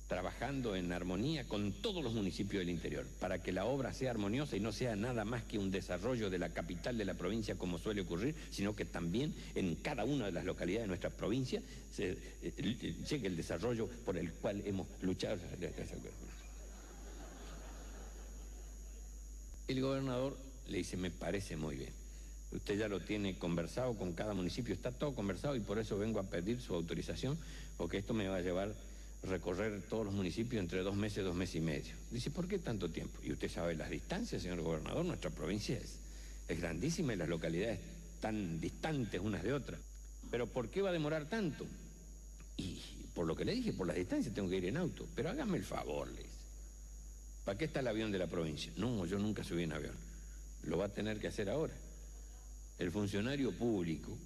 [0.09, 4.57] trabajando en armonía con todos los municipios del interior, para que la obra sea armoniosa
[4.57, 7.79] y no sea nada más que un desarrollo de la capital de la provincia como
[7.79, 11.63] suele ocurrir, sino que también en cada una de las localidades de nuestra provincia
[11.93, 15.39] se, eh, llegue el desarrollo por el cual hemos luchado.
[19.69, 21.93] El gobernador le dice, me parece muy bien,
[22.51, 26.19] Usted ya lo tiene conversado con cada municipio, está todo conversado y por eso vengo
[26.19, 27.37] a pedir su autorización,
[27.77, 28.75] porque esto me va a llevar
[29.23, 31.95] recorrer todos los municipios entre dos meses, dos meses y medio.
[32.11, 33.19] Dice, ¿por qué tanto tiempo?
[33.23, 35.97] Y usted sabe las distancias, señor gobernador, nuestra provincia es,
[36.47, 37.81] es grandísima y las localidades
[38.21, 39.81] tan distantes unas de otras.
[40.31, 41.67] Pero ¿por qué va a demorar tanto?
[42.57, 42.81] Y
[43.15, 45.07] por lo que le dije, por las distancias tengo que ir en auto.
[45.15, 46.39] Pero hágame el favor, le dice.
[47.45, 48.73] ¿Para qué está el avión de la provincia?
[48.77, 49.95] No, yo nunca subí en avión.
[50.65, 51.73] Lo va a tener que hacer ahora.
[52.79, 54.17] El funcionario público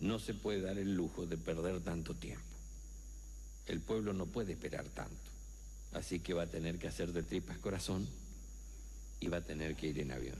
[0.00, 2.51] no se puede dar el lujo de perder tanto tiempo.
[3.66, 5.16] El pueblo no puede esperar tanto.
[5.92, 8.06] Así que va a tener que hacer de tripas corazón
[9.20, 10.36] y va a tener que ir en avión.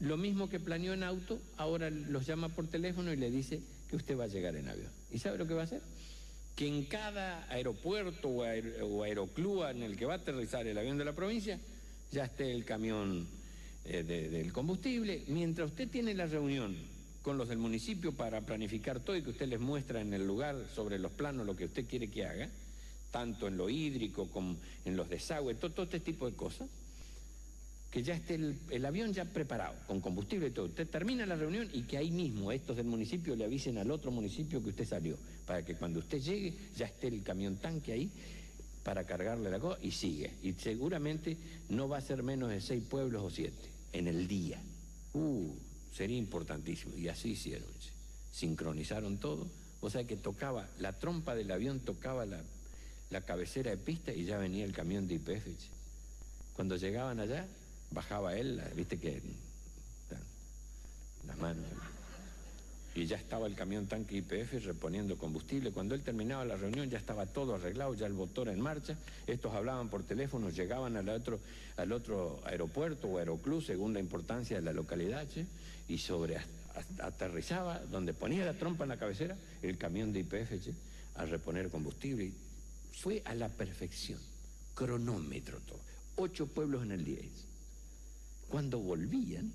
[0.00, 3.96] Lo mismo que planeó en auto, ahora los llama por teléfono y le dice que
[3.96, 4.90] usted va a llegar en avión.
[5.10, 5.82] ¿Y sabe lo que va a hacer?
[6.56, 10.78] Que en cada aeropuerto o, aer o aeroclub en el que va a aterrizar el
[10.78, 11.60] avión de la provincia,
[12.10, 13.26] ya esté el camión
[13.84, 15.24] eh, de, del combustible.
[15.28, 16.76] Mientras usted tiene la reunión
[17.22, 20.56] con los del municipio para planificar todo y que usted les muestra en el lugar
[20.74, 22.48] sobre los planos lo que usted quiere que haga,
[23.10, 26.68] tanto en lo hídrico como en los desagües, todo, este tipo de cosas,
[27.90, 30.66] que ya esté el, el, avión ya preparado, con combustible y todo.
[30.66, 34.12] Usted termina la reunión y que ahí mismo estos del municipio le avisen al otro
[34.12, 38.10] municipio que usted salió, para que cuando usted llegue ya esté el camión tanque ahí
[38.84, 40.32] para cargarle la cosa y sigue.
[40.42, 41.36] Y seguramente
[41.68, 44.62] no va a ser menos de seis pueblos o siete en el día.
[45.12, 45.52] Uh,
[45.92, 46.96] sería importantísimo.
[46.96, 47.68] Y así hicieron.
[48.32, 49.46] Sincronizaron todo.
[49.80, 52.40] O sea que tocaba, la trompa del avión tocaba la,
[53.10, 55.46] la cabecera de pista y ya venía el camión de IPF.
[56.54, 57.46] Cuando llegaban allá,
[57.90, 59.22] bajaba él, viste que
[61.26, 61.64] las manos.
[62.94, 65.70] Y ya estaba el camión tanque IPF reponiendo combustible.
[65.70, 68.96] Cuando él terminaba la reunión ya estaba todo arreglado, ya el motor en marcha.
[69.26, 71.38] Estos hablaban por teléfono, llegaban al otro,
[71.76, 75.26] al otro aeropuerto o aeroclub según la importancia de la localidad,
[75.88, 76.38] y sobre
[77.00, 80.68] aterrizaba, donde ponía la trompa en la cabecera, el camión de IPF
[81.14, 82.32] a reponer combustible.
[82.92, 84.18] Fue a la perfección,
[84.74, 85.80] cronómetro todo.
[86.16, 87.20] Ocho pueblos en el día.
[88.48, 89.52] Cuando volvían,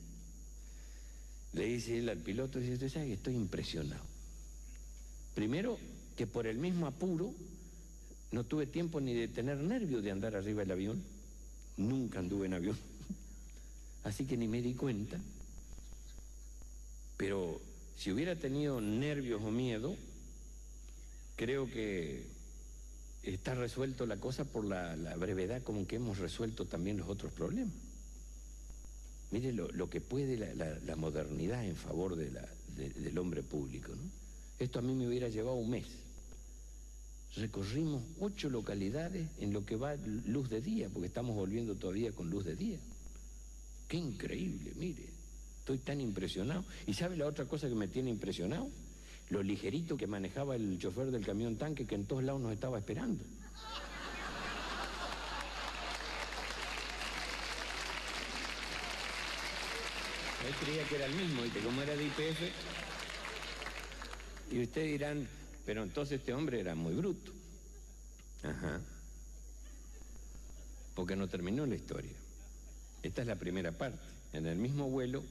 [1.56, 4.04] le dice él al piloto, dice, usted sabe que estoy impresionado.
[5.34, 5.78] Primero,
[6.16, 7.34] que por el mismo apuro
[8.32, 11.04] no tuve tiempo ni de tener nervios de andar arriba del avión.
[11.78, 12.78] Nunca anduve en avión.
[14.04, 15.20] Así que ni me di cuenta.
[17.18, 17.62] Pero
[17.98, 19.96] si hubiera tenido nervios o miedo,
[21.36, 22.26] creo que
[23.24, 27.74] está resuelto la cosa por la, brevedad como que hemos resuelto también los otros problemas.
[29.32, 33.94] Mire lo, que puede la, la, la, modernidad en favor de de, del hombre público.
[33.96, 34.04] ¿no?
[34.60, 35.86] Esto a mí me hubiera llevado un mes.
[37.36, 42.30] Recorrimos ocho localidades en lo que va luz de día, porque estamos volviendo todavía con
[42.30, 42.80] luz de día.
[43.88, 45.10] Qué increíble, mire.
[45.60, 46.64] Estoy tan impresionado.
[46.88, 48.70] ¿Y sabe la otra cosa que me tiene impresionado?
[49.30, 52.78] Lo ligerito que manejaba el chofer del camión tanque que en todos lados nos estaba
[52.78, 53.24] esperando.
[60.48, 62.42] Él creía que era el mismo, y que como era de IPF.
[64.52, 65.28] Y ustedes dirán,
[65.66, 67.32] pero entonces este hombre era muy bruto.
[68.44, 68.80] Ajá.
[70.94, 72.12] Porque no terminó la historia.
[73.02, 74.00] Esta es la primera parte.
[74.34, 75.24] En el mismo vuelo,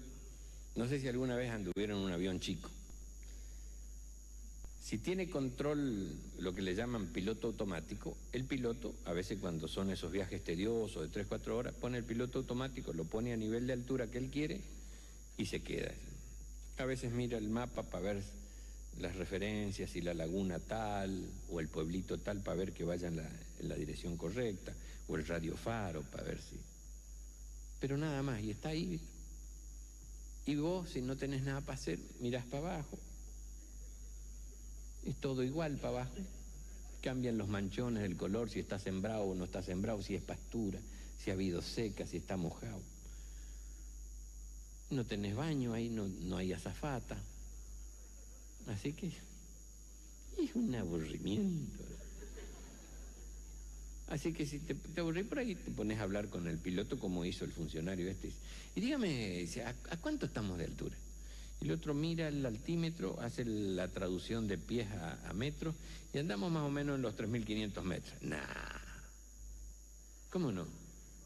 [0.75, 2.69] no sé si alguna vez anduvieron en un avión chico.
[4.83, 9.91] Si tiene control, lo que le llaman piloto automático, el piloto, a veces cuando son
[9.91, 13.67] esos viajes tediosos de 3, 4 horas, pone el piloto automático, lo pone a nivel
[13.67, 14.61] de altura que él quiere
[15.37, 15.93] y se queda.
[16.79, 18.23] A veces mira el mapa para ver
[18.99, 23.17] las referencias y la laguna tal o el pueblito tal para ver que vaya en
[23.17, 23.29] la,
[23.61, 24.73] en la dirección correcta
[25.09, 26.57] o el radio faro para ver si...
[27.81, 29.01] Pero nada más, y está ahí.
[30.47, 32.99] Y vos, si no tenés nada para hacer, mirás para abajo.
[35.05, 36.15] Es todo igual para abajo.
[37.03, 40.81] Cambian los manchones, el color, si está sembrado o no está sembrado, si es pastura,
[41.19, 42.81] si ha habido seca, si está mojado.
[44.91, 47.17] No tenés baño, ahí no, no hay azafata.
[48.69, 49.09] Así que
[50.39, 51.83] es un aburrimiento.
[54.09, 56.99] Así que si te, te aburrís por ahí, te pones a hablar con el piloto
[56.99, 58.31] como hizo el funcionario este.
[58.75, 60.97] Y dígame, ¿a, a cuánto estamos de altura?
[61.61, 65.75] El otro mira el altímetro, hace la traducción de pies a, a metros
[66.13, 68.15] y andamos más o menos en los 3.500 metros.
[68.23, 68.39] Nah.
[70.31, 70.67] ¿Cómo no?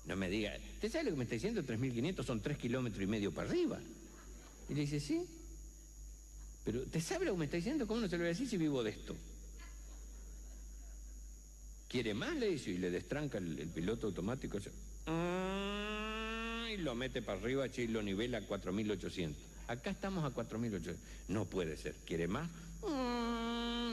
[0.08, 1.62] No me diga, ¿usted sabe lo que me está diciendo?
[1.62, 3.78] 3.500 son 3 kilómetros y medio para arriba.
[4.70, 5.20] Y le dice, sí.
[6.64, 7.86] Pero, ¿te sabe lo que me está diciendo?
[7.86, 9.14] ¿Cómo no se lo voy a decir si vivo de esto?
[11.88, 12.34] ¿Quiere más?
[12.36, 14.58] Le dice, y le destranca el, piloto automático.
[16.70, 19.34] Y lo mete para arriba, y lo nivela a 4.800.
[19.68, 20.96] Acá estamos a 4.800.
[21.28, 21.94] No puede ser.
[22.06, 22.48] ¿Quiere más?
[22.82, 23.92] Mm,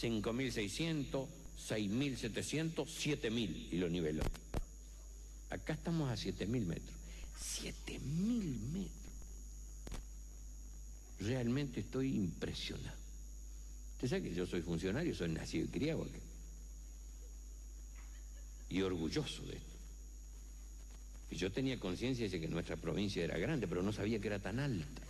[0.00, 1.26] 5.600,
[1.68, 4.22] 6.700, 7.000 y lo niveló.
[5.50, 6.96] Acá estamos a 7.000 metros.
[7.62, 7.98] 7.000
[8.72, 8.90] metros.
[11.20, 12.96] Realmente estoy impresionado.
[13.94, 16.18] Usted sabe que yo soy funcionario, soy nacido y criado acá.
[18.70, 19.66] Y orgulloso de esto.
[21.32, 24.38] Y yo tenía conciencia de que nuestra provincia era grande, pero no sabía que era
[24.38, 25.02] tan alta.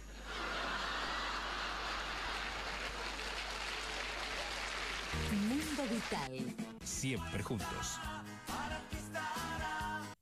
[5.48, 6.54] Mundo Vital.
[6.82, 8.00] Siempre juntos.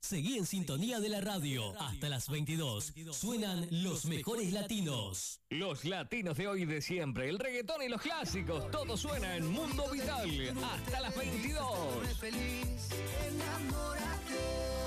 [0.09, 2.93] Seguí en sintonía de la radio hasta las 22.
[3.11, 5.39] Suenan los mejores latinos.
[5.51, 9.45] Los latinos de hoy y de siempre, el reggaetón y los clásicos, todo suena en
[9.51, 12.17] Mundo Vital hasta las 22.
[12.17, 12.89] feliz,
[13.27, 14.78] enamórate.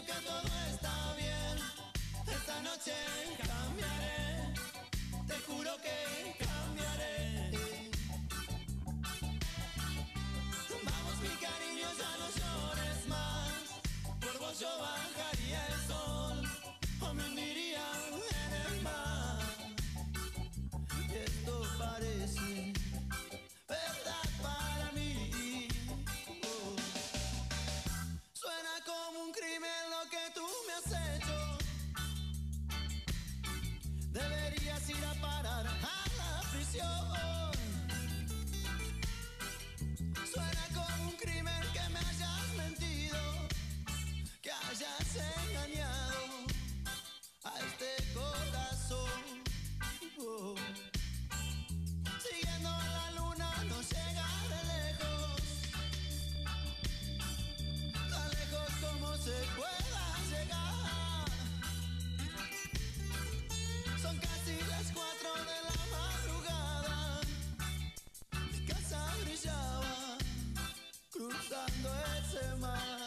[0.00, 1.58] Que todo está bien.
[2.26, 2.94] Esta noche
[3.36, 4.54] cambiaré,
[5.26, 7.50] te juro que cambiaré.
[10.84, 13.62] Vamos mi cariño, ya no llores más.
[14.20, 15.21] Por vos yo bajaría
[71.66, 73.01] cruzando ese mar.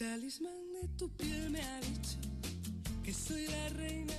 [0.00, 2.16] talismán de tu piel me ha dicho
[3.04, 4.09] que soy la reina.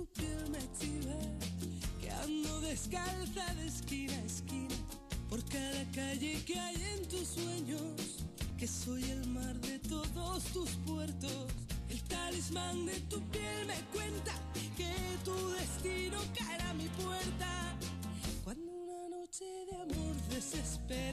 [0.00, 1.18] tu piel me chiva,
[2.00, 4.74] que ando descalza de esquina a esquina,
[5.28, 8.24] por cada calle que hay en tus sueños,
[8.58, 11.46] que soy el mar de todos tus puertos,
[11.90, 14.32] el talismán de tu piel me cuenta
[14.74, 17.50] que tu destino caerá a mi puerta.
[18.44, 21.09] Cuando una noche de amor desespera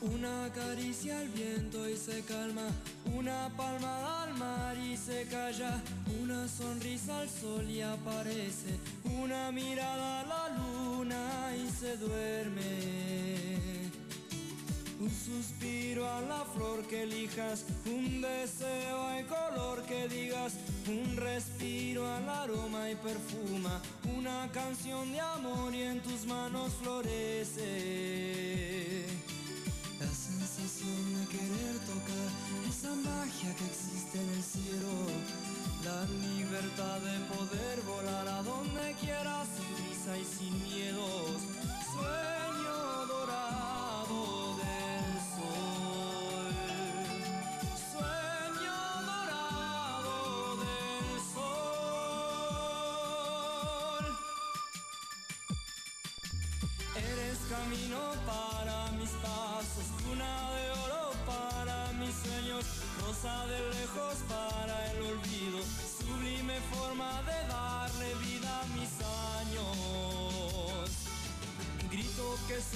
[0.00, 2.68] Una caricia al viento y se calma,
[3.16, 5.82] una palma al mar y se calla,
[6.22, 13.48] una sonrisa al sol y aparece, una mirada a la luna y se duerme.
[15.00, 17.64] Un suspiro a la flor que elijas,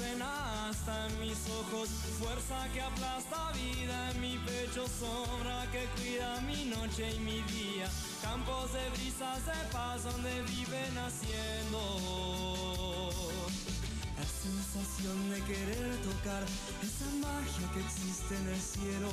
[0.03, 6.65] Hasta en mis ojos, fuerza que aplasta vida en mi pecho, sombra que cuida mi
[6.65, 7.89] noche y mi día,
[8.21, 11.81] campos de brisas de paz donde vive naciendo.
[14.19, 16.43] La sensación de querer tocar
[16.83, 19.13] esa magia que existe en el cielo,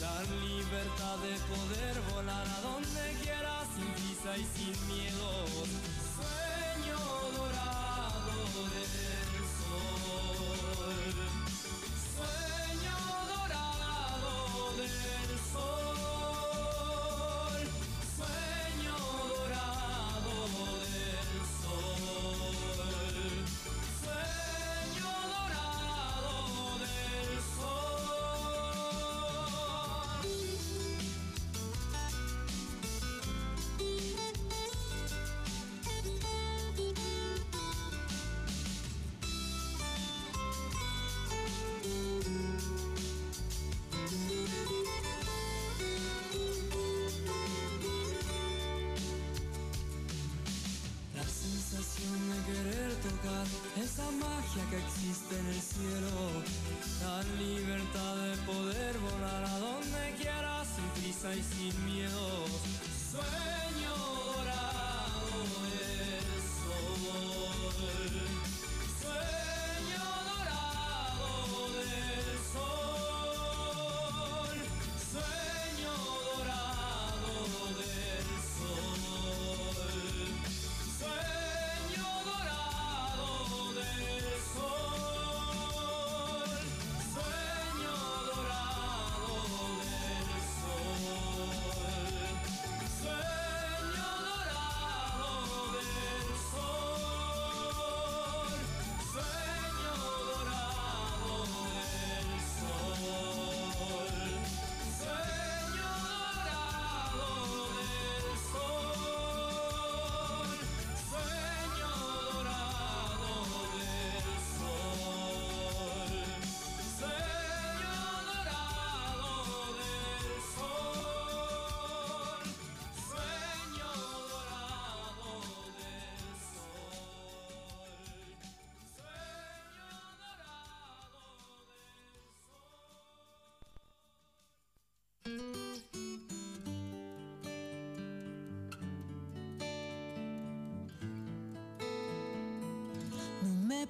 [0.00, 5.32] la libertad de poder volar a donde quiera sin prisa y sin miedo.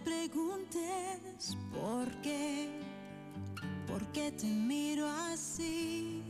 [0.05, 2.69] Preguntes por qué,
[3.87, 6.23] por qué te miro así.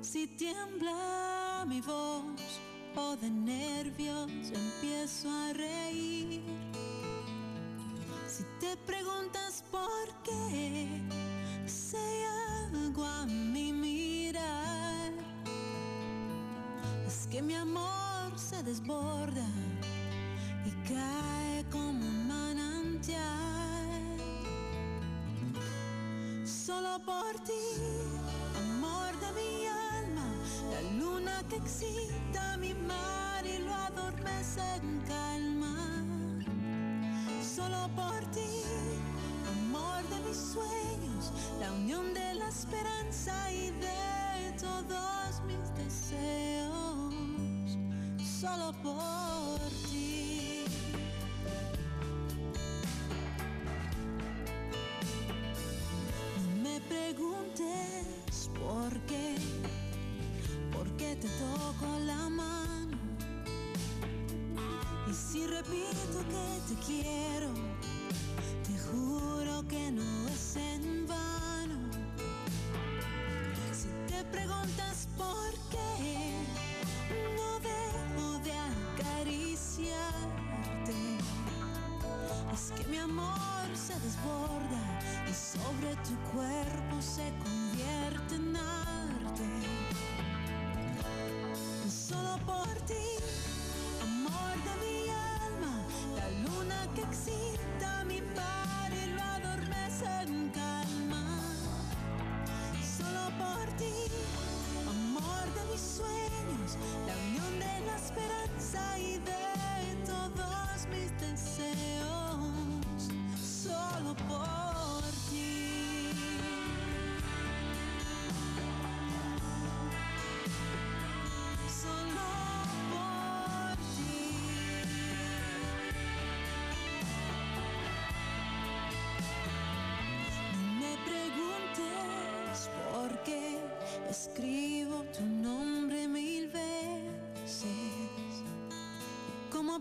[0.00, 2.60] Si tiembla mi voz
[2.96, 6.42] o de nervios empiezo a reír.
[8.26, 10.88] Si te preguntas por qué,
[11.96, 12.22] hay
[12.72, 15.12] algo a mi mirar.
[17.06, 19.46] Es que mi amor se desborda
[26.70, 27.66] Solo por ti,
[28.56, 30.28] amor de mi alma,
[30.70, 35.74] la luna que excita mi mar y lo adormece en calma.
[37.42, 38.62] Solo por ti,
[39.48, 47.12] amor de mis sueños, la unión de la esperanza y de todos mis deseos.
[48.40, 49.39] Solo por
[66.86, 67.52] quiero,
[68.66, 71.90] te juro que no es en vano.
[73.72, 76.34] Si te preguntas por qué,
[77.36, 79.98] no dejo de acariciarte.
[82.52, 89.48] Es que mi amor se desborda y sobre tu cuerpo se convierte en arte.
[91.88, 93.19] Solo por ti,
[97.06, 97.59] que.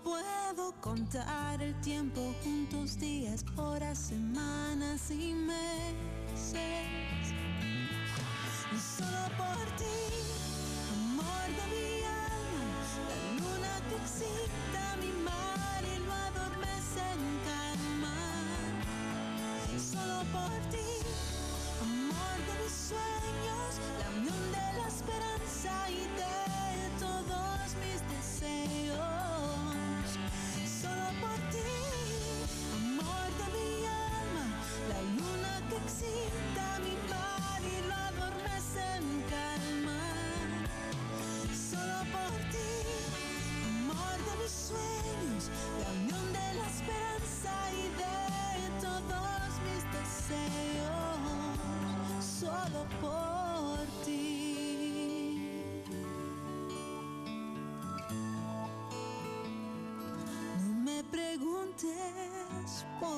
[0.03, 6.56] ¿Cómo puedo contar el tiempo juntos días, horas, semanas y meses?
[8.98, 10.00] Solo por ti,
[10.94, 12.64] amor de mi alma,
[13.10, 18.18] la luna que excita mi mar y lo adormece en calma.
[19.78, 20.89] Solo por ti,
[62.70, 63.09] preguntes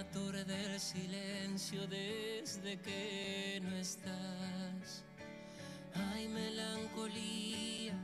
[0.00, 5.04] aturde el silencio desde que no estás.
[5.94, 7.94] Hay melancolía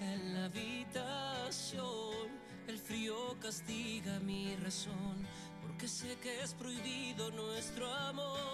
[0.00, 2.28] en la habitación,
[2.66, 5.24] el frío castiga mi razón,
[5.62, 8.47] porque sé que es prohibido nuestro amor.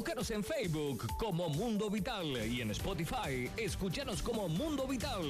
[0.00, 5.20] Búscanos en Facebook como Mundo Vital y en Spotify escúchanos como Mundo Vital.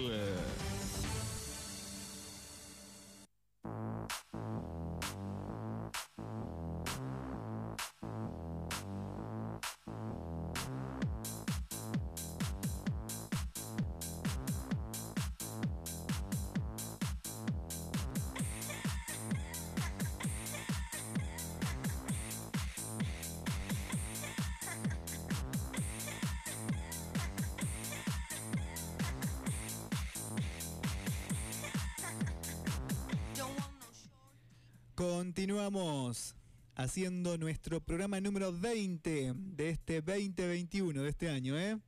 [36.90, 41.78] Haciendo nuestro programa número 20 de este 2021, de este año, ¿eh?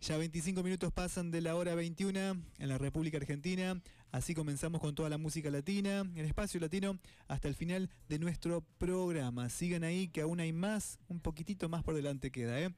[0.00, 3.78] Ya 25 minutos pasan de la hora 21 en la República Argentina.
[4.10, 8.64] Así comenzamos con toda la música latina, el espacio latino, hasta el final de nuestro
[8.78, 9.50] programa.
[9.50, 12.58] Sigan ahí que aún hay más, un poquitito más por delante queda.
[12.58, 12.70] ¿eh?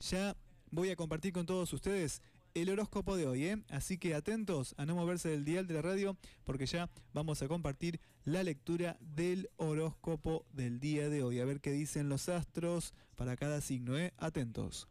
[0.00, 0.36] Ya
[0.72, 2.20] voy a compartir con todos ustedes
[2.54, 3.62] el horóscopo de hoy, ¿eh?
[3.68, 7.48] así que atentos a no moverse del dial de la radio porque ya vamos a
[7.48, 12.94] compartir la lectura del horóscopo del día de hoy, a ver qué dicen los astros
[13.16, 14.12] para cada signo, ¿eh?
[14.18, 14.88] atentos.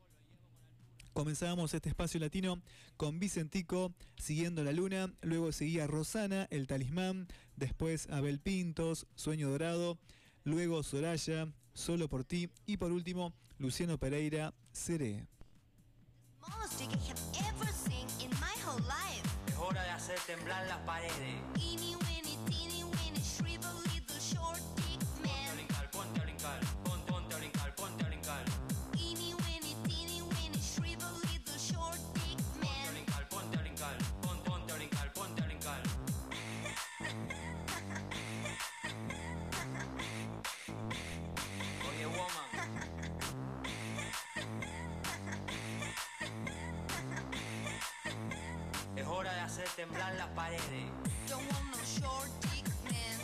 [1.14, 2.62] Comenzamos este espacio latino
[2.96, 10.00] con Vicentico siguiendo la luna, luego seguía Rosana, el talismán, después Abel Pintos, Sueño Dorado,
[10.44, 15.26] luego Soraya, Solo por ti y por último Luciano Pereira, Seré.
[20.14, 21.12] Hacer temblar las paredes.
[21.56, 21.96] Weeny,
[50.02, 50.62] temblar las paredes.
[51.30, 53.20] Don't want no short dick man.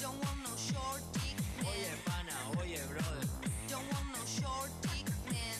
[0.00, 1.66] Don't want no short dick man.
[1.66, 3.26] Oye, pana, oye, brother.
[3.68, 5.58] Don't want no short dick man.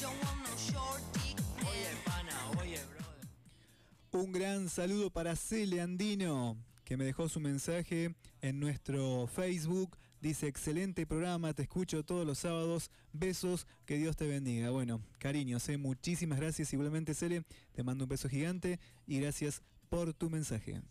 [0.00, 1.66] Don't want no short dick man.
[1.66, 4.24] Oye, pana, oye, brother.
[4.26, 9.96] Un gran saludo para Cele Andino, que me dejó su mensaje en nuestro Facebook.
[10.26, 12.90] Dice, excelente programa, te escucho todos los sábados.
[13.12, 14.70] Besos, que Dios te bendiga.
[14.70, 16.72] Bueno, cariños, eh, muchísimas gracias.
[16.72, 20.82] Igualmente, Cele, te mando un beso gigante y gracias por tu mensaje.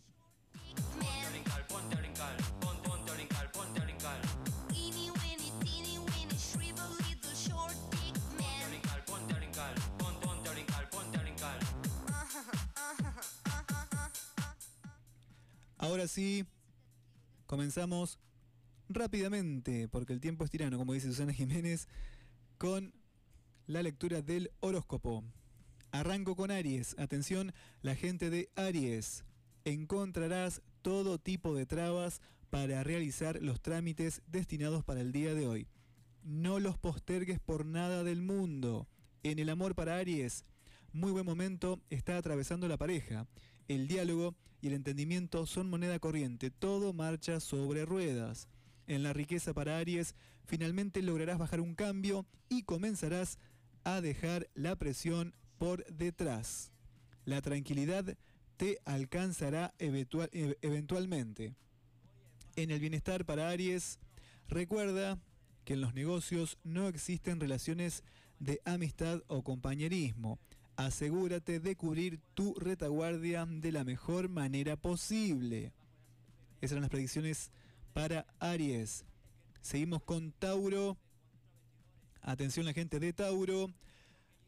[15.76, 16.46] Ahora sí,
[17.46, 18.18] comenzamos
[18.88, 21.88] rápidamente, porque el tiempo es tirano, como dice Susana Jiménez,
[22.58, 22.92] con
[23.66, 25.24] la lectura del horóscopo.
[25.90, 26.94] Arranco con Aries.
[26.98, 29.24] Atención, la gente de Aries.
[29.64, 35.66] Encontrarás todo tipo de trabas para realizar los trámites destinados para el día de hoy.
[36.22, 38.88] No los postergues por nada del mundo.
[39.22, 40.44] En el amor para Aries,
[40.92, 43.26] muy buen momento está atravesando la pareja.
[43.68, 46.50] El diálogo y el entendimiento son moneda corriente.
[46.50, 48.48] Todo marcha sobre ruedas.
[48.86, 53.38] En la riqueza para Aries, finalmente lograrás bajar un cambio y comenzarás
[53.84, 56.72] a dejar la presión por detrás.
[57.24, 58.16] La tranquilidad
[58.56, 61.54] te alcanzará e- eventualmente.
[62.54, 63.98] En el bienestar para Aries,
[64.48, 65.18] recuerda
[65.64, 68.04] que en los negocios no existen relaciones
[68.38, 70.38] de amistad o compañerismo.
[70.76, 75.72] Asegúrate de cubrir tu retaguardia de la mejor manera posible.
[76.60, 77.50] Esas eran las predicciones
[77.96, 79.06] para Aries.
[79.62, 80.98] Seguimos con Tauro.
[82.20, 83.70] Atención la gente de Tauro.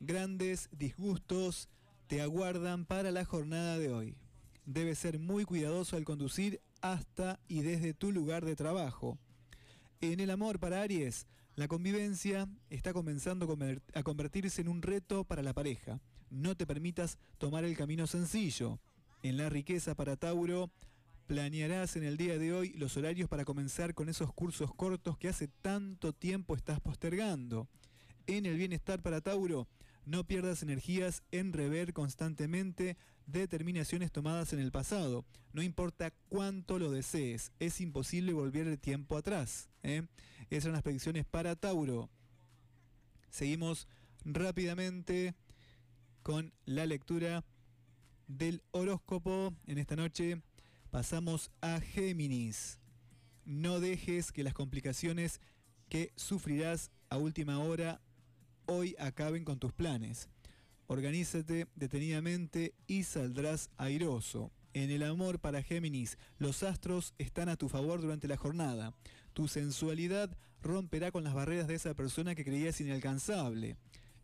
[0.01, 1.71] Grandes disgustos
[2.09, 4.17] te aguardan para la jornada de hoy.
[4.67, 9.17] Debes ser muy cuidadoso al conducir hasta y desde tu lugar de trabajo.
[10.03, 14.83] En el amor para Aries, la convivencia está comenzando a conver- a convertirse en un
[14.83, 16.03] reto para la pareja.
[16.29, 18.79] No te permitas tomar el camino sencillo.
[19.23, 20.71] En la riqueza para Tauro,
[21.29, 25.29] planearás en el día de hoy los horarios para comenzar con esos cursos cortos que
[25.29, 27.69] hace tanto tiempo estás postergando.
[28.27, 29.69] En el bienestar para Tauro,
[30.07, 35.27] no pierdas energías en rever constantemente determinaciones tomadas en el pasado.
[35.53, 39.69] No importa cuánto lo desees, es imposible volver el tiempo atrás.
[39.83, 40.07] ¿eh?
[40.49, 42.09] Esas son las predicciones para Tauro.
[43.29, 43.87] Seguimos
[44.25, 45.35] rápidamente
[46.23, 47.45] con la lectura
[48.29, 49.53] del horóscopo.
[49.67, 50.41] En esta noche
[50.91, 52.79] pasamos a Géminis.
[53.45, 55.41] No dejes que las complicaciones
[55.89, 58.01] que sufrirás a última hora
[58.67, 60.29] hoy acaben con tus planes.
[60.87, 64.53] Organízate detenidamente y saldrás airoso.
[64.75, 68.95] En el amor para Géminis, los astros están a tu favor durante la jornada.
[69.33, 73.77] Tu sensualidad romperá con las barreras de esa persona que creías inalcanzable.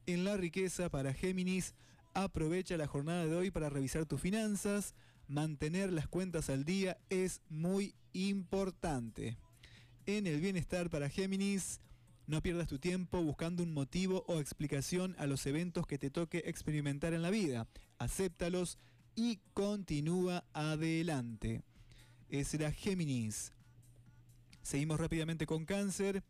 [0.07, 1.75] En la riqueza para Géminis,
[2.13, 4.95] aprovecha la jornada de hoy para revisar tus finanzas.
[5.27, 9.39] Mantener las cuentas al día es muy importante.
[10.07, 11.81] En el bienestar para Géminis,
[12.27, 16.43] no pierdas tu tiempo buscando un motivo o explicación a los eventos que te toque
[16.47, 17.67] experimentar en la vida.
[17.99, 18.79] Acéptalos
[19.15, 21.63] y continúa adelante.
[22.29, 23.53] Ese era Géminis.
[24.63, 26.23] Seguimos rápidamente con cáncer.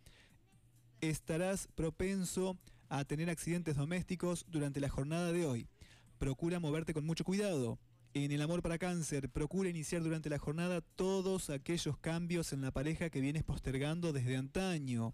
[1.01, 2.59] Estarás propenso
[2.89, 5.69] a tener accidentes domésticos durante la jornada de hoy.
[6.19, 7.79] Procura moverte con mucho cuidado.
[8.17, 12.71] En el amor para cáncer, procura iniciar durante la jornada todos aquellos cambios en la
[12.71, 15.13] pareja que vienes postergando desde antaño.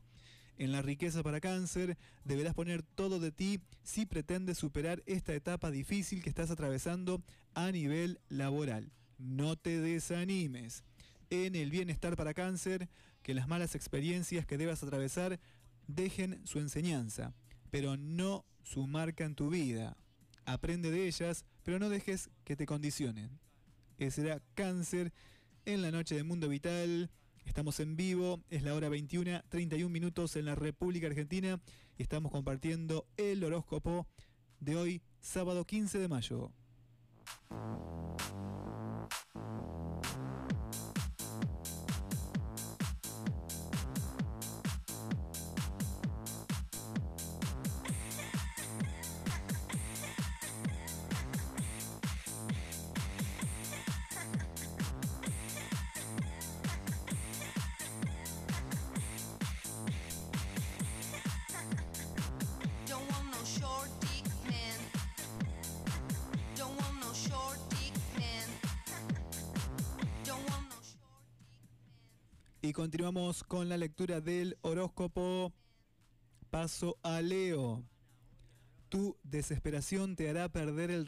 [0.58, 1.96] En la riqueza para cáncer,
[2.26, 7.22] deberás poner todo de ti si pretendes superar esta etapa difícil que estás atravesando
[7.54, 8.92] a nivel laboral.
[9.16, 10.84] No te desanimes.
[11.30, 12.90] En el bienestar para cáncer,
[13.22, 15.40] que las malas experiencias que debas atravesar
[15.86, 17.32] dejen su enseñanza,
[17.70, 19.96] pero no su marca en tu vida.
[20.44, 23.38] Aprende de ellas, pero no dejes que te condicionen.
[23.98, 25.12] Ese era cáncer
[25.64, 27.10] en la noche de Mundo Vital.
[27.44, 31.60] Estamos en vivo, es la hora 21, 31 minutos en la República Argentina
[31.98, 34.06] y estamos compartiendo el horóscopo
[34.60, 36.52] de hoy, sábado 15 de mayo.
[72.90, 75.52] Continuamos con la lectura del horóscopo.
[76.50, 77.84] Paso a Leo.
[78.88, 81.06] Tu desesperación te hará perder el,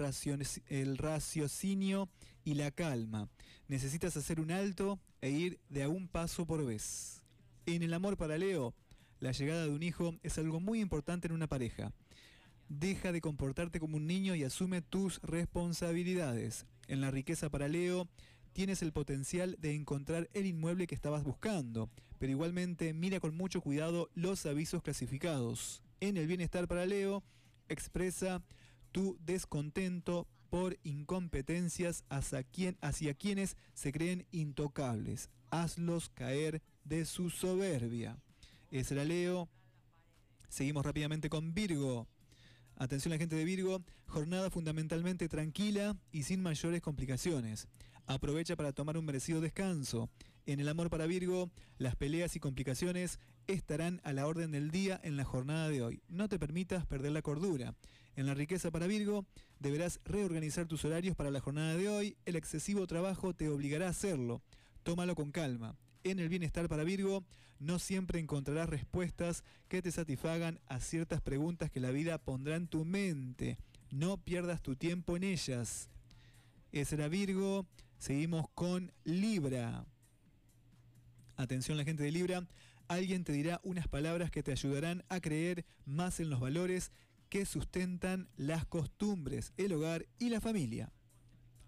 [0.69, 2.09] el raciocinio
[2.45, 3.29] y la calma.
[3.67, 7.21] Necesitas hacer un alto e ir de a un paso por vez.
[7.67, 8.75] En el amor para Leo,
[9.19, 11.93] la llegada de un hijo es algo muy importante en una pareja.
[12.69, 16.65] Deja de comportarte como un niño y asume tus responsabilidades.
[16.87, 18.09] En la riqueza para Leo,
[18.53, 23.61] tienes el potencial de encontrar el inmueble que estabas buscando, pero igualmente mira con mucho
[23.61, 25.83] cuidado los avisos clasificados.
[26.01, 27.23] En el bienestar para Leo,
[27.69, 28.43] expresa
[28.93, 32.45] tu descontento por incompetencias hacia,
[32.81, 35.31] hacia quienes se creen intocables.
[35.51, 38.19] Hazlos caer de su soberbia.
[38.71, 39.49] Ese era Leo.
[40.49, 42.07] Seguimos rápidamente con Virgo.
[42.77, 47.69] Atención a la gente de Virgo, jornada fundamentalmente tranquila y sin mayores complicaciones.
[48.13, 50.11] Aprovecha para tomar un merecido descanso.
[50.45, 55.01] En el amor para Virgo, las peleas y complicaciones estarán a la orden del día
[55.03, 56.03] en la jornada de hoy.
[56.09, 57.75] No te permitas perder la cordura.
[58.15, 59.25] En la riqueza para Virgo,
[59.61, 62.17] deberás reorganizar tus horarios para la jornada de hoy.
[62.27, 64.43] El excesivo trabajo te obligará a hacerlo.
[64.83, 65.75] Tómalo con calma.
[66.05, 67.25] En el bienestar para Virgo,
[67.61, 72.67] no siempre encontrarás respuestas que te satisfagan a ciertas preguntas que la vida pondrá en
[72.67, 73.57] tu mente.
[73.91, 75.89] No pierdas tu tiempo en ellas.
[76.73, 77.67] Ese era Virgo.
[78.03, 79.87] Seguimos con Libra.
[81.37, 82.49] Atención la gente de Libra.
[82.89, 86.91] Alguien te dirá unas palabras que te ayudarán a creer más en los valores
[87.29, 90.91] que sustentan las costumbres, el hogar y la familia.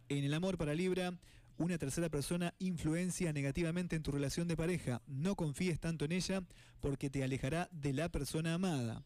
[0.09, 1.17] En el amor para Libra,
[1.57, 5.03] una tercera persona influencia negativamente en tu relación de pareja.
[5.07, 6.43] No confíes tanto en ella
[6.81, 9.05] porque te alejará de la persona amada.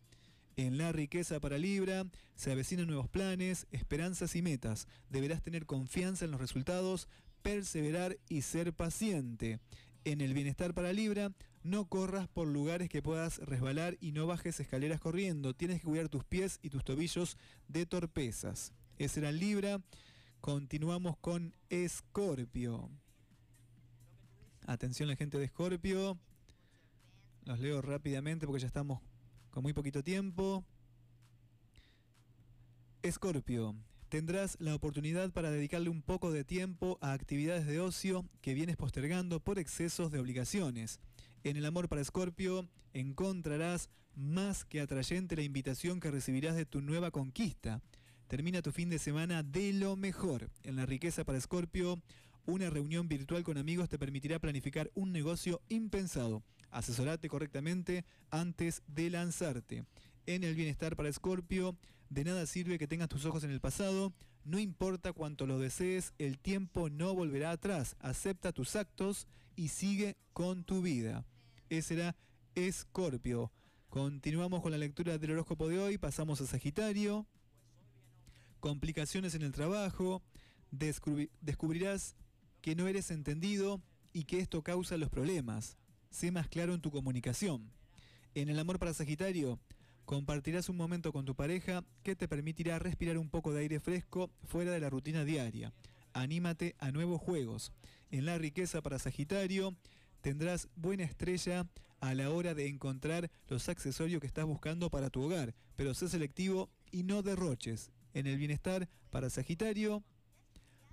[0.58, 2.04] En la riqueza para Libra
[2.34, 4.88] se avecinan nuevos planes, esperanzas y metas.
[5.08, 7.06] Deberás tener confianza en los resultados,
[7.42, 9.60] perseverar y ser paciente.
[10.04, 11.30] En el bienestar para Libra,
[11.62, 15.54] no corras por lugares que puedas resbalar y no bajes escaleras corriendo.
[15.54, 17.36] Tienes que cuidar tus pies y tus tobillos
[17.68, 18.72] de torpezas.
[18.96, 19.80] Ese era Libra.
[20.40, 22.90] Continuamos con Escorpio.
[24.66, 26.18] Atención la gente de Escorpio.
[27.44, 29.00] Los leo rápidamente porque ya estamos
[29.58, 30.64] con muy poquito tiempo.
[33.02, 33.74] Escorpio,
[34.08, 38.76] tendrás la oportunidad para dedicarle un poco de tiempo a actividades de ocio que vienes
[38.76, 41.00] postergando por excesos de obligaciones.
[41.42, 46.80] En el amor para Escorpio encontrarás más que atrayente la invitación que recibirás de tu
[46.80, 47.82] nueva conquista.
[48.28, 50.52] Termina tu fin de semana de lo mejor.
[50.62, 52.00] En la riqueza para Escorpio,
[52.46, 56.44] una reunión virtual con amigos te permitirá planificar un negocio impensado.
[56.70, 59.84] Asesorate correctamente antes de lanzarte.
[60.26, 61.76] En el bienestar para Escorpio,
[62.10, 64.12] de nada sirve que tengas tus ojos en el pasado,
[64.44, 67.96] no importa cuánto lo desees, el tiempo no volverá atrás.
[68.00, 71.26] Acepta tus actos y sigue con tu vida.
[71.68, 72.16] Ese era
[72.54, 73.52] Escorpio.
[73.88, 77.26] Continuamos con la lectura del horóscopo de hoy, pasamos a Sagitario.
[78.60, 80.22] Complicaciones en el trabajo,
[80.72, 82.14] descubri- descubrirás
[82.60, 83.80] que no eres entendido
[84.12, 85.76] y que esto causa los problemas.
[86.10, 87.70] Sé más claro en tu comunicación.
[88.34, 89.58] En el amor para Sagitario,
[90.04, 94.30] compartirás un momento con tu pareja que te permitirá respirar un poco de aire fresco
[94.44, 95.72] fuera de la rutina diaria.
[96.12, 97.72] Anímate a nuevos juegos.
[98.10, 99.76] En la riqueza para Sagitario,
[100.20, 101.68] tendrás buena estrella
[102.00, 106.08] a la hora de encontrar los accesorios que estás buscando para tu hogar, pero sé
[106.08, 107.90] selectivo y no derroches.
[108.14, 110.02] En el bienestar para Sagitario,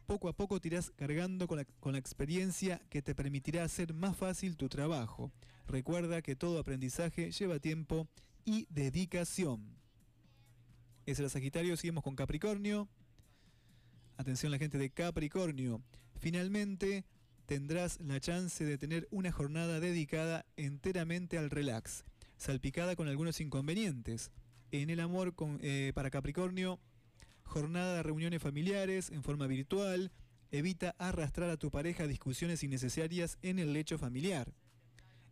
[0.06, 3.94] poco a poco te irás cargando con la, con la experiencia que te permitirá hacer
[3.94, 5.32] más fácil tu trabajo.
[5.68, 8.08] Recuerda que todo aprendizaje lleva tiempo
[8.46, 9.76] y dedicación.
[11.06, 12.88] Ese era Sagitario, seguimos con Capricornio.
[14.18, 15.82] Atención la gente de Capricornio.
[16.18, 17.06] Finalmente
[17.46, 22.06] tendrás la chance de tener una jornada dedicada enteramente al relax,
[22.38, 24.32] salpicada con algunos inconvenientes.
[24.72, 26.80] En el amor eh, para Capricornio,
[27.46, 30.12] jornada de reuniones familiares en forma virtual,
[30.52, 34.54] evita arrastrar a tu pareja a discusiones innecesarias en el lecho familiar.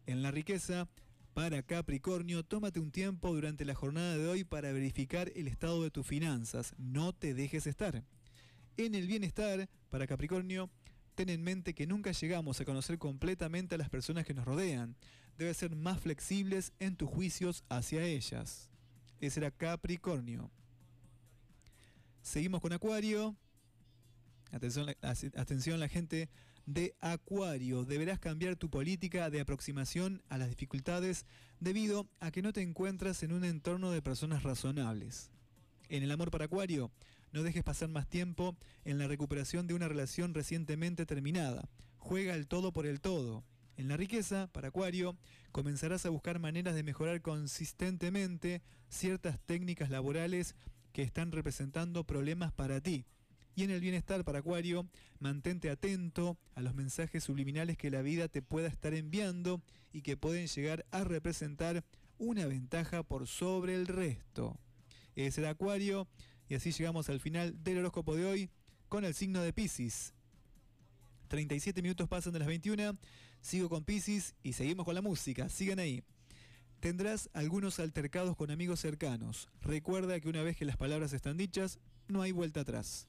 [0.06, 0.88] En la riqueza,
[1.34, 5.92] para Capricornio, tómate un tiempo durante la jornada de hoy para verificar el estado de
[5.92, 6.76] tus finanzas.
[6.78, 8.04] No te dejes estar.
[8.78, 10.70] En el bienestar, para Capricornio,
[11.16, 14.96] ten en mente que nunca llegamos a conocer completamente a las personas que nos rodean.
[15.38, 18.70] Debes ser más flexibles en tus juicios hacia ellas.
[19.20, 20.52] Ese era Capricornio.
[22.24, 23.36] Seguimos con Acuario.
[24.54, 26.30] Atención, atención la gente
[26.66, 27.84] de Acuario.
[27.84, 31.26] Deberás cambiar tu política de aproximación a las dificultades
[31.60, 35.32] debido a que no te encuentras en un entorno de personas razonables.
[35.90, 36.92] En el amor para Acuario,
[37.34, 41.68] no dejes pasar más tiempo en la recuperación de una relación recientemente terminada.
[41.98, 43.44] Juega el todo por el todo.
[43.76, 45.18] En la riqueza, para Acuario,
[45.52, 50.56] comenzarás a buscar maneras de mejorar consistentemente ciertas técnicas laborales
[50.94, 53.04] que están representando problemas para ti.
[53.56, 54.88] Y en el bienestar para Acuario,
[55.20, 60.18] mantente atento a los mensajes subliminales que la vida te pueda estar enviando y que
[60.18, 61.84] pueden llegar a representar
[62.18, 64.58] una ventaja por sobre el resto.
[65.16, 66.08] Ese era Acuario
[66.50, 68.50] y así llegamos al final del horóscopo de hoy
[68.90, 70.14] con el signo de Pisces.
[71.28, 72.98] 37 minutos pasan de las 21,
[73.42, 76.04] sigo con Pisces y seguimos con la música, sigan ahí.
[76.84, 79.48] Tendrás algunos altercados con amigos cercanos.
[79.62, 81.80] Recuerda que una vez que las palabras están dichas,
[82.10, 83.08] no hay vuelta atrás.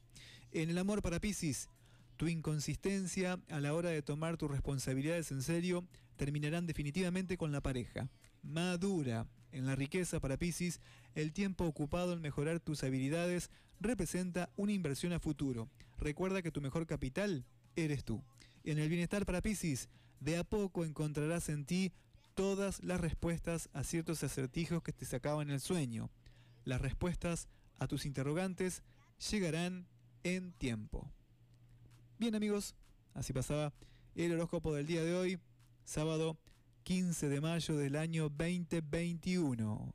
[0.53, 1.69] En el amor para Piscis,
[2.17, 7.63] tu inconsistencia a la hora de tomar tus responsabilidades en serio terminarán definitivamente con la
[7.63, 8.09] pareja.
[8.45, 9.27] Madura.
[9.51, 10.79] En la riqueza para Piscis,
[11.17, 15.69] el tiempo ocupado en mejorar tus habilidades representa una inversión a futuro.
[15.99, 17.45] Recuerda que tu mejor capital
[17.75, 18.23] eres tú.
[18.63, 19.89] En el bienestar para Piscis,
[20.21, 21.93] de a poco encontrarás en ti
[22.35, 26.11] todas las respuestas a ciertos acertijos que te sacaban el sueño.
[26.65, 27.49] Las respuestas
[27.79, 28.83] a tus interrogantes
[29.31, 29.87] llegarán
[30.25, 31.11] en tiempo.
[32.19, 32.75] Bien amigos,
[33.15, 33.73] así pasaba
[34.15, 35.39] el horóscopo del día de hoy,
[35.85, 36.37] sábado
[36.85, 39.95] 15 de mayo del año 2021.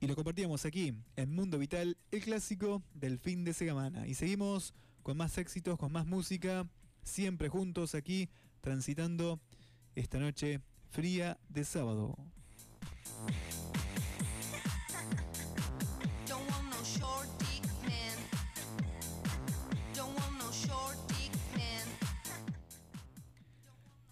[0.00, 4.06] Y lo compartíamos aquí en Mundo Vital, el clásico del fin de semana.
[4.08, 6.68] Y seguimos con más éxitos, con más música,
[7.02, 8.28] siempre juntos aquí,
[8.60, 9.40] transitando
[9.94, 12.16] esta noche fría de sábado.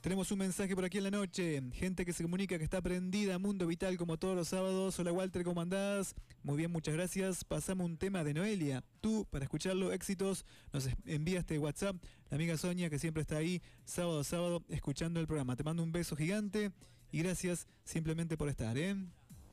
[0.01, 1.63] Tenemos un mensaje por aquí en la noche.
[1.75, 4.99] Gente que se comunica que está prendida a Mundo Vital como todos los sábados.
[4.99, 6.15] Hola Walter, ¿cómo andás?
[6.43, 7.45] Muy bien, muchas gracias.
[7.45, 8.83] Pasamos un tema de Noelia.
[9.03, 11.97] Tú, para escucharlo, éxitos, nos este WhatsApp.
[12.31, 15.55] La amiga Sonia, que siempre está ahí, sábado a sábado, escuchando el programa.
[15.55, 16.73] Te mando un beso gigante
[17.13, 18.97] y gracias simplemente por estar, ¿eh?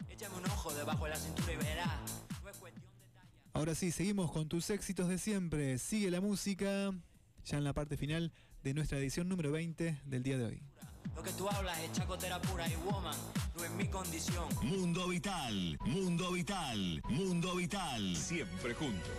[0.09, 1.99] Échame un ojo debajo de la cintura y verás.
[2.41, 2.85] No es cuestión
[3.51, 5.77] Ahora sí, seguimos con tus éxitos de siempre.
[5.77, 6.93] Sigue la música,
[7.43, 8.31] ya en la parte final
[8.67, 10.61] de nuestra edición número 20 del día de hoy.
[11.15, 13.15] Lo que tú hablas es chacotera pura y woman,
[13.55, 14.45] no es mi condición.
[14.61, 18.15] Mundo Vital, Mundo Vital, Mundo Vital.
[18.17, 19.09] Siempre juntos.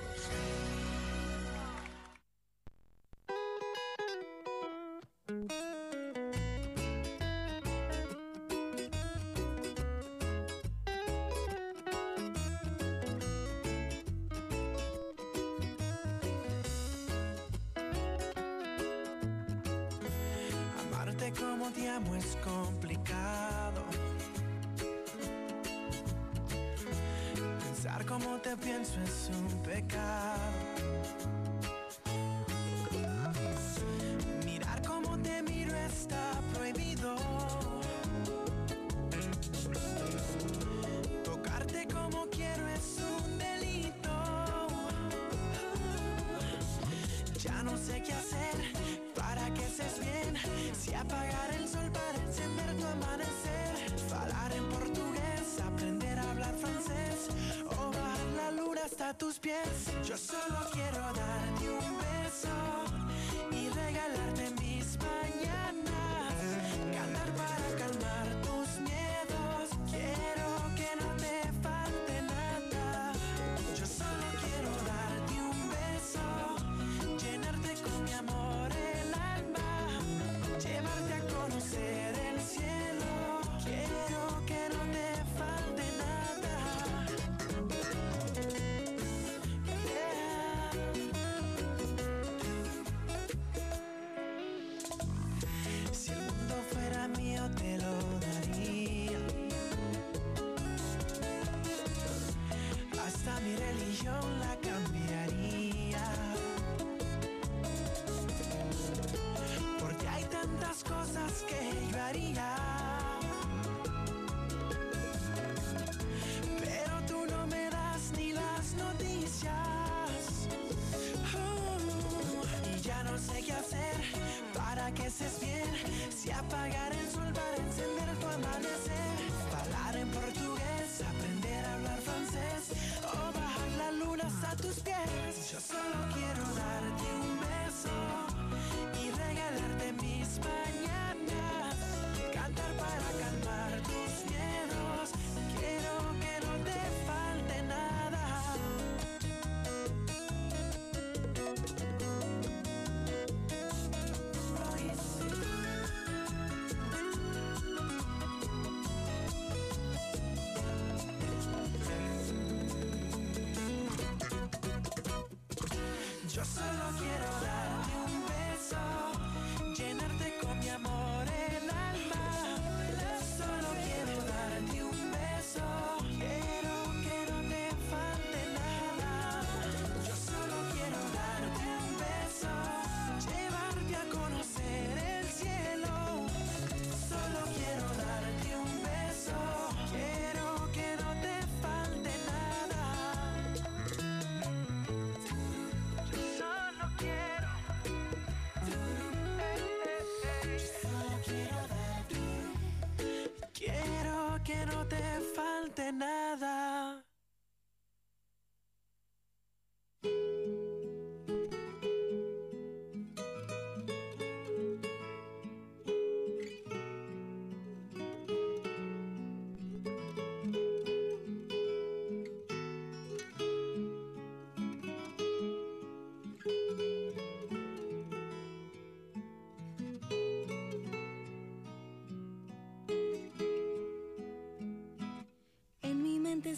[124.95, 126.68] Que pareces bien, si apareces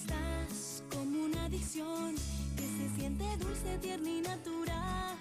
[0.00, 2.14] estás como una adicción
[2.56, 5.16] que se siente dulce, tierna y natural.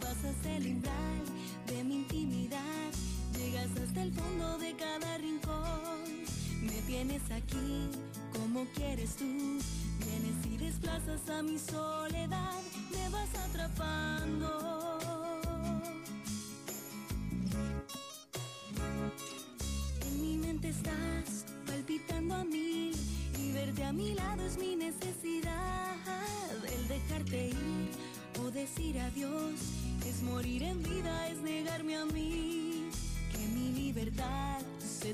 [0.00, 1.22] Pasas el umbral
[1.66, 2.90] de mi intimidad,
[3.36, 6.00] llegas hasta el fondo de cada rincón.
[6.62, 7.88] Me tienes aquí
[8.32, 14.59] como quieres tú, vienes y desplazas a mi soledad, me vas atrapando.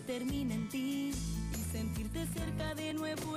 [0.07, 3.35] termina en ti y sentirte cerca de nuevo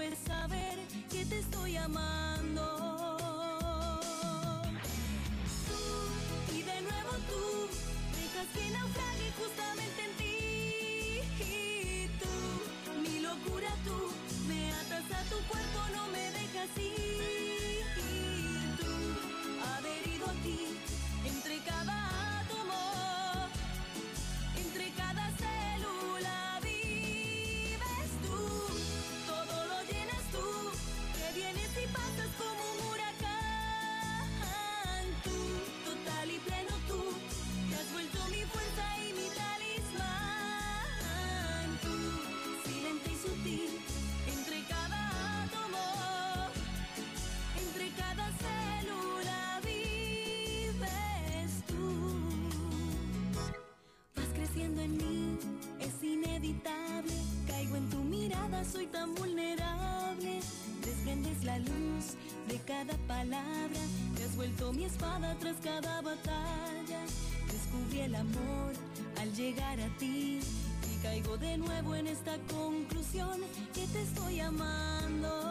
[58.71, 60.39] soy tan vulnerable.
[60.85, 62.15] Desprendes la luz
[62.47, 63.79] de cada palabra.
[64.15, 67.01] Te has vuelto mi espada tras cada batalla.
[67.51, 68.73] Descubrí el amor
[69.19, 70.39] al llegar a ti.
[70.91, 73.41] Y caigo de nuevo en esta conclusión
[73.73, 75.48] que te estoy amando.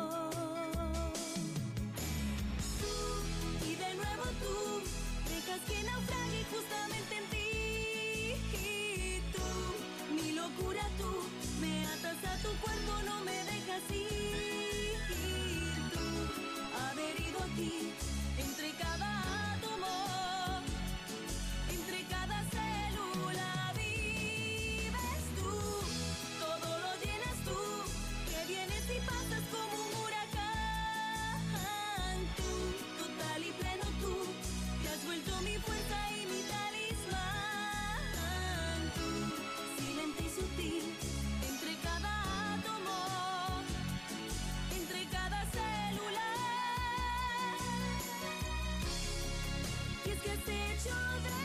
[50.48, 51.37] Y es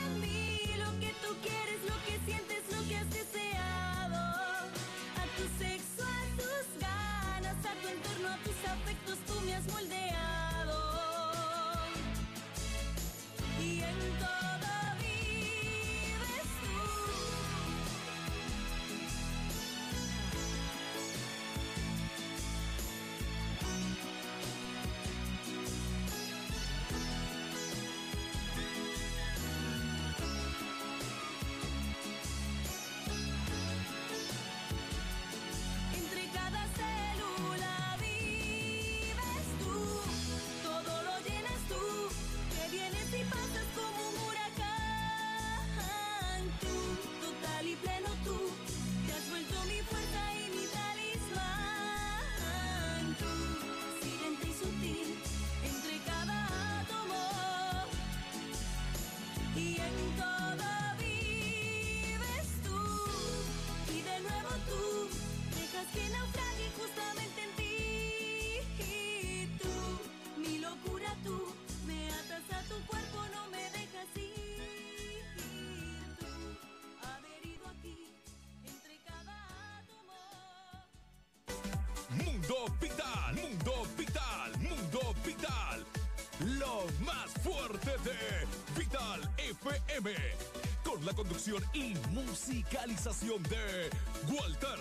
[90.83, 93.91] Con la conducción y musicalización de
[94.27, 94.79] Walter.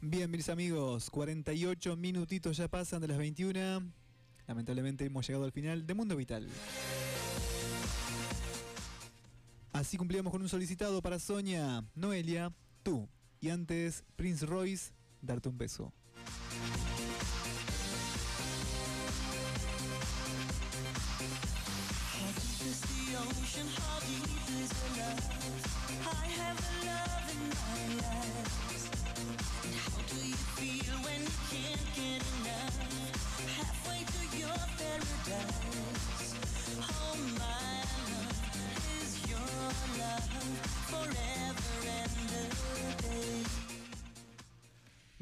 [0.00, 3.84] Bien, mis amigos, 48 minutitos ya pasan de las 21.
[4.48, 6.48] Lamentablemente hemos llegado al final de Mundo Vital.
[9.72, 12.52] Así cumplíamos con un solicitado para Sonia, Noelia,
[12.86, 13.08] tú.
[13.40, 15.92] Y antes, Prince Royce, darte un beso.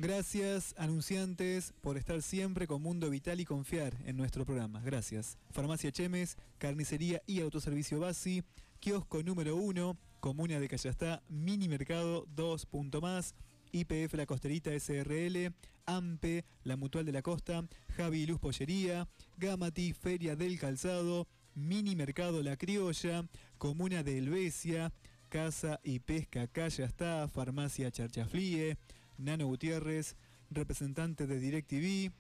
[0.05, 4.83] Gracias, anunciantes, por estar siempre con Mundo Vital y confiar en nuestro programa.
[4.83, 5.39] Gracias.
[5.51, 8.43] Farmacia Chemes, Carnicería y Autoservicio Basi,
[8.81, 13.35] Kiosco número 1, Comuna de Callastá, Mini Mercado 2 punto más,
[13.73, 15.55] IPF La Costerita SRL,
[15.87, 17.67] AMPE, La Mutual de la Costa,
[17.97, 19.09] Javi Luz Pollería,
[19.39, 23.27] Gamati, Feria del Calzado, Mini Mercado La Criolla,
[23.57, 24.93] Comuna de Helvecia,
[25.31, 28.77] Casa y Pesca Callastá, Farmacia Charchaflie,
[29.19, 30.17] Nano Gutiérrez,
[30.51, 32.13] representante de DirecTV,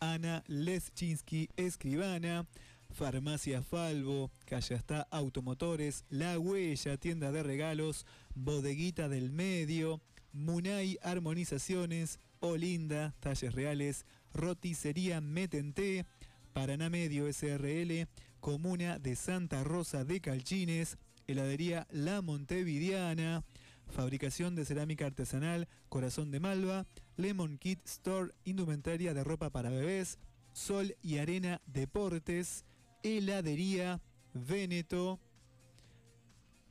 [0.00, 2.46] Ana Leschinsky, escribana,
[2.90, 10.00] Farmacia Falvo, Callastá Automotores, La Huella, tienda de regalos, Bodeguita del Medio,
[10.32, 16.06] Munay Armonizaciones, Olinda, Talles Reales, Roticería Metente,
[16.52, 18.06] Paraná Medio SRL,
[18.40, 20.96] Comuna de Santa Rosa de Calchines,
[21.26, 23.44] Heladería La Montevidiana,
[23.88, 26.86] Fabricación de cerámica artesanal, Corazón de Malva,
[27.16, 30.18] Lemon Kit Store, indumentaria de ropa para bebés,
[30.52, 32.64] Sol y Arena Deportes,
[33.02, 34.00] Heladería
[34.34, 35.20] Veneto,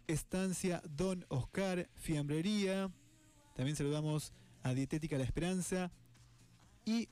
[0.07, 2.91] Estancia Don Oscar, Fiambrería,
[3.55, 5.91] también saludamos a Dietética La Esperanza
[6.85, 7.09] y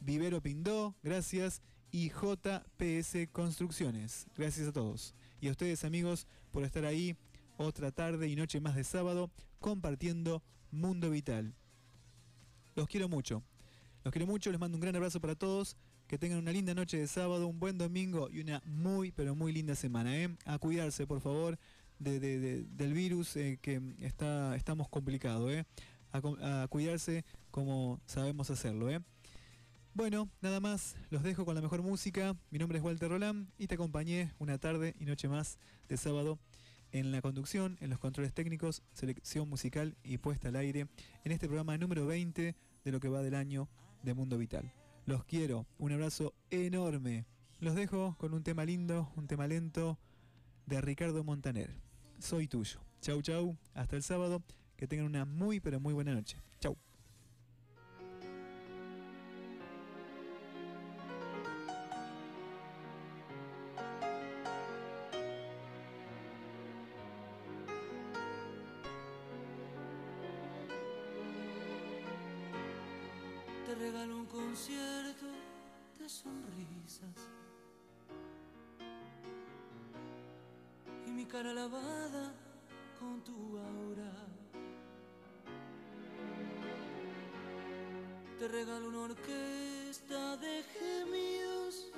[0.00, 4.26] Vivero Pindó, gracias, y JPS Construcciones.
[4.36, 5.14] Gracias a todos.
[5.40, 7.16] Y a ustedes amigos por estar ahí
[7.56, 11.54] otra tarde y noche más de sábado compartiendo Mundo Vital.
[12.74, 13.42] Los quiero mucho.
[14.04, 15.76] Los quiero mucho, les mando un gran abrazo para todos.
[16.06, 19.52] Que tengan una linda noche de sábado, un buen domingo y una muy, pero muy
[19.52, 20.16] linda semana.
[20.16, 20.28] ¿eh?
[20.44, 21.58] A cuidarse, por favor,
[21.98, 25.50] de- de- de- del virus eh, que está, estamos complicados.
[25.50, 25.64] ¿eh?
[26.12, 28.88] A cuidarse como sabemos hacerlo.
[28.88, 29.00] ¿eh?
[29.94, 32.36] Bueno, nada más, los dejo con la mejor música.
[32.50, 36.38] Mi nombre es Walter Roland y te acompañé una tarde y noche más de sábado
[36.92, 40.88] en la conducción, en los controles técnicos, selección musical y puesta al aire
[41.24, 43.68] en este programa número 20 de lo que va del año
[44.02, 44.72] de Mundo Vital.
[45.04, 47.26] Los quiero, un abrazo enorme.
[47.60, 49.98] Los dejo con un tema lindo, un tema lento
[50.66, 51.70] de Ricardo Montaner.
[52.18, 52.80] Soy tuyo.
[53.00, 53.56] Chau, chau.
[53.74, 54.42] Hasta el sábado.
[54.76, 56.36] Que tengan una muy, pero muy buena noche.
[81.04, 82.32] Y mi cara lavada
[83.00, 84.12] con tu aura.
[88.38, 91.90] Te regalo una orquesta de gemidos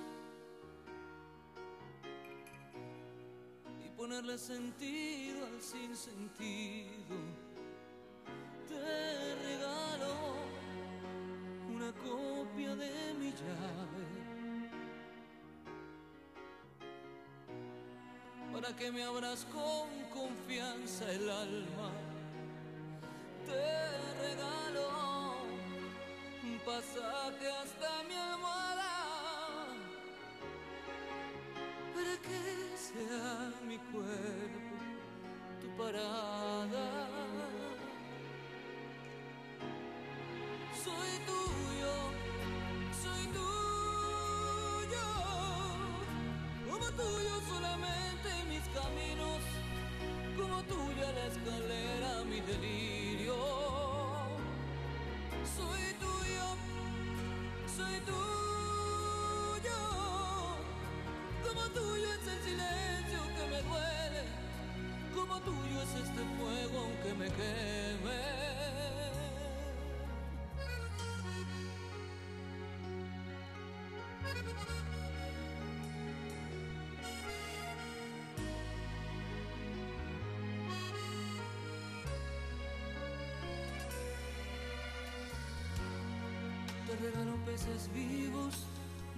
[3.84, 7.38] y ponerle sentido al sinsentido.
[18.78, 22.07] Que me abras con confianza el alma.
[58.08, 59.80] Tuyo,
[61.46, 64.24] como tuyo es el silencio que me duele,
[65.14, 67.67] como tuyo es este fuego aunque me queme.
[87.51, 88.55] Peces vivos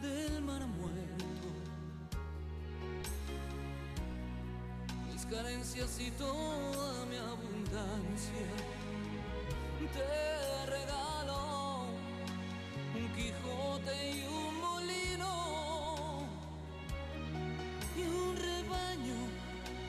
[0.00, 1.48] del mar muerto.
[5.06, 8.46] Mis carencias y toda mi abundancia.
[9.96, 11.86] Te regalo
[12.98, 15.32] un Quijote y un molino
[17.96, 19.20] y un rebaño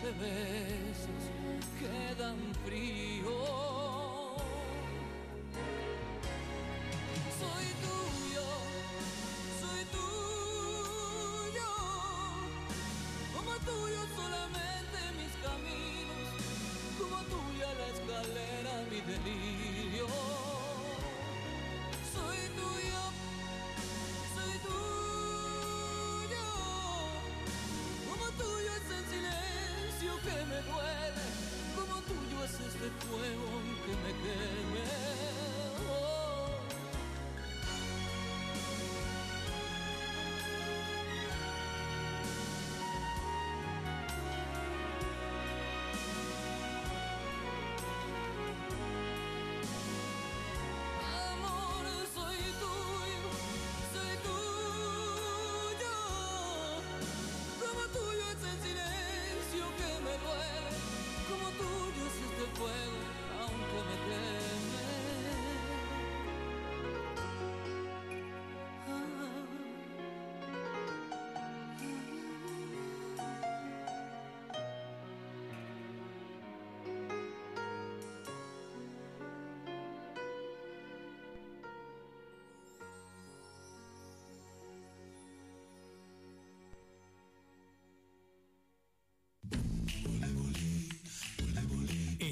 [0.01, 1.23] de besos
[1.79, 3.10] que dan frío.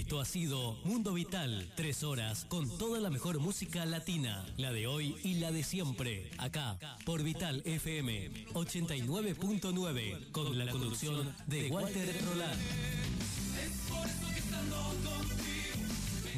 [0.10, 4.88] Esto ha sido Mundo Vital, tres horas con toda la mejor música latina, la de
[4.88, 12.26] hoy y la de siempre, acá por Vital FM 89.9, con la conducción de Walter
[12.26, 12.60] Roland.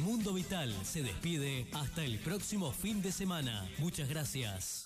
[0.00, 3.66] Mundo Vital se despide hasta el próximo fin de semana.
[3.78, 4.81] Muchas gracias.